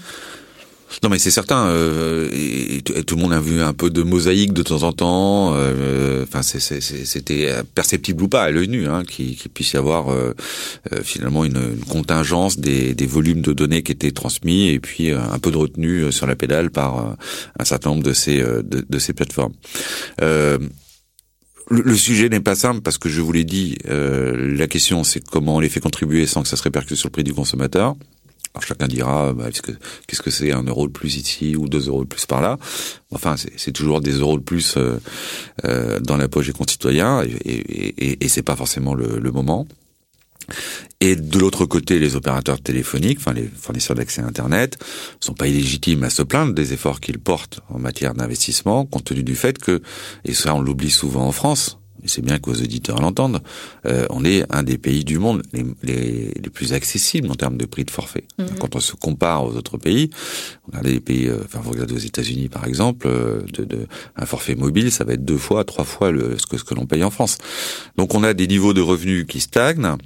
Non, 1.03 1.09
mais 1.11 1.19
c'est 1.19 1.31
certain. 1.31 1.67
Euh, 1.67 2.29
tout 3.07 3.17
le 3.17 3.23
monde 3.23 3.33
a 3.33 3.41
vu 3.41 3.61
un 3.61 3.73
peu 3.73 3.91
de 3.91 4.03
mosaïque 4.03 4.53
de 4.53 4.63
temps 4.63 4.83
en 4.85 4.93
temps. 4.93 5.55
Euh, 5.55 6.25
enfin, 6.25 6.43
c'était 6.43 7.53
perceptible 7.75 8.23
ou 8.23 8.29
pas 8.29 8.43
à 8.43 8.51
l'œil 8.51 8.69
nu, 8.69 8.87
hein, 8.87 9.03
qu'il 9.05 9.37
puisse 9.53 9.73
y 9.73 9.77
avoir 9.77 10.11
euh, 10.11 10.35
euh, 10.93 11.03
finalement 11.03 11.45
une, 11.45 11.77
contingence 11.89 12.59
des, 12.59 12.95
volumes 13.07 13.43
de 13.43 13.53
données 13.53 13.83
qui 13.83 13.93
étaient 13.93 14.13
transmis 14.13 14.69
et 14.69 14.81
puis 14.81 15.11
euh, 15.11 15.21
un 15.21 15.39
peu 15.39 15.51
de 15.51 15.57
retenue 15.57 16.11
sur 16.11 16.27
la 16.27 16.37
pédale 16.37 16.71
par 16.71 17.17
un 17.59 17.65
certain 17.65 17.91
nombre 17.91 18.03
de 18.03 18.13
ces 18.13 18.43
de, 18.43 18.99
ces 18.99 19.13
plateformes. 19.13 19.53
Le, 20.21 20.59
le, 21.71 21.97
sujet 21.97 22.29
n'est 22.29 22.41
pas 22.41 22.55
simple 22.55 22.83
parce 22.83 22.99
que 22.99 23.09
je 23.09 23.21
vous 23.21 23.33
l'ai 23.33 23.45
dit, 23.45 23.77
la 23.87 24.67
question 24.67 25.05
c'est 25.05 25.25
comment 25.25 25.57
on 25.57 25.61
les 25.61 25.69
fait 25.69 25.81
contribuer 25.81 26.27
sans 26.27 26.43
que 26.43 26.49
ça 26.49 26.57
se 26.57 26.63
répercute 26.63 26.97
sur 26.97 27.09
le 27.09 27.13
prix 27.13 27.25
du 27.25 27.35
consommateur. 27.35 27.97
Alors 28.55 28.65
chacun 28.65 28.87
dira, 28.87 29.33
bah, 29.33 29.49
qu'est-ce 30.07 30.23
que 30.23 30.31
c'est 30.31 30.53
un 30.53 30.63
euro 30.63 30.87
de 30.87 30.93
plus 30.93 31.17
ici 31.17 31.57
ou 31.57 31.69
deux 31.69 31.89
euros 31.89 32.05
de 32.05 32.09
plus 32.09 32.25
par 32.25 32.41
là? 32.41 32.57
Enfin, 33.11 33.35
c'est 33.57 33.73
toujours 33.73 34.01
des 34.01 34.13
euros 34.13 34.39
de 34.39 34.45
plus 34.45 34.77
euh, 34.77 35.01
euh, 35.65 35.99
dans 35.99 36.17
la 36.17 36.29
poche 36.29 36.47
des 36.47 36.53
concitoyens 36.53 37.25
et, 37.25 37.31
et, 37.51 38.25
et, 38.25 38.29
c'est 38.29 38.43
pas 38.43 38.55
forcément 38.55 38.95
le, 38.95 39.19
le 39.19 39.33
moment. 39.33 39.67
Et 41.01 41.17
de 41.17 41.39
l'autre 41.39 41.67
côté, 41.67 41.99
les 41.99 42.15
opérateurs 42.15 42.61
téléphoniques, 42.61 43.19
enfin 43.19 43.33
les 43.33 43.49
fournisseurs 43.49 43.97
d'accès 43.97 44.23
à 44.23 44.27
Internet, 44.27 44.79
sont 45.19 45.35
pas 45.35 45.49
illégitimes 45.49 46.05
à 46.05 46.11
se 46.11 46.23
plaindre 46.23 46.55
des 46.55 46.73
efforts 46.73 47.01
qu'ils 47.01 47.19
portent 47.19 47.61
en 47.71 47.79
matière 47.79 48.15
d'investissement, 48.15 48.85
compte 48.87 49.05
tenu 49.05 49.25
du 49.25 49.35
fait 49.35 49.59
que, 49.59 49.83
et 50.25 50.33
ça 50.35 50.55
on 50.55 50.61
l'oublie 50.61 50.91
souvent 50.91 51.27
en 51.27 51.33
France, 51.33 51.79
et 52.05 52.09
c'est 52.09 52.23
bien 52.23 52.39
que 52.39 52.51
vos 52.51 52.57
auditeurs 52.57 53.01
l'entendent, 53.01 53.41
euh, 53.87 54.07
on 54.11 54.25
est 54.25 54.45
un 54.51 54.63
des 54.63 54.79
pays 54.79 55.05
du 55.05 55.19
monde 55.19 55.43
les, 55.53 55.65
les, 55.83 56.33
les, 56.41 56.51
plus 56.51 56.73
accessibles 56.73 57.31
en 57.31 57.35
termes 57.35 57.57
de 57.57 57.65
prix 57.65 57.85
de 57.85 57.91
forfait. 57.91 58.25
Mhm. 58.39 58.59
Quand 58.61 58.77
on 58.77 58.81
se 58.81 58.93
compare 58.93 59.45
aux 59.45 59.57
autres 59.57 59.79
pays, 59.79 60.11
on 60.71 60.77
a 60.77 60.83
des 60.83 61.01
pays, 61.01 61.29
euh, 61.29 61.39
enfin 61.45 61.61
vous 61.63 61.71
regardez 61.71 61.95
aux 61.95 61.99
États-Unis 61.99 62.49
par 62.49 62.67
exemple, 62.67 63.07
euh, 63.09 63.41
de, 63.53 63.65
de, 63.65 63.87
un 64.17 64.27
forfait 64.27 64.55
mobile, 64.55 64.93
ça 64.93 65.05
va 65.05 65.15
être 65.15 65.25
deux 65.25 65.39
fois, 65.39 65.65
trois 65.65 65.85
fois 65.85 66.11
le, 66.11 66.39
ce 66.39 66.47
que, 66.47 66.59
ce 66.59 66.65
que 66.65 66.75
l'on 66.75 66.87
paye 66.87 67.03
en 67.03 67.11
France. 67.11 67.39
Donc 67.97 68.15
on 68.15 68.23
a 68.23 68.35
des 68.35 68.47
niveaux 68.47 68.75
de 68.75 68.81
revenus 68.81 69.27
qui 69.27 69.41
stagnent. 69.41 69.97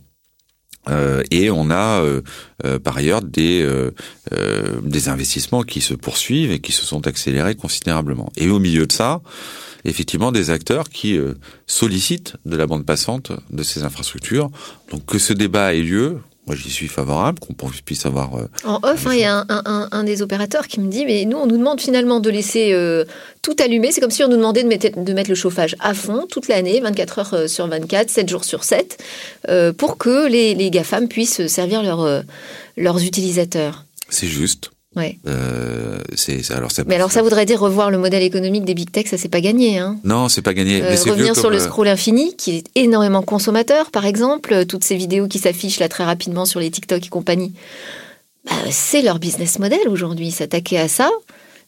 Euh, 0.89 1.23
et 1.31 1.51
on 1.51 1.71
a 1.71 2.03
euh, 2.03 2.23
euh, 2.65 2.79
par 2.79 2.97
ailleurs 2.97 3.23
des 3.23 3.67
des 4.83 5.09
investissements 5.09 5.63
qui 5.63 5.81
se 5.81 5.95
poursuivent 5.95 6.53
et 6.53 6.61
qui 6.61 6.73
se 6.73 6.85
sont 6.85 7.07
accélérés 7.07 7.55
considérablement. 7.55 8.31
Et 8.37 8.49
au 8.49 8.59
milieu 8.59 8.87
de 8.87 8.93
ça, 8.93 9.23
effectivement 9.89 10.33
des 10.33 10.51
acteurs 10.51 10.89
qui 10.91 11.17
euh, 11.17 11.35
sollicitent 11.67 12.35
de 12.45 12.57
la 12.57 12.67
bande 12.67 12.85
passante 12.85 13.33
de 13.51 13.63
ces 13.63 13.83
infrastructures. 13.83 14.51
Donc 14.91 15.05
que 15.07 15.19
ce 15.19 15.33
débat 15.33 15.75
ait 15.75 15.83
lieu, 15.83 16.19
moi, 16.47 16.57
j'y 16.57 16.71
suis 16.71 16.89
favorable, 16.89 17.41
qu'on 17.41 17.53
puisse 17.85 18.07
avoir. 18.07 18.37
Euh, 18.37 18.49
en 18.65 18.77
off, 18.83 19.07
hein, 19.07 19.11
il 19.13 19.21
y 19.21 19.25
a 19.25 19.45
un, 19.51 19.89
un, 19.93 20.05
des 20.05 20.23
opérateurs 20.23 20.67
qui 20.67 20.81
me 20.81 20.91
dit 20.91 21.05
Mais 21.05 21.27
nous, 21.27 21.37
on 21.37 21.47
nous 21.47 21.59
demande 21.59 21.79
finalement 21.79 22.21
de 22.21 22.31
laisser 22.31 22.73
euh, 22.73 23.05
tout 23.43 23.55
allumer. 23.63 23.93
C'est 23.93 24.01
comme 24.01 24.11
si 24.11 24.25
on 24.25 24.29
nous 24.29 24.37
demandait 24.37 24.63
de 24.63 24.69
mettre, 24.69 24.99
de 24.99 25.13
mettre 25.13 25.29
le 25.29 25.37
chauffage 25.37 25.77
à 25.79 25.93
fond 25.93 26.27
toute 26.27 26.49
l'année, 26.49 26.81
24 26.81 27.19
heures 27.19 27.49
sur 27.51 27.67
24, 27.67 28.09
7 28.09 28.29
jours 28.31 28.45
sur 28.45 28.65
7, 28.65 28.99
pour 29.77 29.99
que 29.99 30.27
les, 30.27 30.55
les 30.55 30.71
GAFAM 30.71 31.09
puissent 31.09 31.47
servir 31.49 31.83
leur, 31.83 32.23
leurs 32.79 33.05
utilisateurs. 33.05 33.85
C'est 34.09 34.29
juste. 34.29 34.71
Ouais. 34.97 35.19
Euh, 35.27 35.99
c'est 36.15 36.51
alors 36.51 36.71
ça. 36.71 36.83
Mais 36.87 36.95
alors 36.95 37.13
ça 37.13 37.23
voudrait 37.23 37.45
dire 37.45 37.61
revoir 37.61 37.91
le 37.91 37.99
modèle 37.99 38.23
économique 38.23 38.65
des 38.65 38.75
big 38.75 38.91
tech, 38.91 39.07
ça 39.07 39.19
c'est 39.19 39.29
pas 39.29 39.41
gagné, 39.41 39.79
hein. 39.79 39.99
Non, 40.03 40.29
c'est 40.29 40.43
pas 40.43 40.55
gagné. 40.55 40.83
Euh, 40.83 40.97
revenir 41.07 41.37
sur 41.37 41.51
le 41.51 41.57
euh, 41.57 41.61
scroll 41.61 41.89
infini, 41.89 42.35
qui 42.37 42.57
est 42.57 42.65
énormément 42.75 43.23
consommateur, 43.23 43.91
par 43.91 44.07
exemple, 44.07 44.65
toutes 44.67 44.85
ces 44.85 44.97
vidéos 44.97 45.29
qui 45.29 45.39
s'affichent 45.39 45.79
là 45.79 45.89
très 45.89 46.05
rapidement 46.05 46.47
sur 46.47 46.59
les 46.59 46.71
TikTok 46.71 47.05
et 47.05 47.09
compagnie. 47.11 47.53
Bah, 48.47 48.53
c'est 48.71 49.03
leur 49.03 49.19
business 49.19 49.59
model 49.59 49.81
aujourd'hui. 49.89 50.31
S'attaquer 50.31 50.79
à 50.79 50.89
ça, 50.89 51.11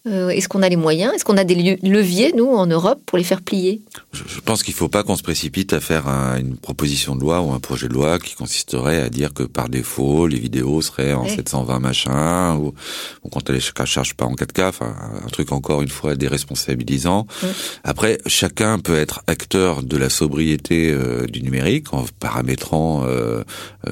Euh, 0.06 0.30
est-ce 0.30 0.48
qu'on 0.48 0.62
a 0.62 0.68
les 0.68 0.76
moyens? 0.76 1.12
Est-ce 1.14 1.26
qu'on 1.26 1.36
a 1.36 1.44
des 1.44 1.76
leviers, 1.82 2.32
nous, 2.34 2.48
en 2.48 2.66
Europe, 2.66 3.00
pour 3.04 3.18
les 3.18 3.24
faire 3.24 3.42
plier? 3.42 3.82
Je, 4.12 4.40
pense 4.40 4.62
qu'il 4.62 4.72
ne 4.72 4.78
faut 4.78 4.88
pas 4.88 5.02
qu'on 5.02 5.16
se 5.16 5.22
précipite 5.22 5.74
à 5.74 5.80
faire 5.80 6.08
une 6.38 6.56
proposition 6.56 7.14
de 7.16 7.20
loi 7.20 7.42
ou 7.42 7.52
un 7.52 7.60
projet 7.60 7.86
de 7.86 7.92
loi 7.92 8.18
qui 8.18 8.34
consisterait 8.34 9.02
à 9.02 9.10
dire 9.10 9.34
que 9.34 9.42
par 9.42 9.68
défaut, 9.68 10.26
les 10.26 10.38
vidéos 10.38 10.80
seraient 10.80 11.12
en 11.12 11.28
720 11.28 11.80
machin, 11.80 12.56
ou, 12.56 12.72
ou 13.24 13.28
quand 13.28 13.50
elles 13.50 13.56
ne 13.56 13.84
chargent 13.84 14.14
pas 14.14 14.24
en 14.24 14.34
4K, 14.34 14.68
enfin, 14.68 14.94
un 15.22 15.28
truc 15.28 15.52
encore 15.52 15.82
une 15.82 15.88
fois 15.88 16.16
déresponsabilisant. 16.16 17.26
Après, 17.84 18.18
chacun 18.26 18.78
peut 18.78 18.96
être 18.96 19.22
acteur 19.26 19.82
de 19.82 19.98
la 19.98 20.08
sobriété 20.08 20.90
euh, 20.90 21.26
du 21.26 21.42
numérique 21.42 21.92
en 21.92 22.06
paramétrant 22.20 23.04
euh, 23.04 23.44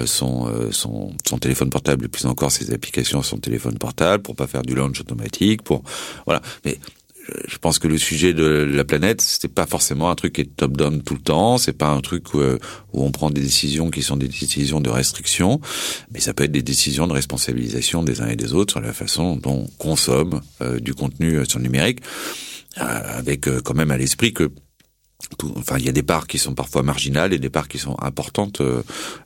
son, 0.07 0.51
son, 0.71 1.13
son 1.29 1.39
téléphone 1.39 1.69
portable 1.69 2.07
et 2.07 2.09
plus 2.09 2.25
encore 2.25 2.51
ses 2.51 2.73
applications 2.73 3.23
sur 3.23 3.29
son 3.29 3.39
téléphone 3.39 3.77
portable 3.77 4.23
pour 4.23 4.35
pas 4.35 4.47
faire 4.47 4.63
du 4.63 4.75
launch 4.75 5.01
automatique, 5.01 5.63
pour 5.63 5.83
voilà. 6.27 6.43
Mais 6.65 6.79
je 7.47 7.59
pense 7.59 7.79
que 7.79 7.89
le 7.89 7.99
sujet 7.99 8.33
de 8.33 8.45
la 8.45 8.85
planète, 8.85 9.21
c'est 9.21 9.53
pas 9.53 9.67
forcément 9.67 10.11
un 10.11 10.15
truc 10.15 10.35
qui 10.35 10.41
est 10.43 10.57
top-down 10.57 11.03
tout 11.03 11.15
le 11.15 11.21
temps. 11.21 11.59
C'est 11.59 11.75
pas 11.75 11.89
un 11.91 12.01
truc 12.01 12.33
où, 12.35 12.41
où, 12.41 13.05
on 13.05 13.11
prend 13.11 13.31
des 13.31 13.43
décisions 13.43 13.91
qui 13.91 14.03
sont 14.03 14.17
des 14.17 14.29
décisions 14.29 14.81
de 14.81 14.89
restriction, 14.89 15.61
mais 16.11 16.21
ça 16.21 16.33
peut 16.33 16.45
être 16.45 16.53
des 16.53 16.63
décisions 16.63 17.07
de 17.07 17.13
responsabilisation 17.13 18.03
des 18.03 18.23
uns 18.23 18.29
et 18.29 18.37
des 18.37 18.55
autres 18.55 18.73
sur 18.73 18.81
la 18.81 18.93
façon 18.93 19.37
dont 19.37 19.67
on 19.67 19.67
consomme 19.79 20.41
euh, 20.63 20.81
du 20.81 20.95
contenu 20.95 21.37
euh, 21.37 21.45
sur 21.45 21.59
le 21.59 21.65
numérique, 21.65 22.01
euh, 22.79 23.19
avec 23.19 23.49
quand 23.63 23.75
même 23.75 23.91
à 23.91 23.99
l'esprit 23.99 24.33
que 24.33 24.51
enfin, 25.57 25.77
il 25.79 25.85
y 25.85 25.89
a 25.89 25.93
des 25.93 26.03
parts 26.03 26.27
qui 26.27 26.39
sont 26.39 26.55
parfois 26.55 26.83
marginales 26.83 27.33
et 27.33 27.39
des 27.39 27.51
parts 27.51 27.69
qui 27.69 27.79
sont 27.79 27.97
importantes 28.01 28.61
euh, 28.61 28.83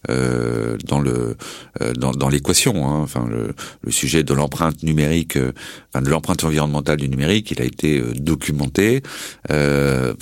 euh 0.08 0.76
dans 0.86 1.00
le 1.00 1.36
euh, 1.80 1.92
dans, 1.94 2.12
dans 2.12 2.28
l'équation. 2.28 2.86
Hein. 2.86 3.00
Enfin, 3.02 3.26
le, 3.28 3.54
le, 3.82 3.92
sujet 3.92 4.22
de 4.22 4.34
l'empreinte 4.34 4.82
numérique, 4.82 5.36
euh, 5.36 5.52
enfin 5.88 6.02
de 6.02 6.10
l'empreinte 6.10 6.44
environnementale 6.44 6.96
du 6.96 7.08
numérique, 7.08 7.50
il 7.50 7.60
a 7.60 7.64
été 7.64 8.00
documenté. 8.14 9.02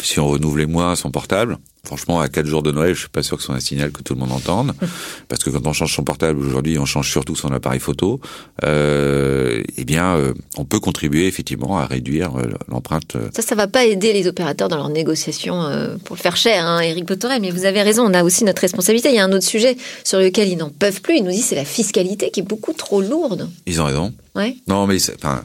si 0.03 0.21
on 0.21 0.27
renouvelait 0.29 0.67
moins 0.67 0.97
son 0.97 1.11
portable, 1.11 1.59
Franchement, 1.85 2.21
à 2.21 2.29
quatre 2.29 2.47
jours 2.47 2.63
de 2.63 2.73
Noël, 2.73 2.95
je 2.95 3.01
suis 3.01 3.09
pas 3.09 3.23
sûr 3.23 3.37
que 3.37 3.43
ce 3.43 3.47
soit 3.47 3.55
un 3.55 3.61
signal 3.61 3.91
que 3.91 4.03
tout 4.03 4.15
le 4.15 4.21
monde 4.21 4.33
entende, 4.33 4.73
parce 5.29 5.43
que 5.43 5.51
quand 5.51 5.67
on 5.67 5.73
change 5.73 5.95
son 5.95 6.05
portable 6.05 6.39
aujourd'hui, 6.39 6.79
on 6.79 6.85
change 6.85 7.11
surtout 7.11 7.35
son 7.35 7.53
appareil 7.53 7.81
photo. 7.81 8.21
Euh, 8.65 9.63
eh 9.77 9.85
bien, 9.85 10.17
euh, 10.17 10.35
on 10.59 10.65
peut 10.67 10.79
contribuer 10.79 11.27
effectivement 11.27 11.79
à 11.79 11.87
réduire 11.87 12.39
euh, 12.39 12.51
l'empreinte. 12.69 13.17
Ça, 13.35 13.41
ça 13.43 13.55
va 13.55 13.67
pas 13.67 13.87
aider 13.87 14.13
les 14.13 14.27
opérateurs 14.27 14.69
dans 14.69 14.77
leurs 14.77 14.91
négociations 14.91 15.69
pour 16.05 16.17
le 16.17 16.21
faire 16.21 16.37
cher, 16.37 16.67
hein, 16.67 16.81
Eric 16.81 17.07
Botorel. 17.07 17.41
Mais 17.41 17.51
vous 17.51 17.65
avez 17.65 17.83
raison, 17.83 18.05
on 18.05 18.15
a 18.15 18.23
aussi 18.23 18.45
notre 18.45 18.61
responsabilité. 18.61 19.09
Il 19.09 19.15
y 19.15 19.19
a 19.19 19.25
un 19.25 19.33
autre 19.33 19.47
sujet 19.47 19.77
sur 20.05 20.19
lequel 20.19 20.49
ils 20.49 20.59
n'en 20.59 20.71
peuvent 20.71 21.01
plus. 21.01 21.17
Ils 21.17 21.25
nous 21.25 21.31
disent 21.31 21.47
c'est 21.47 21.55
la 21.55 21.65
fiscalité 21.65 22.31
qui 22.31 22.41
est 22.41 22.45
beaucoup 22.45 22.75
trop 22.75 23.01
lourde. 23.01 23.49
Ils 23.67 23.81
ont 23.81 23.87
raison. 23.87 24.13
Ouais. 24.35 24.57
Non, 24.69 24.87
mais 24.87 24.99
enfin, 25.17 25.43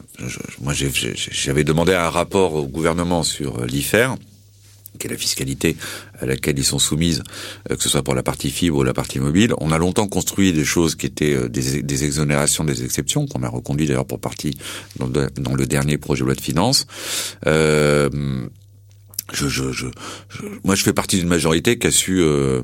moi, 0.60 0.74
j'avais 0.74 1.64
demandé 1.64 1.94
un 1.94 2.10
rapport 2.10 2.54
au 2.54 2.66
gouvernement 2.66 3.22
sur 3.22 3.64
l'IFER 3.64 4.08
qui 4.96 5.06
est 5.06 5.10
la 5.10 5.16
fiscalité 5.16 5.76
à 6.20 6.26
laquelle 6.26 6.58
ils 6.58 6.64
sont 6.64 6.78
soumises, 6.78 7.22
euh, 7.70 7.76
que 7.76 7.82
ce 7.82 7.88
soit 7.88 8.02
pour 8.02 8.14
la 8.14 8.22
partie 8.22 8.50
fibre 8.50 8.78
ou 8.78 8.82
la 8.82 8.94
partie 8.94 9.18
mobile. 9.18 9.54
On 9.58 9.72
a 9.72 9.78
longtemps 9.78 10.08
construit 10.08 10.52
des 10.52 10.64
choses 10.64 10.94
qui 10.94 11.06
étaient 11.06 11.34
euh, 11.34 11.48
des, 11.48 12.04
exonérations, 12.04 12.64
des 12.64 12.84
exceptions, 12.84 13.26
qu'on 13.26 13.42
a 13.42 13.48
reconduit 13.48 13.86
d'ailleurs 13.86 14.06
pour 14.06 14.20
partie 14.20 14.56
dans 14.98 15.06
le, 15.06 15.28
dans 15.36 15.54
le, 15.54 15.66
dernier 15.66 15.98
projet 15.98 16.20
de 16.20 16.26
loi 16.26 16.34
de 16.34 16.40
finances. 16.40 16.86
Euh, 17.46 18.08
je, 19.32 19.48
je, 19.48 19.72
je, 19.72 19.86
moi, 20.64 20.74
je 20.74 20.82
fais 20.82 20.92
partie 20.92 21.18
d'une 21.18 21.28
majorité 21.28 21.78
qui 21.78 21.86
a 21.86 21.90
su 21.90 22.20
euh, 22.20 22.62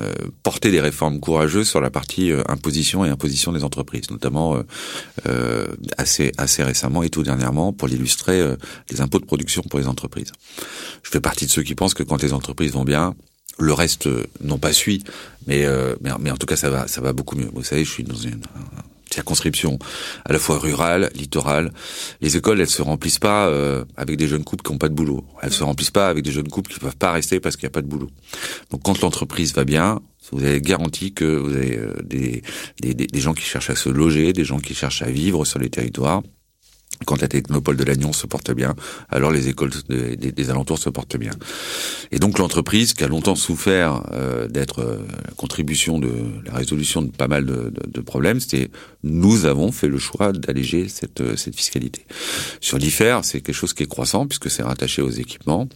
euh, 0.00 0.12
porter 0.42 0.72
des 0.72 0.80
réformes 0.80 1.20
courageuses 1.20 1.68
sur 1.68 1.80
la 1.80 1.88
partie 1.88 2.32
euh, 2.32 2.42
imposition 2.48 3.04
et 3.04 3.10
imposition 3.10 3.52
des 3.52 3.62
entreprises, 3.62 4.10
notamment 4.10 4.60
euh, 5.26 5.66
assez 5.98 6.32
assez 6.36 6.64
récemment 6.64 7.04
et 7.04 7.10
tout 7.10 7.22
dernièrement 7.22 7.72
pour 7.72 7.86
l'illustrer 7.86 8.56
les 8.90 9.00
impôts 9.00 9.20
de 9.20 9.24
production 9.24 9.62
pour 9.62 9.78
les 9.78 9.86
entreprises. 9.86 10.32
Je 11.02 11.10
fais 11.10 11.20
partie 11.20 11.46
de 11.46 11.50
ceux 11.50 11.62
qui 11.62 11.74
pensent 11.74 11.94
que 11.94 12.02
quand 12.02 12.22
les 12.22 12.32
entreprises 12.32 12.72
vont 12.72 12.84
bien, 12.84 13.14
le 13.58 13.72
reste 13.72 14.08
non 14.42 14.58
pas 14.58 14.72
suit, 14.72 15.04
mais, 15.46 15.64
mais, 16.00 16.10
mais 16.18 16.30
en 16.30 16.36
tout 16.36 16.46
cas 16.46 16.56
ça 16.56 16.70
va 16.70 16.88
ça 16.88 17.00
va 17.00 17.12
beaucoup 17.12 17.36
mieux. 17.36 17.50
Vous 17.52 17.62
savez, 17.62 17.84
je 17.84 17.90
suis 17.90 18.04
dans 18.04 18.16
une 18.16 18.40
circonscription 19.14 19.78
à 20.24 20.32
la 20.32 20.38
fois 20.38 20.58
rurale, 20.58 21.10
littorale. 21.14 21.72
Les 22.20 22.36
écoles, 22.36 22.60
elles 22.60 22.70
se 22.70 22.82
remplissent 22.82 23.18
pas 23.18 23.46
euh, 23.48 23.84
avec 23.96 24.16
des 24.16 24.28
jeunes 24.28 24.44
couples 24.44 24.64
qui 24.64 24.72
n'ont 24.72 24.78
pas 24.78 24.88
de 24.88 24.94
boulot. 24.94 25.24
Elles 25.42 25.52
se 25.52 25.64
remplissent 25.64 25.90
pas 25.90 26.08
avec 26.08 26.24
des 26.24 26.32
jeunes 26.32 26.48
couples 26.48 26.72
qui 26.72 26.80
peuvent 26.80 26.96
pas 26.96 27.12
rester 27.12 27.40
parce 27.40 27.56
qu'il 27.56 27.66
n'y 27.66 27.72
a 27.72 27.76
pas 27.78 27.82
de 27.82 27.88
boulot. 27.88 28.10
Donc 28.70 28.82
quand 28.82 29.00
l'entreprise 29.00 29.54
va 29.54 29.64
bien, 29.64 30.00
vous 30.32 30.44
avez 30.44 30.60
garanti 30.60 31.12
que 31.12 31.24
vous 31.24 31.54
avez 31.54 31.78
euh, 31.78 31.94
des, 32.02 32.42
des, 32.80 32.94
des 32.94 33.20
gens 33.20 33.34
qui 33.34 33.44
cherchent 33.44 33.70
à 33.70 33.76
se 33.76 33.88
loger, 33.88 34.32
des 34.32 34.44
gens 34.44 34.58
qui 34.58 34.74
cherchent 34.74 35.02
à 35.02 35.10
vivre 35.10 35.44
sur 35.44 35.58
les 35.58 35.70
territoires. 35.70 36.22
Quand 37.06 37.20
la 37.20 37.28
technopole 37.28 37.76
de 37.76 37.84
Lannion 37.84 38.12
se 38.12 38.26
porte 38.26 38.52
bien, 38.52 38.74
alors 39.08 39.30
les 39.30 39.48
écoles 39.48 39.72
des, 39.88 40.50
alentours 40.50 40.78
se 40.78 40.90
portent 40.90 41.16
bien. 41.16 41.32
Et 42.12 42.18
donc 42.18 42.38
l'entreprise, 42.38 42.94
qui 42.94 43.04
a 43.04 43.08
longtemps 43.08 43.34
souffert 43.34 44.04
euh, 44.12 44.48
d'être 44.48 44.80
euh, 44.80 44.98
la 45.24 45.32
contribution 45.32 45.98
de 45.98 46.10
la 46.46 46.54
résolution 46.54 47.02
de 47.02 47.10
pas 47.10 47.28
mal 47.28 47.44
de, 47.44 47.70
de, 47.70 47.82
de 47.88 48.00
problèmes, 48.00 48.40
c'était 48.40 48.70
nous 49.02 49.44
avons 49.44 49.72
fait 49.72 49.88
le 49.88 49.98
choix 49.98 50.32
d'alléger 50.32 50.88
cette, 50.88 51.20
euh, 51.20 51.36
cette 51.36 51.56
fiscalité. 51.56 52.06
Sur 52.60 52.78
l'IFER, 52.78 53.20
c'est 53.22 53.40
quelque 53.40 53.54
chose 53.54 53.74
qui 53.74 53.82
est 53.82 53.88
croissant 53.88 54.26
puisque 54.26 54.50
c'est 54.50 54.62
rattaché 54.62 55.02
aux 55.02 55.10
équipements. 55.10 55.68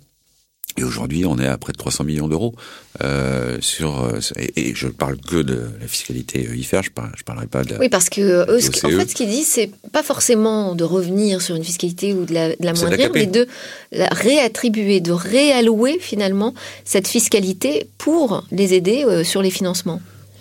Et 0.78 0.84
aujourd'hui, 0.84 1.26
on 1.26 1.38
est 1.38 1.46
à 1.46 1.58
près 1.58 1.72
de 1.72 1.78
300 1.78 2.04
millions 2.04 2.28
d'euros 2.28 2.54
euh, 3.02 3.58
sur. 3.60 4.04
Euh, 4.04 4.20
et, 4.54 4.74
je 4.76 4.86
parle 4.86 5.16
que 5.16 5.42
de 5.42 5.70
la 5.80 5.88
fiscalité 5.88 6.48
IFER. 6.54 6.82
Je 6.84 6.90
parle, 6.90 7.10
je 7.16 7.24
parlerai 7.24 7.48
pas 7.48 7.64
de. 7.64 7.72
La, 7.72 7.80
oui, 7.80 7.88
parce 7.88 8.08
que 8.08 8.48
eux, 8.48 8.60
ce, 8.60 8.86
en 8.86 8.90
fait, 8.90 9.10
ce 9.10 9.14
qu'ils 9.16 9.28
disent, 9.28 9.48
c'est 9.48 9.70
pas 9.90 10.04
forcément 10.04 10.76
de 10.76 10.84
revenir 10.84 11.42
sur 11.42 11.56
une 11.56 11.64
fiscalité 11.64 12.12
ou 12.12 12.26
de 12.26 12.32
la, 12.32 12.50
de 12.50 12.64
la 12.64 12.74
moindrir, 12.74 13.10
mais 13.12 13.26
de 13.26 13.48
la 13.90 14.08
réattribuer, 14.08 15.00
de 15.00 15.10
réallouer 15.10 15.98
finalement 15.98 16.54
cette 16.84 17.08
fiscalité 17.08 17.88
pour 17.98 18.44
les 18.52 18.74
aider 18.74 19.04
euh, 19.04 19.24
sur 19.24 19.42
les 19.42 19.50
financements. 19.50 20.00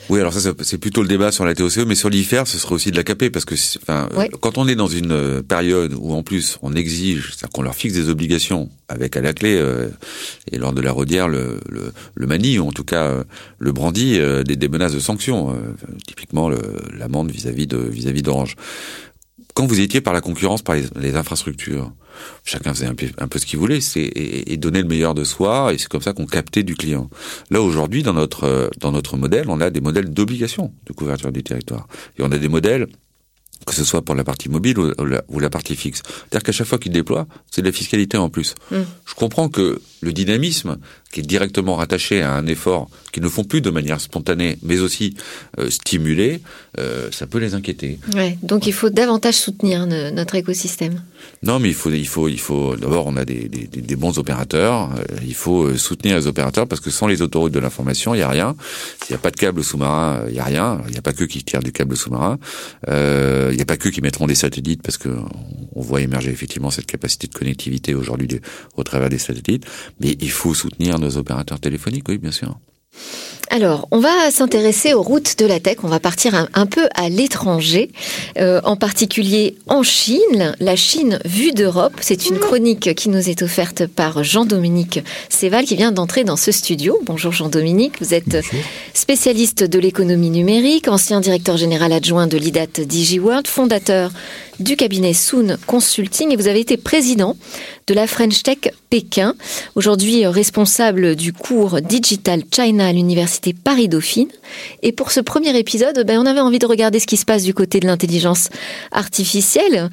Oui, 0.10 0.22
alors 0.22 0.34
ça, 0.34 0.54
c'est 0.62 0.78
plutôt 0.78 1.02
le 1.02 1.08
débat 1.08 1.32
sur 1.32 1.44
la 1.44 1.54
TOCE, 1.54 1.80
mais 1.80 1.96
sur 1.96 2.10
l'IFER, 2.10 2.44
ce 2.46 2.58
serait 2.58 2.74
aussi 2.74 2.92
de 2.92 2.96
la 2.96 3.04
caper, 3.04 3.30
parce 3.30 3.44
que 3.44 3.56
enfin, 3.82 4.08
quand 4.40 4.58
on 4.58 4.68
est 4.68 4.76
dans 4.76 4.88
une 4.88 5.12
euh, 5.12 5.42
période 5.42 5.94
où, 5.98 6.14
en 6.14 6.24
plus, 6.24 6.58
on 6.62 6.74
exige, 6.74 7.32
c'est-à-dire 7.32 7.50
qu'on 7.50 7.62
leur 7.62 7.76
fixe 7.76 7.94
des 7.94 8.10
obligations, 8.10 8.70
avec 8.88 9.18
à 9.18 9.22
la 9.22 9.34
clé, 9.34 9.58
euh, 9.58 9.90
et 10.52 10.58
lors 10.58 10.72
de 10.72 10.82
la 10.82 10.94
rodière, 10.94 11.28
le, 11.28 11.60
le, 11.70 11.92
le 12.16 12.28
manie, 12.28 12.58
ou 12.58 12.68
en 12.68 12.72
tout 12.72 12.86
cas 12.86 13.04
euh, 13.04 13.24
le 13.60 13.72
brandit, 13.74 14.20
des, 14.46 14.56
des, 14.56 14.68
menaces 14.70 14.94
de 14.94 15.00
sanctions, 15.00 15.56
typiquement 16.06 16.50
l'amende 16.94 17.32
vis-à-vis 17.32 17.68
de 17.68 17.78
vis-à-vis 17.78 18.22
d'Orange. 18.22 18.56
Quand 19.58 19.66
vous 19.66 19.80
étiez 19.80 20.02
par 20.02 20.14
la 20.14 20.22
concurrence, 20.22 20.62
par 20.62 20.76
les, 20.76 21.16
infrastructures, 21.16 21.92
chacun 22.44 22.74
faisait 22.74 22.88
un 22.88 22.96
peu, 22.96 23.08
un 23.18 23.28
peu 23.28 23.40
ce 23.40 23.46
qu'il 23.46 23.60
voulait, 23.60 23.82
c'est 23.82 24.02
et, 24.02 24.54
et, 24.54 24.58
donner 24.58 24.82
le 24.82 24.88
meilleur 24.88 25.14
de 25.14 25.24
soi, 25.24 25.74
et 25.74 25.78
c'est 25.78 25.88
comme 25.88 26.02
ça 26.02 26.14
qu'on 26.14 26.26
captait 26.26 26.64
du 26.64 26.76
client. 26.76 27.10
Là 27.50 27.62
aujourd'hui, 27.62 28.04
dans 28.04 28.14
notre 28.14 28.70
dans 28.80 28.92
notre 28.92 29.18
modèle, 29.18 29.46
on 29.50 29.62
a 29.62 29.70
des 29.70 29.82
modèles 29.82 30.10
d'obligation 30.10 30.74
de 30.86 30.94
couverture 30.94 31.32
du 31.32 31.44
territoire, 31.44 31.88
et 32.18 32.24
on 32.24 32.32
a 32.32 32.38
des 32.38 32.50
modèles 32.50 32.88
que 33.66 33.74
ce 33.74 33.84
soit 33.84 34.02
pour 34.02 34.16
la 34.16 34.24
partie 34.24 34.50
mobile 34.50 34.80
ou 34.80 35.06
la, 35.06 35.24
ou 35.28 35.40
la 35.40 35.50
partie 35.50 35.76
fixe. 35.76 36.02
C'est-à-dire 36.06 36.44
qu'à 36.44 36.52
chaque 36.52 36.68
fois 36.68 36.78
qu'ils 36.78 36.92
déploient, 36.92 37.28
c'est 37.52 37.62
de 37.62 37.68
la 37.68 37.74
fiscalité 37.74 38.18
en 38.18 38.30
plus. 38.30 38.56
Mm. 38.72 38.78
Je 39.06 39.14
comprends 39.16 39.50
que 39.50 39.82
le 40.02 40.14
dynamisme, 40.14 40.78
qui 41.18 41.22
est 41.22 41.26
directement 41.26 41.78
rattaché 41.78 42.22
à 42.22 42.34
un 42.34 42.46
effort 42.46 42.90
qu'ils 43.12 43.24
ne 43.24 43.30
font 43.30 43.44
plus 43.44 43.62
de 43.62 43.72
manière 43.72 44.00
spontanée, 44.00 44.60
mais 44.62 44.80
aussi 44.80 45.16
euh, 45.58 45.72
stimulé, 45.72 46.42
euh, 46.78 47.10
ça 47.12 47.26
peut 47.26 47.40
les 47.40 47.56
inquiéter. 47.56 47.98
Ouais, 48.14 48.38
donc 48.44 48.68
il 48.68 48.74
faut 48.74 48.92
davantage 48.92 49.34
soutenir 49.34 49.88
notre 49.88 50.36
écosystème. 50.36 51.02
Non, 51.42 51.60
mais 51.60 51.70
il 51.70 51.74
faut, 51.74 51.90
il 51.90 52.08
faut, 52.08 52.28
il 52.28 52.40
faut. 52.40 52.76
D'abord, 52.76 53.08
on 53.08 53.18
a 53.18 53.26
des, 53.26 53.48
des, 53.48 53.66
des, 53.66 53.96
bons 53.96 54.20
opérateurs. 54.20 54.92
Euh, 54.96 55.04
il 55.26 55.34
faut 55.34 55.64
euh, 55.64 55.78
soutenir 55.78 56.16
les 56.18 56.28
opérateurs 56.28 56.68
parce 56.68 56.82
que 56.82 56.92
sans 56.92 57.08
les 57.08 57.24
autoroutes 57.24 57.54
de 57.54 57.60
l'information, 57.60 58.14
il 58.14 58.20
y 58.20 58.22
a 58.22 58.30
rien. 58.30 58.56
S'il 59.04 59.16
n'y 59.16 59.20
a 59.20 59.22
pas 59.22 59.32
de 59.32 59.38
câble 59.38 59.64
sous-marin, 59.64 60.22
il 60.30 60.36
y 60.36 60.40
a 60.40 60.44
rien. 60.44 60.82
Il 60.86 60.92
n'y 60.92 61.00
a 61.00 61.02
pas 61.02 61.14
que 61.14 61.24
qui 61.24 61.44
tirent 61.44 61.64
du 61.64 61.72
câble 61.72 61.98
sous-marin. 61.98 62.38
il 62.88 63.56
n'y 63.56 63.62
a 63.62 63.66
pas 63.66 63.78
que 63.78 63.90
qui 63.90 64.02
mettront 64.02 64.28
des 64.28 64.36
satellites 64.36 64.84
parce 64.84 64.98
que 64.98 65.10
on 65.74 65.82
voit 65.82 66.02
émerger 66.02 66.30
effectivement 66.30 66.70
cette 66.70 66.86
capacité 66.86 67.28
de 67.28 67.34
connectivité 67.34 67.96
aujourd'hui 67.96 68.28
au 68.76 68.84
travers 68.84 69.10
des 69.10 69.18
satellites. 69.18 69.66
Mais 70.00 70.16
il 70.20 70.32
faut 70.32 70.54
soutenir 70.54 71.00
nos 71.00 71.07
opérateurs 71.16 71.62
téléphoniques, 71.62 72.10
oui, 72.10 72.18
bien 72.18 72.32
sûr. 72.32 72.58
Alors, 73.50 73.88
on 73.92 74.00
va 74.00 74.30
s'intéresser 74.30 74.94
aux 74.94 75.02
routes 75.02 75.40
de 75.40 75.46
la 75.46 75.62
tech. 75.62 75.78
On 75.84 75.88
va 75.88 76.02
partir 76.02 76.48
un, 76.54 76.66
peu 76.66 76.90
à 76.94 77.08
l'étranger, 77.08 77.92
euh, 78.38 78.60
en 78.66 78.76
particulier 78.76 79.56
en 79.68 79.84
Chine. 79.84 80.54
La 80.60 80.76
Chine 80.76 81.20
vue 81.24 81.54
d'Europe. 81.54 81.94
C'est 82.02 82.28
une 82.28 82.40
chronique 82.40 82.94
qui 82.96 83.08
nous 83.08 83.30
est 83.30 83.42
offerte 83.42 83.88
par 83.88 84.24
Jean-Dominique 84.24 85.00
Séval 85.30 85.64
qui 85.64 85.78
vient 85.78 85.94
d'entrer 85.94 86.26
dans 86.26 86.36
ce 86.36 86.52
studio. 86.52 87.00
Bonjour 87.06 87.32
Jean-Dominique. 87.32 88.02
Vous 88.02 88.14
êtes 88.14 88.38
spécialiste 88.94 89.64
de 89.64 89.80
l'économie 89.80 90.30
numérique, 90.30 90.90
ancien 90.90 91.22
directeur 91.22 91.56
général 91.56 91.94
adjoint 91.94 92.28
de 92.28 92.38
l'IDAT 92.38 92.86
DigiWorld, 92.86 93.48
fondateur 93.48 94.12
du 94.60 94.76
cabinet 94.76 95.14
Soon 95.14 95.58
Consulting 95.68 96.32
et 96.32 96.36
vous 96.36 96.48
avez 96.48 96.60
été 96.60 96.78
président 96.78 97.38
de 97.88 97.94
la 97.94 98.06
French 98.06 98.44
Tech 98.44 98.58
Pékin, 98.90 99.34
aujourd'hui 99.76 100.26
responsable 100.26 101.16
du 101.16 101.32
cours 101.32 101.82
Digital 101.82 102.44
China 102.52 102.88
à 102.88 102.92
l'université 102.92 103.54
Paris-Dauphine. 103.54 104.28
Et 104.84 104.92
pour 104.92 105.12
ce 105.12 105.22
premier 105.22 105.58
épisode, 105.58 106.04
ben, 106.06 106.20
on 106.20 106.26
avait 106.26 106.42
envie 106.42 106.60
de 106.60 106.66
regarder 106.66 107.00
ce 107.00 107.08
qui 107.08 107.16
se 107.16 107.24
passe 107.24 107.44
du 107.44 107.54
côté 107.54 107.80
de 107.80 107.88
l'intelligence 107.88 108.50
artificielle. 108.92 109.90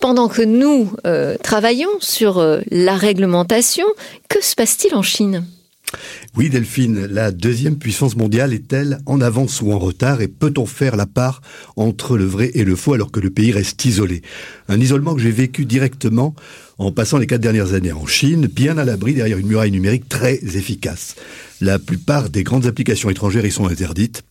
Pendant 0.00 0.28
que 0.28 0.42
nous 0.42 0.92
euh, 1.06 1.36
travaillons 1.42 1.90
sur 2.00 2.38
euh, 2.38 2.60
la 2.70 2.96
réglementation, 2.96 3.86
que 4.28 4.44
se 4.44 4.56
passe-t-il 4.56 4.94
en 4.94 5.02
Chine? 5.02 5.44
Oui, 6.36 6.50
Delphine, 6.50 7.06
la 7.06 7.32
deuxième 7.32 7.78
puissance 7.78 8.16
mondiale 8.16 8.52
est-elle 8.52 8.98
en 9.06 9.20
avance 9.20 9.62
ou 9.62 9.72
en 9.72 9.78
retard 9.78 10.20
et 10.20 10.28
peut-on 10.28 10.66
faire 10.66 10.96
la 10.96 11.06
part 11.06 11.40
entre 11.76 12.18
le 12.18 12.26
vrai 12.26 12.50
et 12.54 12.64
le 12.64 12.76
faux 12.76 12.94
alors 12.94 13.10
que 13.10 13.20
le 13.20 13.30
pays 13.30 13.52
reste 13.52 13.84
isolé? 13.84 14.22
Un 14.68 14.80
isolement 14.80 15.14
que 15.14 15.20
j'ai 15.20 15.30
vécu 15.30 15.64
directement 15.64 16.34
en 16.78 16.92
passant 16.92 17.18
les 17.18 17.26
quatre 17.26 17.40
dernières 17.40 17.74
années 17.74 17.92
en 17.92 18.06
Chine, 18.06 18.46
bien 18.46 18.78
à 18.78 18.84
l'abri 18.84 19.14
derrière 19.14 19.38
une 19.38 19.48
muraille 19.48 19.72
numérique 19.72 20.08
très 20.08 20.34
efficace. 20.34 21.16
La 21.60 21.78
plupart 21.78 22.30
des 22.30 22.44
grandes 22.44 22.66
applications 22.66 23.10
étrangères 23.10 23.44
y 23.44 23.50
sont 23.50 23.66
interdites. 23.66 24.22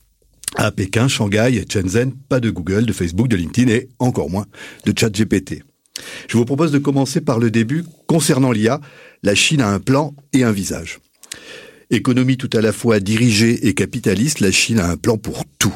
À 0.55 0.71
Pékin, 0.71 1.09
Shanghai 1.09 1.51
et 1.55 1.65
Shenzhen, 1.69 2.13
pas 2.29 2.39
de 2.39 2.49
Google, 2.49 2.85
de 2.85 2.93
Facebook, 2.93 3.27
de 3.27 3.35
LinkedIn 3.35 3.71
et 3.71 3.89
encore 3.99 4.29
moins 4.29 4.45
de 4.85 4.93
ChatGPT. 4.97 5.63
Je 6.29 6.37
vous 6.37 6.45
propose 6.45 6.71
de 6.71 6.77
commencer 6.77 7.21
par 7.21 7.39
le 7.39 7.51
début. 7.51 7.83
Concernant 8.07 8.51
l'IA, 8.51 8.79
la 9.23 9.35
Chine 9.35 9.61
a 9.61 9.69
un 9.69 9.79
plan 9.79 10.15
et 10.31 10.43
un 10.43 10.51
visage. 10.51 10.99
Économie 11.89 12.35
tout 12.35 12.49
à 12.51 12.59
la 12.59 12.73
fois 12.73 12.99
dirigée 12.99 13.67
et 13.67 13.73
capitaliste, 13.73 14.41
la 14.41 14.51
Chine 14.51 14.79
a 14.79 14.89
un 14.89 14.97
plan 14.97 15.17
pour 15.17 15.45
tout. 15.57 15.73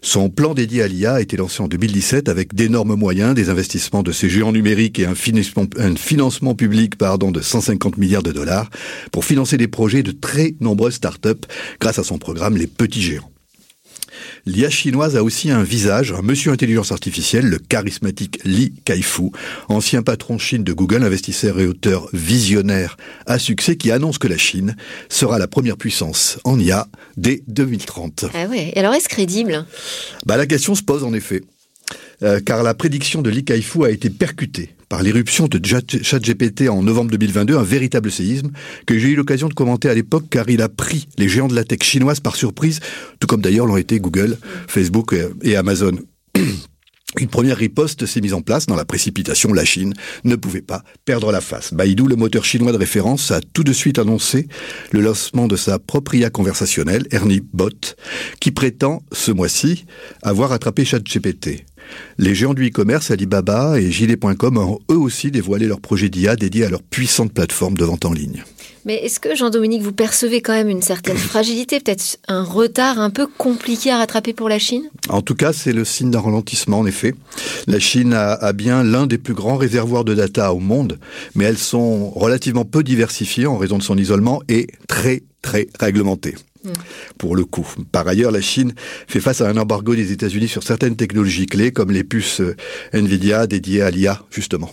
Son 0.00 0.28
plan 0.28 0.54
dédié 0.54 0.82
à 0.82 0.88
l'IA 0.88 1.14
a 1.14 1.20
été 1.20 1.36
lancé 1.36 1.62
en 1.62 1.68
2017 1.68 2.28
avec 2.28 2.52
d'énormes 2.54 2.96
moyens, 2.96 3.34
des 3.34 3.48
investissements 3.48 4.02
de 4.02 4.10
ses 4.10 4.28
géants 4.28 4.52
numériques 4.52 4.98
et 4.98 5.06
un 5.06 5.14
financement, 5.14 6.54
public 6.54 6.98
de 6.98 7.40
150 7.40 7.96
milliards 7.96 8.24
de 8.24 8.32
dollars 8.32 8.70
pour 9.12 9.24
financer 9.24 9.56
des 9.56 9.68
projets 9.68 10.02
de 10.02 10.10
très 10.10 10.54
nombreuses 10.60 10.94
startups 10.94 11.46
grâce 11.80 12.00
à 12.00 12.04
son 12.04 12.18
programme 12.18 12.56
Les 12.56 12.66
Petits 12.66 13.02
Géants. 13.02 13.31
L'IA 14.46 14.70
chinoise 14.70 15.16
a 15.16 15.22
aussi 15.22 15.50
un 15.50 15.62
visage, 15.62 16.12
un 16.12 16.22
monsieur 16.22 16.52
intelligence 16.52 16.92
artificielle, 16.92 17.46
le 17.46 17.58
charismatique 17.58 18.40
Li 18.44 18.72
Kaifu, 18.84 19.30
ancien 19.68 20.02
patron 20.02 20.38
Chine 20.38 20.64
de 20.64 20.72
Google, 20.72 21.02
investisseur 21.02 21.58
et 21.60 21.66
auteur 21.66 22.08
visionnaire 22.12 22.96
à 23.26 23.38
succès 23.38 23.76
qui 23.76 23.90
annonce 23.90 24.18
que 24.18 24.28
la 24.28 24.38
Chine 24.38 24.76
sera 25.08 25.38
la 25.38 25.46
première 25.46 25.76
puissance 25.76 26.38
en 26.44 26.58
IA 26.58 26.88
dès 27.16 27.42
2030. 27.48 28.26
Ah 28.34 28.46
ouais, 28.46 28.72
alors 28.76 28.94
est-ce 28.94 29.08
crédible? 29.08 29.64
Bah, 30.26 30.36
La 30.36 30.46
question 30.46 30.74
se 30.74 30.82
pose 30.82 31.04
en 31.04 31.12
effet. 31.14 31.42
Euh, 32.22 32.40
car 32.40 32.62
la 32.62 32.74
prédiction 32.74 33.22
de 33.22 33.30
Li 33.30 33.44
Kaifu 33.44 33.84
a 33.84 33.90
été 33.90 34.10
percutée 34.10 34.70
par 34.88 35.02
l'éruption 35.02 35.48
de 35.48 35.60
ChatGPT 35.64 36.68
en 36.68 36.82
novembre 36.82 37.10
2022, 37.10 37.56
un 37.56 37.62
véritable 37.62 38.10
séisme 38.10 38.50
que 38.86 38.98
j'ai 38.98 39.08
eu 39.08 39.14
l'occasion 39.16 39.48
de 39.48 39.54
commenter 39.54 39.88
à 39.88 39.94
l'époque 39.94 40.24
car 40.30 40.48
il 40.50 40.62
a 40.62 40.68
pris 40.68 41.08
les 41.18 41.28
géants 41.28 41.48
de 41.48 41.54
la 41.54 41.64
tech 41.64 41.82
chinoise 41.82 42.20
par 42.20 42.36
surprise, 42.36 42.80
tout 43.18 43.26
comme 43.26 43.40
d'ailleurs 43.40 43.66
l'ont 43.66 43.78
été 43.78 43.98
Google, 43.98 44.36
Facebook 44.68 45.14
et 45.42 45.56
Amazon. 45.56 45.92
Une 47.18 47.28
première 47.28 47.58
riposte 47.58 48.06
s'est 48.06 48.22
mise 48.22 48.32
en 48.32 48.40
place 48.40 48.66
dans 48.66 48.74
la 48.74 48.86
précipitation. 48.86 49.52
La 49.52 49.66
Chine 49.66 49.92
ne 50.24 50.34
pouvait 50.34 50.62
pas 50.62 50.82
perdre 51.04 51.30
la 51.30 51.42
face. 51.42 51.74
Baidu, 51.74 52.04
le 52.08 52.16
moteur 52.16 52.44
chinois 52.44 52.72
de 52.72 52.78
référence, 52.78 53.30
a 53.30 53.40
tout 53.40 53.64
de 53.64 53.72
suite 53.72 53.98
annoncé 53.98 54.48
le 54.92 55.00
lancement 55.00 55.46
de 55.46 55.56
sa 55.56 55.78
propre 55.78 56.14
IA 56.14 56.30
conversationnelle, 56.30 57.06
Ernie 57.10 57.42
Bot, 57.52 57.96
qui 58.40 58.50
prétend 58.50 59.02
ce 59.12 59.30
mois-ci 59.30 59.84
avoir 60.22 60.52
attrapé 60.52 60.86
ChatGPT. 60.86 61.66
Les 62.16 62.34
géants 62.34 62.54
du 62.54 62.68
e-commerce, 62.68 63.10
Alibaba 63.10 63.78
et 63.78 63.90
Gilet.com, 63.90 64.56
ont 64.56 64.78
eux 64.90 64.96
aussi 64.96 65.30
dévoilé 65.30 65.66
leur 65.66 65.80
projet 65.80 66.08
d'IA 66.08 66.36
dédié 66.36 66.64
à 66.64 66.70
leur 66.70 66.82
puissante 66.82 67.34
plateforme 67.34 67.76
de 67.76 67.84
vente 67.84 68.06
en 68.06 68.12
ligne. 68.12 68.42
Mais 68.84 68.96
est-ce 68.96 69.20
que, 69.20 69.34
Jean-Dominique, 69.36 69.82
vous 69.82 69.92
percevez 69.92 70.40
quand 70.40 70.52
même 70.52 70.68
une 70.68 70.82
certaine 70.82 71.16
fragilité, 71.32 71.80
peut-être 71.80 72.18
un 72.28 72.42
retard 72.42 72.98
un 72.98 73.10
peu 73.10 73.26
compliqué 73.26 73.90
à 73.90 73.98
rattraper 73.98 74.32
pour 74.32 74.48
la 74.48 74.58
Chine? 74.58 74.84
En 75.08 75.22
tout 75.22 75.34
cas, 75.34 75.52
c'est 75.52 75.72
le 75.72 75.84
signe 75.84 76.10
d'un 76.10 76.20
ralentissement, 76.20 76.80
en 76.80 76.86
effet. 76.86 77.14
La 77.66 77.78
Chine 77.78 78.12
a, 78.12 78.52
bien 78.52 78.82
l'un 78.82 79.06
des 79.06 79.18
plus 79.18 79.34
grands 79.34 79.56
réservoirs 79.56 80.04
de 80.04 80.14
data 80.14 80.52
au 80.52 80.58
monde, 80.58 80.98
mais 81.34 81.44
elles 81.44 81.58
sont 81.58 82.10
relativement 82.10 82.64
peu 82.64 82.82
diversifiées 82.82 83.46
en 83.46 83.56
raison 83.56 83.78
de 83.78 83.82
son 83.82 83.96
isolement 83.96 84.42
et 84.48 84.66
très, 84.88 85.22
très 85.42 85.68
réglementées. 85.78 86.34
Hmm. 86.64 86.70
Pour 87.18 87.34
le 87.34 87.44
coup. 87.44 87.66
Par 87.90 88.06
ailleurs, 88.06 88.30
la 88.30 88.40
Chine 88.40 88.72
fait 89.08 89.18
face 89.18 89.40
à 89.40 89.48
un 89.48 89.56
embargo 89.56 89.96
des 89.96 90.12
États-Unis 90.12 90.46
sur 90.46 90.62
certaines 90.62 90.94
technologies 90.94 91.46
clés, 91.46 91.72
comme 91.72 91.90
les 91.90 92.04
puces 92.04 92.40
euh, 92.40 92.54
Nvidia 92.92 93.48
dédiées 93.48 93.82
à 93.82 93.90
l'IA, 93.90 94.22
justement. 94.30 94.70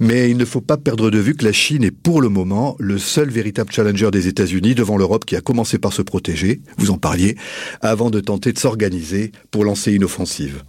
Mais 0.00 0.30
il 0.30 0.36
ne 0.36 0.44
faut 0.44 0.60
pas 0.60 0.76
perdre 0.76 1.10
de 1.10 1.18
vue 1.18 1.34
que 1.34 1.44
la 1.44 1.52
Chine 1.52 1.84
est 1.84 1.90
pour 1.90 2.20
le 2.20 2.28
moment 2.28 2.76
le 2.78 2.98
seul 2.98 3.30
véritable 3.30 3.72
challenger 3.72 4.10
des 4.10 4.28
États-Unis 4.28 4.74
devant 4.74 4.96
l'Europe 4.96 5.24
qui 5.24 5.36
a 5.36 5.40
commencé 5.40 5.78
par 5.78 5.92
se 5.92 6.02
protéger, 6.02 6.60
vous 6.78 6.90
en 6.90 6.98
parliez, 6.98 7.36
avant 7.80 8.10
de 8.10 8.20
tenter 8.20 8.52
de 8.52 8.58
s'organiser 8.58 9.32
pour 9.50 9.64
lancer 9.64 9.92
une 9.92 10.04
offensive. 10.04 10.62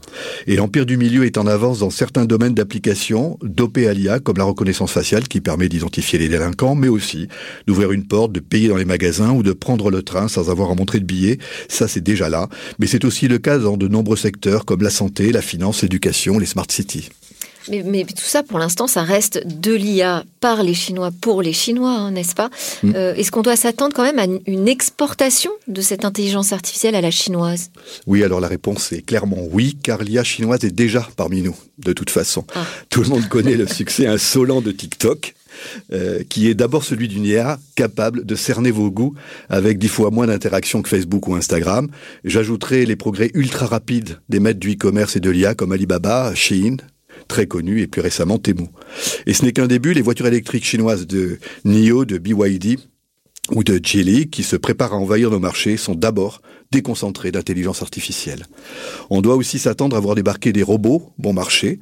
Et 0.48 0.56
l'Empire 0.56 0.86
du 0.86 0.98
Milieu 0.98 1.26
est 1.26 1.38
en 1.38 1.48
avance 1.48 1.80
dans 1.80 1.90
certains 1.90 2.26
domaines 2.26 2.54
d'application 2.54 3.38
dopés 3.42 3.88
à 3.88 3.94
l'IA, 3.94 4.20
comme 4.20 4.38
la 4.38 4.44
reconnaissance 4.44 4.92
faciale 4.92 5.28
qui 5.28 5.42
permet 5.42 5.70
d'identifier 5.70 6.20
les 6.20 6.30
délinquants, 6.30 6.76
mais 6.76 6.88
aussi 6.88 7.28
d'ouvrir 7.68 7.92
une 7.92 8.06
porte, 8.06 8.32
de 8.32 8.40
payer 8.40 8.68
dans 8.68 8.78
les 8.78 8.86
magasins 8.86 9.32
ou 9.32 9.44
de 9.44 9.54
prendre 9.54 9.90
le 9.90 10.04
train 10.04 10.28
sans 10.28 10.50
avoir 10.50 10.72
à 10.72 10.76
montrer 10.76 11.00
de 11.00 11.06
billets. 11.06 11.40
Ça, 11.70 11.88
c'est 11.88 12.02
déjà 12.02 12.30
là. 12.30 12.50
Mais 12.80 12.88
c'est 12.88 13.06
aussi 13.06 13.28
le 13.28 13.38
cas 13.38 13.58
dans 13.58 13.78
de 13.78 13.88
nombreux 13.88 14.18
secteurs 14.18 14.66
comme 14.66 14.82
la 14.82 14.90
santé, 14.90 15.32
la 15.32 15.42
finance, 15.42 15.82
l'éducation, 15.82 16.40
les 16.40 16.46
smart 16.46 16.68
cities. 16.70 17.10
Mais, 17.70 18.03
tout 18.03 18.24
ça, 18.24 18.43
pour 18.43 18.59
l'instant, 18.59 18.88
ça 18.88 19.03
reste 19.03 19.45
de 19.45 19.74
l'IA 19.74 20.24
par 20.39 20.64
les 20.64 20.74
Chinois 20.74 21.11
pour 21.22 21.41
les 21.41 21.53
Chinois, 21.53 21.91
hein, 21.91 22.11
n'est-ce 22.11 22.36
pas? 22.36 22.49
Mm. 22.84 22.93
euh, 22.95 23.16
Est-ce 23.16 23.32
qu'on 23.32 23.41
doit 23.41 23.55
s'attendre 23.55 23.93
quand 23.95 24.03
même 24.03 24.20
à 24.20 24.26
une 24.47 24.68
exportation 24.68 25.51
de 25.68 25.82
cette 25.82 26.05
intelligence 26.05 26.51
artificielle 26.51 26.95
à 26.95 27.01
la 27.01 27.11
chinoise? 27.11 27.72
Oui, 28.07 28.24
alors 28.24 28.39
la 28.39 28.47
réponse 28.47 28.91
est 28.91 29.01
clairement 29.01 29.47
oui, 29.51 29.78
car 29.82 30.03
l'IA 30.03 30.24
chinoise 30.24 30.64
est 30.64 30.72
déjà 30.72 31.07
parmi 31.16 31.41
nous, 31.41 31.55
de 31.78 31.93
toute 31.93 32.09
façon. 32.09 32.45
Ah. 32.55 32.66
Tout 32.89 33.01
le 33.01 33.09
monde 33.09 33.28
connaît 33.28 33.55
le 33.55 33.68
succès 33.68 34.07
insolent 34.07 34.61
de 34.61 34.72
TikTok. 34.72 35.34
Euh, 35.91 36.24
qui 36.28 36.49
est 36.49 36.55
d'abord 36.55 36.84
celui 36.84 37.07
d'une 37.07 37.26
IA 37.26 37.59
capable 37.76 38.26
de 38.26 38.36
cerner 38.36 38.72
vos 38.72 38.89
goûts 38.89 39.14
avec 39.49 39.78
dix 39.78 39.88
fois 39.88 40.09
moins 40.09 40.28
d'interactions 40.28 40.82
que 40.82 40.89
Facebook 40.89 41.28
ou 41.28 41.36
Instagram. 41.36 41.89
J'ajouterai 42.24 42.86
les 42.86 42.95
progrès 42.95 43.30
ultra 43.34 43.68
rapides 43.68 44.20
des 44.30 44.39
maîtres 44.39 44.59
du 44.59 44.74
e-commerce 44.74 45.16
et 45.16 45.20
de 45.20 45.30
l'IA 45.30 45.53
comme 45.53 45.72
Alibaba, 45.72 46.34
Shein, 46.34 46.78
très 47.28 47.48
connu, 47.48 47.82
et 47.82 47.88
plus 47.88 48.02
récemment 48.02 48.38
Temu. 48.38 48.68
Et 49.26 49.34
ce 49.34 49.44
n'est 49.44 49.52
qu'un 49.52 49.68
début, 49.68 49.94
les 49.94 50.02
voitures 50.02 50.28
électriques 50.28 50.66
chinoises 50.66 51.08
de 51.08 51.40
NIO, 51.66 52.06
de 52.06 52.18
BYD 52.18 52.80
ou 53.52 53.64
de 53.64 53.80
Geely, 53.84 54.30
qui 54.30 54.44
se 54.44 54.56
préparent 54.56 54.94
à 54.94 54.98
envahir 54.98 55.30
nos 55.30 55.40
marchés, 55.40 55.78
sont 55.78 55.96
d'abord 55.96 56.42
déconcentré 56.74 57.32
d'intelligence 57.32 57.82
artificielle. 57.84 58.48
On 59.12 59.22
doit 59.22 59.36
aussi 59.36 59.60
s'attendre 59.60 59.96
à 59.96 60.00
voir 60.00 60.16
débarquer 60.16 60.52
des 60.52 60.64
robots 60.64 61.14
bon 61.20 61.34
marché. 61.34 61.80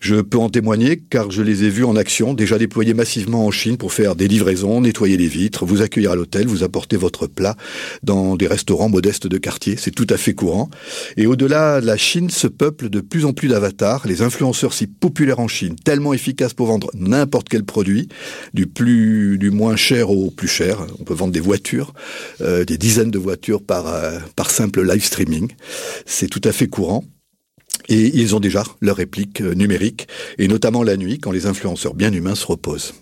Je 0.00 0.16
peux 0.16 0.38
en 0.38 0.50
témoigner 0.50 1.02
car 1.08 1.30
je 1.30 1.42
les 1.42 1.64
ai 1.64 1.70
vus 1.70 1.84
en 1.84 1.96
action, 1.96 2.34
déjà 2.34 2.58
déployés 2.58 2.94
massivement 2.94 3.46
en 3.46 3.50
Chine 3.50 3.78
pour 3.78 3.92
faire 3.92 4.14
des 4.14 4.28
livraisons, 4.28 4.82
nettoyer 4.82 5.16
les 5.16 5.26
vitres, 5.26 5.64
vous 5.64 5.80
accueillir 5.80 6.12
à 6.12 6.16
l'hôtel, 6.16 6.46
vous 6.46 6.62
apporter 6.62 6.96
votre 6.96 7.26
plat 7.26 7.56
dans 8.02 8.36
des 8.36 8.46
restaurants 8.46 8.90
modestes 8.90 9.26
de 9.26 9.38
quartier. 9.38 9.76
C'est 9.78 9.90
tout 9.90 10.06
à 10.10 10.16
fait 10.18 10.34
courant. 10.34 10.68
Et 11.16 11.26
au-delà, 11.26 11.80
la 11.80 11.96
Chine 11.96 12.30
se 12.30 12.46
peuple 12.46 12.90
de 12.90 13.00
plus 13.00 13.24
en 13.24 13.32
plus 13.32 13.48
d'avatars. 13.48 14.06
Les 14.06 14.22
influenceurs 14.22 14.74
si 14.74 14.86
populaires 14.86 15.40
en 15.40 15.48
Chine, 15.48 15.76
tellement 15.82 16.12
efficaces 16.12 16.52
pour 16.52 16.66
vendre 16.66 16.90
n'importe 16.94 17.48
quel 17.48 17.64
produit, 17.64 18.08
du 18.52 18.66
plus, 18.66 19.38
du 19.38 19.50
moins 19.50 19.76
cher 19.76 20.10
au 20.10 20.30
plus 20.30 20.48
cher. 20.48 20.86
On 21.00 21.04
peut 21.04 21.14
vendre 21.14 21.32
des 21.32 21.40
voitures, 21.40 21.94
euh, 22.40 22.64
des 22.64 22.76
dizaines 22.76 23.10
de 23.10 23.18
voitures 23.18 23.62
par, 23.62 23.88
euh, 23.88 24.18
par 24.36 24.50
simple 24.50 24.82
live 24.82 25.04
streaming. 25.04 25.52
C'est 26.06 26.28
tout 26.28 26.40
à 26.44 26.52
fait 26.52 26.68
courant. 26.68 27.04
Et 27.88 28.18
ils 28.18 28.34
ont 28.34 28.40
déjà 28.40 28.64
leur 28.80 28.96
réplique 28.96 29.42
euh, 29.42 29.54
numérique, 29.54 30.08
et 30.38 30.48
notamment 30.48 30.82
la 30.82 30.96
nuit, 30.96 31.18
quand 31.18 31.32
les 31.32 31.44
influenceurs 31.44 31.94
bien 31.94 32.12
humains 32.12 32.34
se 32.34 32.46
reposent. 32.46 32.94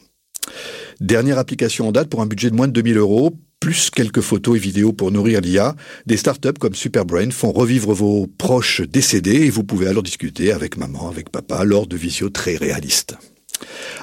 Dernière 1.01 1.39
application 1.39 1.89
en 1.89 1.93
date 1.93 2.09
pour 2.09 2.21
un 2.21 2.27
budget 2.27 2.51
de 2.51 2.57
moins 2.57 2.67
de 2.67 2.73
2000 2.73 2.97
euros, 2.97 3.37
plus 3.61 3.91
quelques 3.91 4.23
photos 4.23 4.57
et 4.57 4.61
vidéos 4.61 4.93
pour 4.93 5.13
nourrir 5.13 5.41
l'IA, 5.41 5.77
des 6.07 6.17
startups 6.17 6.59
comme 6.59 6.75
Superbrain 6.75 7.31
font 7.31 7.53
revivre 7.53 7.93
vos 7.93 8.27
proches 8.27 8.81
décédés 8.81 9.43
et 9.47 9.51
vous 9.51 9.63
pouvez 9.63 9.87
alors 9.87 10.03
discuter 10.03 10.53
avec 10.53 10.77
maman, 10.77 11.09
avec 11.09 11.31
papa 11.31 11.65
lors 11.65 11.87
de 11.87 11.97
visio 11.97 12.29
très 12.29 12.57
réalistes. 12.57 13.17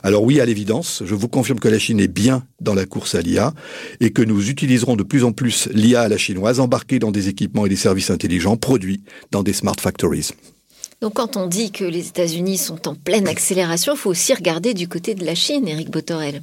Alors 0.03 0.23
oui, 0.23 0.39
à 0.39 0.45
l'évidence, 0.45 1.03
je 1.05 1.15
vous 1.15 1.27
confirme 1.27 1.59
que 1.59 1.67
la 1.67 1.79
Chine 1.79 1.99
est 1.99 2.07
bien 2.07 2.45
dans 2.61 2.73
la 2.73 2.85
course 2.85 3.15
à 3.15 3.21
l'IA 3.21 3.53
et 3.99 4.11
que 4.11 4.21
nous 4.21 4.49
utiliserons 4.49 4.95
de 4.95 5.03
plus 5.03 5.23
en 5.23 5.31
plus 5.31 5.67
l'IA 5.73 6.01
à 6.01 6.07
la 6.07 6.17
chinoise 6.17 6.59
embarquée 6.59 6.99
dans 6.99 7.11
des 7.11 7.27
équipements 7.27 7.65
et 7.65 7.69
des 7.69 7.75
services 7.75 8.09
intelligents 8.09 8.57
produits 8.57 9.03
dans 9.31 9.43
des 9.43 9.53
smart 9.53 9.75
factories. 9.79 10.31
Donc 11.01 11.13
quand 11.13 11.37
on 11.37 11.47
dit 11.47 11.71
que 11.71 11.85
les 11.85 12.07
États-Unis 12.07 12.57
sont 12.57 12.87
en 12.87 12.95
pleine 12.95 13.27
accélération, 13.27 13.93
il 13.93 13.97
faut 13.97 14.09
aussi 14.09 14.33
regarder 14.33 14.73
du 14.73 14.87
côté 14.87 15.15
de 15.15 15.25
la 15.25 15.35
Chine, 15.35 15.67
Eric 15.67 15.89
Botorel. 15.89 16.41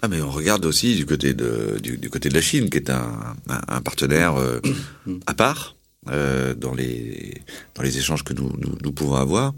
Ah 0.00 0.08
mais 0.08 0.22
on 0.22 0.30
regarde 0.30 0.64
aussi 0.64 0.94
du 0.94 1.04
côté 1.04 1.34
de, 1.34 1.76
du, 1.82 2.08
côté 2.08 2.28
de 2.28 2.34
la 2.34 2.40
Chine, 2.40 2.70
qui 2.70 2.78
est 2.78 2.90
un, 2.90 3.34
partenaire 3.82 4.36
euh, 4.36 4.60
à 5.26 5.34
part 5.34 5.76
euh, 6.08 6.54
dans, 6.54 6.74
les, 6.74 7.42
dans 7.74 7.82
les 7.82 7.98
échanges 7.98 8.24
que 8.24 8.32
nous, 8.32 8.52
nous 8.82 8.92
pouvons 8.92 9.16
avoir. 9.16 9.52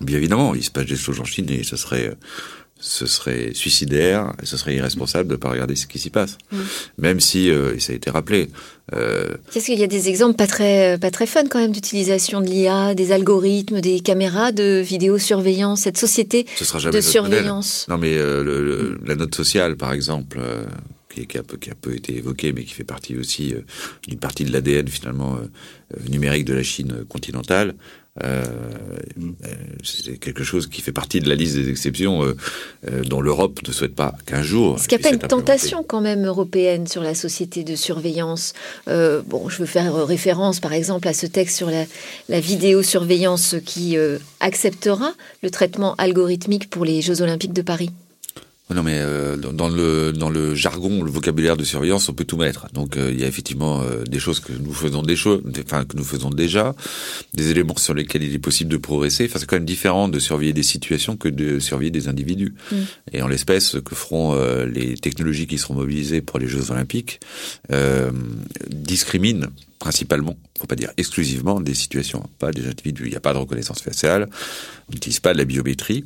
Bien 0.00 0.18
évidemment, 0.18 0.54
il 0.54 0.62
se 0.62 0.70
passe 0.70 0.86
des 0.86 0.96
choses 0.96 1.20
en 1.20 1.24
Chine 1.24 1.50
et 1.50 1.64
ce 1.64 1.76
serait 1.76 2.16
ce 2.80 3.06
serait 3.06 3.52
suicidaire, 3.54 4.32
et 4.42 4.46
ce 4.46 4.56
serait 4.56 4.74
irresponsable 4.74 5.28
de 5.28 5.34
ne 5.34 5.38
pas 5.38 5.50
regarder 5.50 5.74
ce 5.74 5.86
qui 5.86 5.98
s'y 5.98 6.10
passe. 6.10 6.38
Mm. 6.52 6.56
Même 6.98 7.20
si, 7.20 7.50
euh, 7.50 7.74
et 7.74 7.80
ça 7.80 7.92
a 7.92 7.96
été 7.96 8.10
rappelé. 8.10 8.48
Euh, 8.94 9.34
Qu'est-ce 9.52 9.66
qu'il 9.66 9.78
y 9.78 9.84
a 9.84 9.88
des 9.88 10.08
exemples 10.08 10.36
pas 10.36 10.46
très, 10.46 10.96
pas 10.98 11.10
très 11.10 11.26
fun 11.26 11.44
quand 11.48 11.58
même 11.58 11.72
d'utilisation 11.72 12.40
de 12.40 12.46
l'IA, 12.46 12.94
des 12.94 13.12
algorithmes, 13.12 13.80
des 13.80 14.00
caméras 14.00 14.52
de 14.52 14.80
vidéosurveillance, 14.80 15.80
cette 15.82 15.98
société 15.98 16.46
de 16.92 17.00
surveillance 17.00 17.86
Non 17.88 17.98
mais 17.98 18.16
euh, 18.16 18.96
la 19.04 19.16
note 19.16 19.34
sociale, 19.34 19.76
par 19.76 19.92
exemple, 19.92 20.38
euh, 20.40 20.64
qui, 21.12 21.26
qui, 21.26 21.36
a 21.36 21.42
peu, 21.42 21.56
qui, 21.56 21.70
a 21.70 21.74
peu, 21.74 21.94
été 21.94 22.16
évoquée, 22.16 22.52
mais 22.52 22.62
qui 22.62 22.74
fait 22.74 22.84
partie 22.84 23.16
aussi 23.16 23.54
d'une 24.06 24.20
partie 24.20 24.44
de 24.44 24.52
l'ADN 24.52 24.86
finalement 24.86 25.38
numérique 26.08 26.44
de 26.44 26.54
la 26.54 26.62
Chine 26.62 27.04
continentale. 27.08 27.74
Euh, 28.24 28.44
euh, 29.20 29.48
c'est 29.84 30.18
quelque 30.18 30.42
chose 30.42 30.66
qui 30.66 30.82
fait 30.82 30.92
partie 30.92 31.20
de 31.20 31.28
la 31.28 31.34
liste 31.34 31.56
des 31.56 31.70
exceptions 31.70 32.24
euh, 32.24 32.34
dont 33.04 33.20
l'Europe 33.20 33.60
ne 33.66 33.72
souhaite 33.72 33.94
pas 33.94 34.14
qu'un 34.26 34.42
jour. 34.42 34.78
Ce 34.78 34.88
qu'il 34.88 34.98
n'y 34.98 35.06
a 35.06 35.08
pas 35.08 35.14
une 35.14 35.20
tentation 35.20 35.82
quand 35.82 36.00
même 36.00 36.26
européenne 36.26 36.86
sur 36.86 37.02
la 37.02 37.14
société 37.14 37.64
de 37.64 37.76
surveillance. 37.76 38.54
bon, 38.86 39.48
je 39.48 39.58
veux 39.58 39.66
faire 39.66 40.06
référence 40.06 40.60
par 40.60 40.72
exemple 40.72 41.08
à 41.08 41.12
ce 41.12 41.26
texte 41.26 41.56
sur 41.56 41.70
la, 41.70 41.84
la 42.28 42.40
vidéosurveillance 42.40 43.56
qui 43.64 43.96
acceptera 44.40 45.12
le 45.42 45.50
traitement 45.50 45.94
algorithmique 45.96 46.70
pour 46.70 46.84
les 46.84 47.02
Jeux 47.02 47.22
Olympiques 47.22 47.52
de 47.52 47.62
Paris. 47.62 47.90
Non, 48.70 48.82
mais 48.82 48.98
euh, 48.98 49.36
dans 49.36 49.68
le 49.68 50.12
dans 50.12 50.28
le 50.28 50.54
jargon, 50.54 51.02
le 51.02 51.10
vocabulaire 51.10 51.56
de 51.56 51.64
surveillance, 51.64 52.08
on 52.08 52.12
peut 52.12 52.24
tout 52.24 52.36
mettre. 52.36 52.70
Donc 52.72 52.96
euh, 52.96 53.10
il 53.10 53.18
y 53.18 53.24
a 53.24 53.26
effectivement 53.26 53.80
euh, 53.80 54.04
des 54.04 54.18
choses 54.18 54.40
que 54.40 54.52
nous 54.52 54.74
faisons 54.74 55.02
des 55.02 55.16
choses, 55.16 55.42
enfin 55.64 55.84
que 55.84 55.96
nous 55.96 56.04
faisons 56.04 56.28
déjà, 56.28 56.74
des 57.32 57.50
éléments 57.50 57.76
sur 57.76 57.94
lesquels 57.94 58.22
il 58.22 58.34
est 58.34 58.38
possible 58.38 58.70
de 58.70 58.76
progresser. 58.76 59.24
Enfin, 59.24 59.38
c'est 59.38 59.46
quand 59.46 59.56
même 59.56 59.64
différent 59.64 60.08
de 60.08 60.18
surveiller 60.18 60.52
des 60.52 60.62
situations 60.62 61.16
que 61.16 61.28
de 61.28 61.60
surveiller 61.60 61.90
des 61.90 62.08
individus. 62.08 62.54
Mm. 62.70 62.76
Et 63.14 63.22
en 63.22 63.28
l'espèce, 63.28 63.68
ce 63.68 63.78
que 63.78 63.94
feront 63.94 64.38
les 64.64 64.96
technologies 64.96 65.46
qui 65.46 65.58
seront 65.58 65.74
mobilisées 65.74 66.20
pour 66.20 66.38
les 66.38 66.46
Jeux 66.46 66.70
Olympiques 66.70 67.20
discriminent 68.68 69.48
principalement, 69.78 70.36
faut 70.58 70.66
pas 70.66 70.74
dire 70.74 70.90
exclusivement, 70.96 71.60
des 71.60 71.74
situations, 71.74 72.28
pas 72.38 72.50
des 72.50 72.66
individus. 72.66 73.04
Il 73.06 73.10
n'y 73.10 73.16
a 73.16 73.20
pas 73.20 73.32
de 73.32 73.38
reconnaissance 73.38 73.80
faciale, 73.80 74.28
on 74.88 74.92
n'utilise 74.92 75.20
pas 75.20 75.32
de 75.32 75.38
la 75.38 75.44
biométrie. 75.44 76.04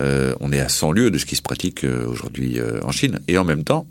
Euh, 0.00 0.34
on 0.40 0.52
est 0.52 0.60
à 0.60 0.68
100 0.68 0.92
lieues 0.92 1.10
de 1.10 1.18
ce 1.18 1.26
qui 1.26 1.36
se 1.36 1.42
pratique 1.42 1.84
euh, 1.84 2.06
aujourd'hui 2.06 2.58
euh, 2.58 2.80
en 2.82 2.92
Chine. 2.92 3.20
Et 3.28 3.38
en 3.38 3.44
même 3.44 3.64
temps, 3.64 3.86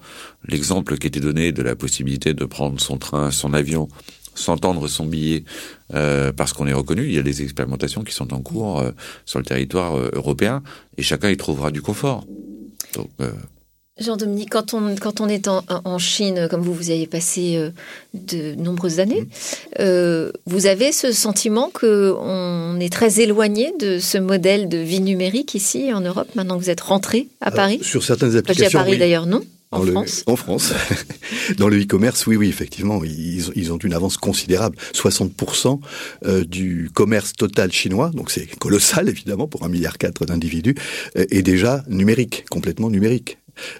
l'exemple 0.48 0.98
qui 0.98 1.08
était 1.08 1.20
donné 1.20 1.52
de 1.52 1.64
la 1.64 1.76
possibilité 1.76 2.34
de 2.34 2.46
prendre 2.46 2.80
son 2.80 2.98
train, 2.98 3.32
son 3.32 3.54
avion, 3.54 3.88
s'entendre 4.36 4.88
son 4.88 5.06
billet 5.06 5.46
parce 6.36 6.52
qu'on 6.52 6.68
est 6.68 6.74
reconnu, 6.74 7.06
il 7.06 7.14
y 7.14 7.20
a 7.20 7.24
des 7.24 7.42
expérimentations 7.42 8.04
qui 8.04 8.14
sont 8.14 8.34
en 8.34 8.42
cours 8.42 8.84
sur 9.24 9.40
le 9.40 9.46
territoire 9.46 9.96
européen 9.96 10.62
et 10.98 11.04
chacun 11.04 11.30
y 11.30 11.38
trouvera 11.38 11.72
du 11.72 11.82
confort. 11.82 12.26
Donc, 12.96 13.10
Jean-Dominique, 13.98 14.50
quand 14.50 14.74
on, 14.74 14.94
quand 14.96 15.22
on 15.22 15.30
est 15.30 15.48
en, 15.48 15.64
en, 15.70 15.98
Chine, 16.00 16.50
comme 16.52 16.62
vous, 16.62 16.74
vous 16.74 16.90
avez 16.90 17.08
passé 17.08 17.56
euh, 17.56 17.70
de 18.14 18.54
nombreuses 18.56 19.00
années, 19.00 19.22
mmh. 19.22 19.28
euh, 19.80 20.32
vous 20.46 20.66
avez 20.66 20.92
ce 20.92 21.14
sentiment 21.14 21.72
qu'on 21.74 22.78
est 22.82 22.92
très 22.92 23.22
éloigné 23.22 23.74
de 23.80 24.00
ce 24.00 24.18
modèle 24.18 24.68
de 24.68 24.78
vie 24.78 25.00
numérique 25.00 25.56
ici 25.56 25.94
en 25.94 26.02
Europe, 26.02 26.28
maintenant 26.36 26.58
que 26.58 26.64
vous 26.64 26.70
êtes 26.70 26.82
rentré 26.82 27.30
à 27.40 27.52
Paris? 27.52 27.80
Sur 27.84 28.04
certaines 28.04 28.36
applications. 28.36 28.80
à 28.80 28.84
Paris 28.84 28.98
d'ailleurs, 28.98 29.28
non? 29.28 29.42
En 29.72 29.82
France? 29.82 30.24
En 30.28 30.36
France. 30.36 30.74
Dans 31.58 31.70
le 31.70 31.82
e-commerce, 31.82 32.28
oui, 32.28 32.36
oui, 32.36 32.50
effectivement, 32.50 33.02
ils, 33.04 33.50
ils, 33.56 33.72
ont 33.72 33.78
une 33.78 33.94
avance 33.94 34.18
considérable. 34.18 34.78
60% 34.94 35.80
euh, 36.26 36.44
du 36.44 36.90
commerce 36.94 37.32
total 37.32 37.72
chinois, 37.72 38.12
donc 38.14 38.30
c'est 38.30 38.46
colossal 38.58 39.08
évidemment 39.16 39.48
pour 39.48 39.64
un 39.64 39.70
milliard 39.70 39.98
quatre 39.98 40.26
d'individus, 40.26 40.76
est 41.16 41.42
déjà 41.44 41.86
numérique, 41.88 42.44
complètement 42.50 42.90
numérique. 42.90 43.38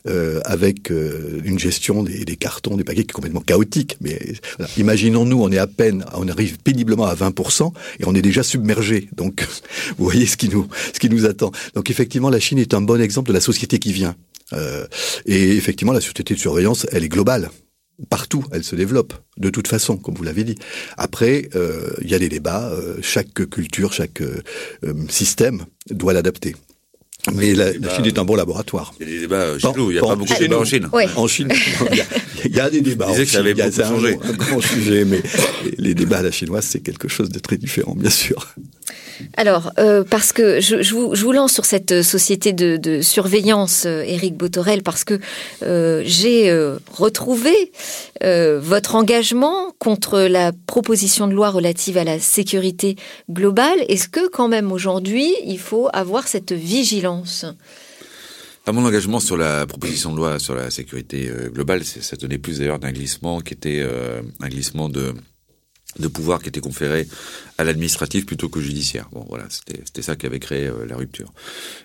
Euh, 0.08 0.40
avec 0.46 0.92
euh, 0.92 1.42
une 1.44 1.60
gestion 1.60 2.04
des, 2.04 2.36
cartons, 2.36 2.78
des 2.78 2.84
paquets 2.84 3.04
qui 3.04 3.10
est 3.10 3.14
complètement 3.14 3.42
chaotique. 3.42 3.98
Mais 4.02 4.20
imaginons-nous, 4.78 5.42
on 5.42 5.52
est 5.52 5.58
à 5.58 5.68
peine, 5.68 6.06
on 6.14 6.28
arrive 6.28 6.58
péniblement 6.60 7.06
à 7.06 7.16
20% 7.16 7.72
et 8.00 8.06
on 8.06 8.16
est 8.16 8.22
déjà 8.22 8.44
submergé. 8.44 9.10
Donc, 9.16 9.46
vous 9.98 10.06
voyez 10.06 10.26
ce 10.26 10.38
qui 10.38 10.50
nous, 10.50 10.68
ce 10.94 11.00
qui 11.00 11.10
nous 11.10 11.26
attend. 11.26 11.52
Donc, 11.74 11.90
effectivement, 11.90 12.30
la 12.30 12.40
Chine 12.40 12.60
est 12.60 12.74
un 12.74 12.82
bon 12.82 13.02
exemple 13.02 13.30
de 13.30 13.34
la 13.34 13.42
société 13.42 13.80
qui 13.80 13.94
vient. 13.94 14.16
Euh, 14.54 14.86
et 15.26 15.56
effectivement, 15.56 15.94
la 15.94 16.02
société 16.02 16.34
de 16.34 16.40
surveillance, 16.40 16.86
elle 16.92 17.04
est 17.04 17.10
globale. 17.10 17.50
Partout, 18.10 18.44
elle 18.52 18.64
se 18.64 18.76
développe, 18.76 19.14
de 19.38 19.50
toute 19.50 19.70
façon, 19.70 19.96
comme 19.96 20.16
vous 20.16 20.24
l'avez 20.24 20.44
dit. 20.44 20.56
Après, 20.98 21.50
il 22.02 22.10
y 22.10 22.14
a 22.14 22.20
des 22.20 22.28
débats, 22.28 22.70
chaque 23.02 23.50
culture, 23.50 23.94
chaque 23.94 24.22
système 25.08 25.64
doit 25.90 26.12
l'adapter. 26.12 26.56
Mais 27.34 27.54
la, 27.54 27.72
Chine 27.72 28.06
est 28.06 28.20
un 28.20 28.26
bon 28.26 28.36
laboratoire. 28.36 28.94
Il 29.00 29.08
y 29.08 29.10
a 29.10 29.14
des 29.14 29.20
débats 29.22 29.60
chez 29.60 29.68
nous, 29.76 29.92
il 29.92 29.94
n'y 29.94 30.00
a 30.00 30.02
pas, 30.02 30.16
beaucoup 30.16 30.34
de 30.34 30.40
débats 30.40 30.60
en 30.60 30.66
Chine. 30.66 30.90
En 31.16 31.28
Chine, 31.28 31.48
il 32.46 32.56
y, 32.56 32.60
a, 32.60 32.70
des 32.70 32.82
débats. 32.82 33.08
Je 33.08 33.12
disais 33.12 33.26
que 33.26 33.32
ça 33.32 33.40
avait 33.40 33.54
beaucoup 33.54 33.82
changé. 33.82 34.18
Un, 34.24 34.30
un 34.30 34.34
grand 34.34 34.62
sujet, 34.62 35.06
mais 35.06 35.22
les 35.78 35.94
débats 35.94 36.20
à 36.20 36.24
la 36.24 36.32
chinoise, 36.32 36.66
c'est 36.66 36.82
quelque 36.82 37.08
chose 37.08 37.30
de 37.30 37.40
très 37.40 37.58
différent, 37.58 37.96
bien 37.96 38.10
sûr. 38.10 38.54
Alors, 39.38 39.72
euh, 39.80 40.04
parce 40.10 40.34
que 40.34 40.60
je, 40.60 40.94
vous, 40.94 41.32
lance 41.32 41.54
sur 41.54 41.66
cette 41.66 42.02
société 42.02 42.54
de, 42.54 43.02
surveillance, 43.02 43.86
euh, 43.86 44.04
Éric 44.06 44.36
Botorel, 44.36 44.84
parce 44.84 45.04
que 45.04 45.20
euh, 45.64 46.02
j'ai 46.06 46.50
euh, 46.50 46.78
retrouvé 46.92 47.72
euh, 48.24 48.60
votre 48.62 48.96
engagement 48.96 49.74
contre 49.80 50.20
la 50.20 50.52
proposition 50.52 51.28
de 51.28 51.34
loi 51.34 51.50
relative 51.50 51.98
à 51.98 52.04
la 52.04 52.20
sécurité 52.20 52.96
globale. 53.30 53.80
Est-ce 53.88 54.08
que 54.08 54.28
quand 54.30 54.48
même 54.48 54.72
aujourd'hui, 54.72 55.34
il 55.46 55.60
faut 55.60 55.90
avoir 55.94 56.28
cette 56.28 56.52
vigilance? 56.52 57.46
Mon 58.68 58.84
engagement 58.84 59.20
sur 59.20 59.38
la 59.38 59.68
proposition 59.68 60.12
de 60.12 60.18
loi 60.18 60.40
sur 60.40 60.56
la 60.56 60.72
sécurité 60.72 61.30
globale, 61.54 61.84
ça 61.84 62.18
tenait 62.18 62.40
plus 62.40 62.58
d'ailleurs 62.58 62.80
d'un 62.80 62.92
glissement 62.92 63.40
qui 63.40 63.54
était 63.54 63.88
un 64.42 64.48
glissement 64.50 64.90
de 64.90 65.14
de 66.00 66.08
pouvoir 66.08 66.42
qui 66.42 66.50
était 66.50 66.62
conféré 66.62 67.08
à 67.58 67.64
l'administratif 67.64 68.26
plutôt 68.26 68.50
qu'au 68.50 68.60
judiciaire. 68.60 69.10
Bon, 69.12 69.26
voilà, 69.30 69.46
c'était 69.50 70.02
ça 70.02 70.16
qui 70.16 70.26
avait 70.26 70.40
créé 70.40 70.68
euh, 70.68 70.86
la 70.86 70.96
rupture. 70.96 71.34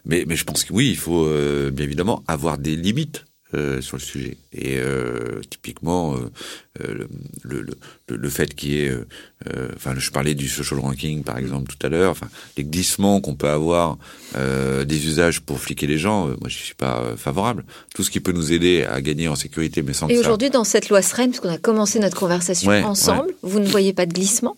Mais, 0.04 0.24
mais 0.26 0.36
je 0.36 0.44
pense 0.44 0.64
que 0.64 0.72
oui, 0.72 0.88
il 0.90 0.96
faut 0.96 1.26
euh, 1.26 1.70
bien 1.70 1.84
évidemment 1.84 2.24
avoir 2.26 2.58
des 2.58 2.76
limites 2.76 3.24
euh, 3.54 3.80
sur 3.80 3.96
le 3.96 4.02
sujet. 4.02 4.36
Et 4.52 4.78
euh, 4.78 5.40
typiquement, 5.50 6.14
euh, 6.14 7.08
le, 7.42 7.66
le, 7.66 8.16
le, 8.16 8.30
fait 8.30 8.54
qu'il 8.54 8.70
y 8.70 8.84
ait, 8.84 8.94
enfin, 9.74 9.94
je 9.98 10.10
parlais 10.10 10.34
du 10.34 10.48
social 10.48 10.78
ranking 10.78 11.24
par 11.24 11.36
exemple 11.36 11.72
tout 11.72 11.84
à 11.84 11.90
l'heure, 11.90 12.12
enfin, 12.12 12.28
les 12.56 12.62
glissements 12.62 13.20
qu'on 13.20 13.34
peut 13.34 13.48
avoir 13.48 13.98
des 14.36 15.06
usages 15.06 15.40
pour 15.40 15.58
fliquer 15.58 15.88
les 15.88 15.98
gens, 15.98 16.28
moi 16.28 16.48
je 16.48 16.58
suis 16.58 16.74
pas 16.74 17.16
favorable. 17.16 17.64
Tout 17.94 18.04
ce 18.04 18.10
qui 18.10 18.20
peut 18.20 18.32
nous 18.32 18.52
aider 18.52 18.84
à 18.84 19.00
gagner 19.00 19.26
en 19.26 19.34
sécurité, 19.34 19.82
mais 19.82 19.94
sans. 19.94 20.08
Et 20.08 20.18
aujourd'hui, 20.18 20.50
dans 20.50 20.64
cette 20.64 20.88
loi 20.88 21.02
SREN, 21.02 21.30
puisqu'on 21.30 21.48
a 21.48 21.58
commencé 21.58 21.98
notre 21.98 22.16
conversation 22.16 22.70
ensemble, 22.70 23.34
vous 23.42 23.58
ne 23.58 23.66
voyez 23.66 23.92
pas 23.92 24.06
de 24.06 24.12
glissement 24.12 24.56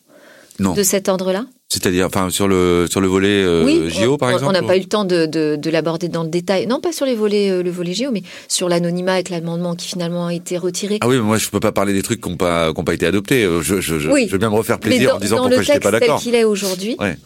non. 0.59 0.75
de 0.75 0.83
cet 0.83 1.09
ordre-là? 1.09 1.47
C'est-à-dire, 1.73 2.07
enfin, 2.07 2.29
sur 2.29 2.49
le 2.49 2.87
sur 2.91 3.01
le 3.01 3.09
volet 3.09 3.43
euh, 3.43 3.89
Géo, 3.89 4.19
par 4.19 4.31
exemple. 4.31 4.51
On 4.51 4.53
n'a 4.53 4.63
pas 4.63 4.77
eu 4.77 4.81
le 4.81 4.85
temps 4.85 5.07
de, 5.07 5.25
de, 5.25 5.57
de 5.57 5.71
l'aborder 5.71 6.09
dans 6.09 6.23
le 6.23 6.29
détail. 6.29 6.67
Non, 6.67 6.81
pas 6.81 6.93
sur 6.93 7.07
les 7.07 7.15
volets 7.15 7.49
euh, 7.51 7.63
le 7.63 7.71
volet 7.71 7.95
Géo, 7.95 8.11
mais 8.13 8.23
sur 8.47 8.69
l'anonymat 8.69 9.15
avec 9.15 9.31
l'amendement 9.31 9.75
qui 9.75 9.89
finalement 9.89 10.27
a 10.27 10.35
été 10.35 10.59
retiré. 10.59 10.99
Ah 11.01 11.09
oui, 11.09 11.17
mais 11.17 11.23
moi 11.23 11.39
je 11.39 11.49
peux 11.49 11.61
pas 11.61 11.73
parler 11.73 11.95
des 11.95 12.03
trucs 12.03 12.21
qui 12.21 12.29
n'ont 12.29 12.37
pas 12.37 12.75
qui 12.75 12.79
ont 12.79 12.85
pas 12.85 12.93
été 12.93 13.07
adoptés. 13.07 13.45
Euh, 13.45 13.63
je 13.63 13.81
je, 13.81 13.99
je, 13.99 14.11
je 14.11 14.31
veux 14.31 14.39
bien 14.39 14.51
me 14.51 14.55
refaire 14.55 14.79
plaisir 14.81 15.17
en 15.17 15.19
disant 15.19 15.39
pourquoi 15.39 15.63
je 15.63 15.73
n'étais 15.73 15.81
pas 15.81 15.91
d'accord. 15.91 16.09
Dans 16.09 16.15
le 16.15 16.21
texte 16.21 16.25
tel 16.27 16.33
qu'il 16.33 16.35
est 16.39 16.45
aujourd'hui, 16.45 16.97
ouais. 17.01 17.17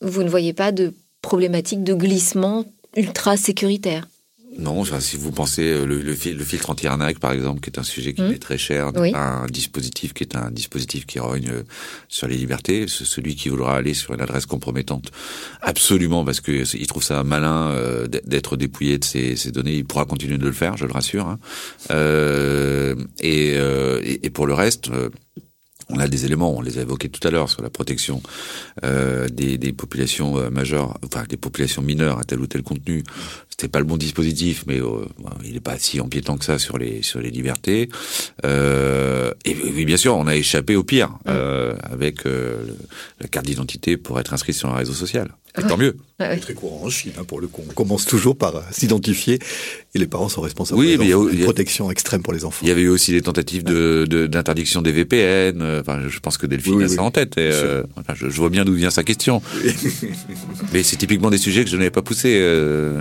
vous 0.00 0.24
ne 0.24 0.28
voyez 0.28 0.52
pas 0.52 0.72
de 0.72 0.92
problématique 1.22 1.84
de 1.84 1.94
glissement 1.94 2.64
ultra 2.96 3.36
sécuritaire. 3.36 4.08
Non, 4.58 4.84
si 4.84 5.16
vous 5.16 5.30
pensez 5.30 5.62
euh, 5.62 5.84
le, 5.84 6.14
filtre 6.14 6.70
anti-arnaque, 6.70 7.18
par 7.18 7.32
exemple, 7.32 7.60
qui 7.60 7.70
est 7.70 7.78
un 7.78 7.84
sujet 7.84 8.14
qui 8.14 8.22
mmh. 8.22 8.32
est 8.32 8.38
très 8.38 8.58
cher, 8.58 8.90
un 8.96 9.46
dispositif 9.46 10.12
qui 10.12 10.24
est 10.24 10.36
un 10.36 10.50
dispositif 10.50 11.06
qui 11.06 11.20
rogne 11.20 11.50
euh, 11.50 11.62
sur 12.08 12.26
les 12.26 12.36
libertés, 12.36 12.86
celui 12.88 13.36
qui 13.36 13.48
voudra 13.48 13.76
aller 13.76 13.94
sur 13.94 14.12
une 14.12 14.20
adresse 14.20 14.46
compromettante, 14.46 15.12
absolument, 15.62 16.24
parce 16.24 16.40
que 16.40 16.50
il 16.76 16.86
trouve 16.88 17.04
ça 17.04 17.22
malin 17.22 17.70
euh, 17.70 18.08
d'être 18.08 18.56
dépouillé 18.56 18.98
de 18.98 19.04
ses, 19.04 19.36
ses, 19.36 19.52
données, 19.52 19.76
il 19.76 19.84
pourra 19.84 20.04
continuer 20.04 20.36
de 20.36 20.44
le 20.44 20.52
faire, 20.52 20.76
je 20.76 20.84
le 20.84 20.92
rassure. 20.92 21.28
Hein. 21.28 21.38
Euh, 21.90 22.96
et, 23.20 23.56
et, 24.22 24.30
pour 24.30 24.46
le 24.46 24.54
reste 24.54 24.90
on 25.90 25.98
a 25.98 26.08
des 26.08 26.24
éléments, 26.24 26.56
on 26.56 26.60
les 26.60 26.78
a 26.78 26.82
évoqués 26.82 27.08
tout 27.08 27.26
à 27.26 27.30
l'heure 27.30 27.48
sur 27.48 27.62
la 27.62 27.70
protection 27.70 28.22
euh, 28.84 29.28
des, 29.28 29.58
des, 29.58 29.72
populations 29.72 30.38
euh, 30.38 30.50
majeures, 30.50 30.98
enfin 31.04 31.24
des 31.28 31.36
populations 31.36 31.82
mineures 31.82 32.18
à 32.18 32.24
tel 32.24 32.40
ou 32.40 32.46
tel 32.46 32.62
contenu. 32.62 33.02
C'était 33.60 33.68
pas 33.68 33.80
le 33.80 33.84
bon 33.84 33.98
dispositif, 33.98 34.64
mais 34.66 34.80
euh, 34.80 35.04
il 35.44 35.52
n'est 35.52 35.60
pas 35.60 35.78
si 35.78 36.00
empiétant 36.00 36.38
que 36.38 36.46
ça 36.46 36.58
sur 36.58 36.78
les 36.78 37.02
sur 37.02 37.20
les 37.20 37.30
libertés. 37.30 37.90
Euh, 38.46 39.32
et 39.44 39.54
oui, 39.54 39.84
bien 39.84 39.98
sûr, 39.98 40.16
on 40.16 40.26
a 40.26 40.34
échappé 40.34 40.76
au 40.76 40.82
pire 40.82 41.18
euh, 41.28 41.74
avec 41.82 42.24
la 42.24 43.28
carte 43.28 43.44
d'identité 43.44 43.98
pour 43.98 44.18
être 44.18 44.32
inscrit 44.32 44.54
sur 44.54 44.70
un 44.70 44.76
réseau 44.76 44.94
social. 44.94 45.28
Et 45.58 45.62
tant 45.62 45.76
mieux. 45.76 45.96
C'est 46.18 46.36
très 46.40 46.54
courant 46.54 46.84
en 46.84 46.90
Chine, 46.90 47.12
hein, 47.18 47.24
pour 47.26 47.40
le 47.40 47.48
coup. 47.48 47.62
On 47.68 47.72
commence 47.72 48.04
toujours 48.04 48.36
par 48.36 48.54
euh, 48.56 48.60
s'identifier 48.72 49.38
et 49.94 49.98
les 49.98 50.06
parents 50.06 50.28
sont 50.28 50.42
responsables. 50.42 50.78
Oui, 50.78 50.96
mais 50.98 51.06
il 51.06 51.10
y 51.10 51.14
a 51.14 51.16
une 51.16 51.44
protection 51.44 51.90
extrême 51.90 52.22
pour 52.22 52.32
les 52.34 52.44
enfants. 52.44 52.60
Il 52.62 52.68
y 52.68 52.72
avait 52.72 52.82
eu 52.82 52.88
aussi 52.88 53.12
des 53.12 53.22
tentatives 53.22 53.64
de 53.64 54.06
d'interdiction 54.26 54.82
des 54.82 54.92
VPN. 54.92 55.62
euh, 55.62 55.80
Enfin, 55.80 56.00
je 56.08 56.18
pense 56.20 56.36
que 56.36 56.46
Delphine 56.46 56.74
Oui, 56.74 56.84
a 56.84 56.88
oui, 56.88 56.94
ça 56.94 57.02
en 57.02 57.10
tête. 57.10 57.38
Et, 57.38 57.50
euh, 57.52 57.82
enfin, 57.96 58.12
je, 58.14 58.28
je 58.28 58.36
vois 58.36 58.50
bien 58.50 58.64
d'où 58.66 58.74
vient 58.74 58.90
sa 58.90 59.02
question. 59.02 59.40
mais 60.72 60.82
c'est 60.82 60.96
typiquement 60.96 61.30
des 61.30 61.38
sujets 61.38 61.64
que 61.64 61.70
je 61.70 61.76
n'avais 61.76 61.90
pas 61.90 62.02
poussés. 62.02 62.36
euh, 62.40 63.00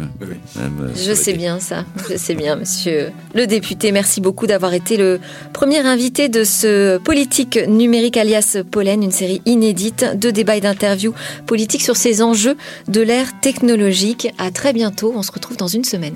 même, 0.55 0.77
euh, 0.81 0.89
Je 0.95 1.13
sais 1.13 1.33
bien 1.33 1.59
ça, 1.59 1.85
je 2.09 2.15
sais 2.17 2.35
bien, 2.35 2.55
monsieur 2.55 3.09
le 3.35 3.45
député. 3.47 3.91
Merci 3.91 4.21
beaucoup 4.21 4.47
d'avoir 4.47 4.73
été 4.73 4.97
le 4.97 5.19
premier 5.53 5.79
invité 5.79 6.29
de 6.29 6.43
ce 6.43 6.97
Politique 6.99 7.59
numérique 7.67 8.17
alias 8.17 8.57
Pollen, 8.71 9.03
une 9.03 9.11
série 9.11 9.41
inédite 9.45 10.05
de 10.17 10.31
débats 10.31 10.55
et 10.57 10.61
d'interviews 10.61 11.13
politiques 11.45 11.81
sur 11.83 11.95
ces 11.97 12.21
de 12.87 13.01
l'ère 13.01 13.39
technologique. 13.39 14.29
À 14.37 14.51
très 14.51 14.73
bientôt, 14.73 15.13
on 15.15 15.23
se 15.23 15.31
retrouve 15.31 15.57
dans 15.57 15.67
une 15.67 15.83
semaine. 15.83 16.15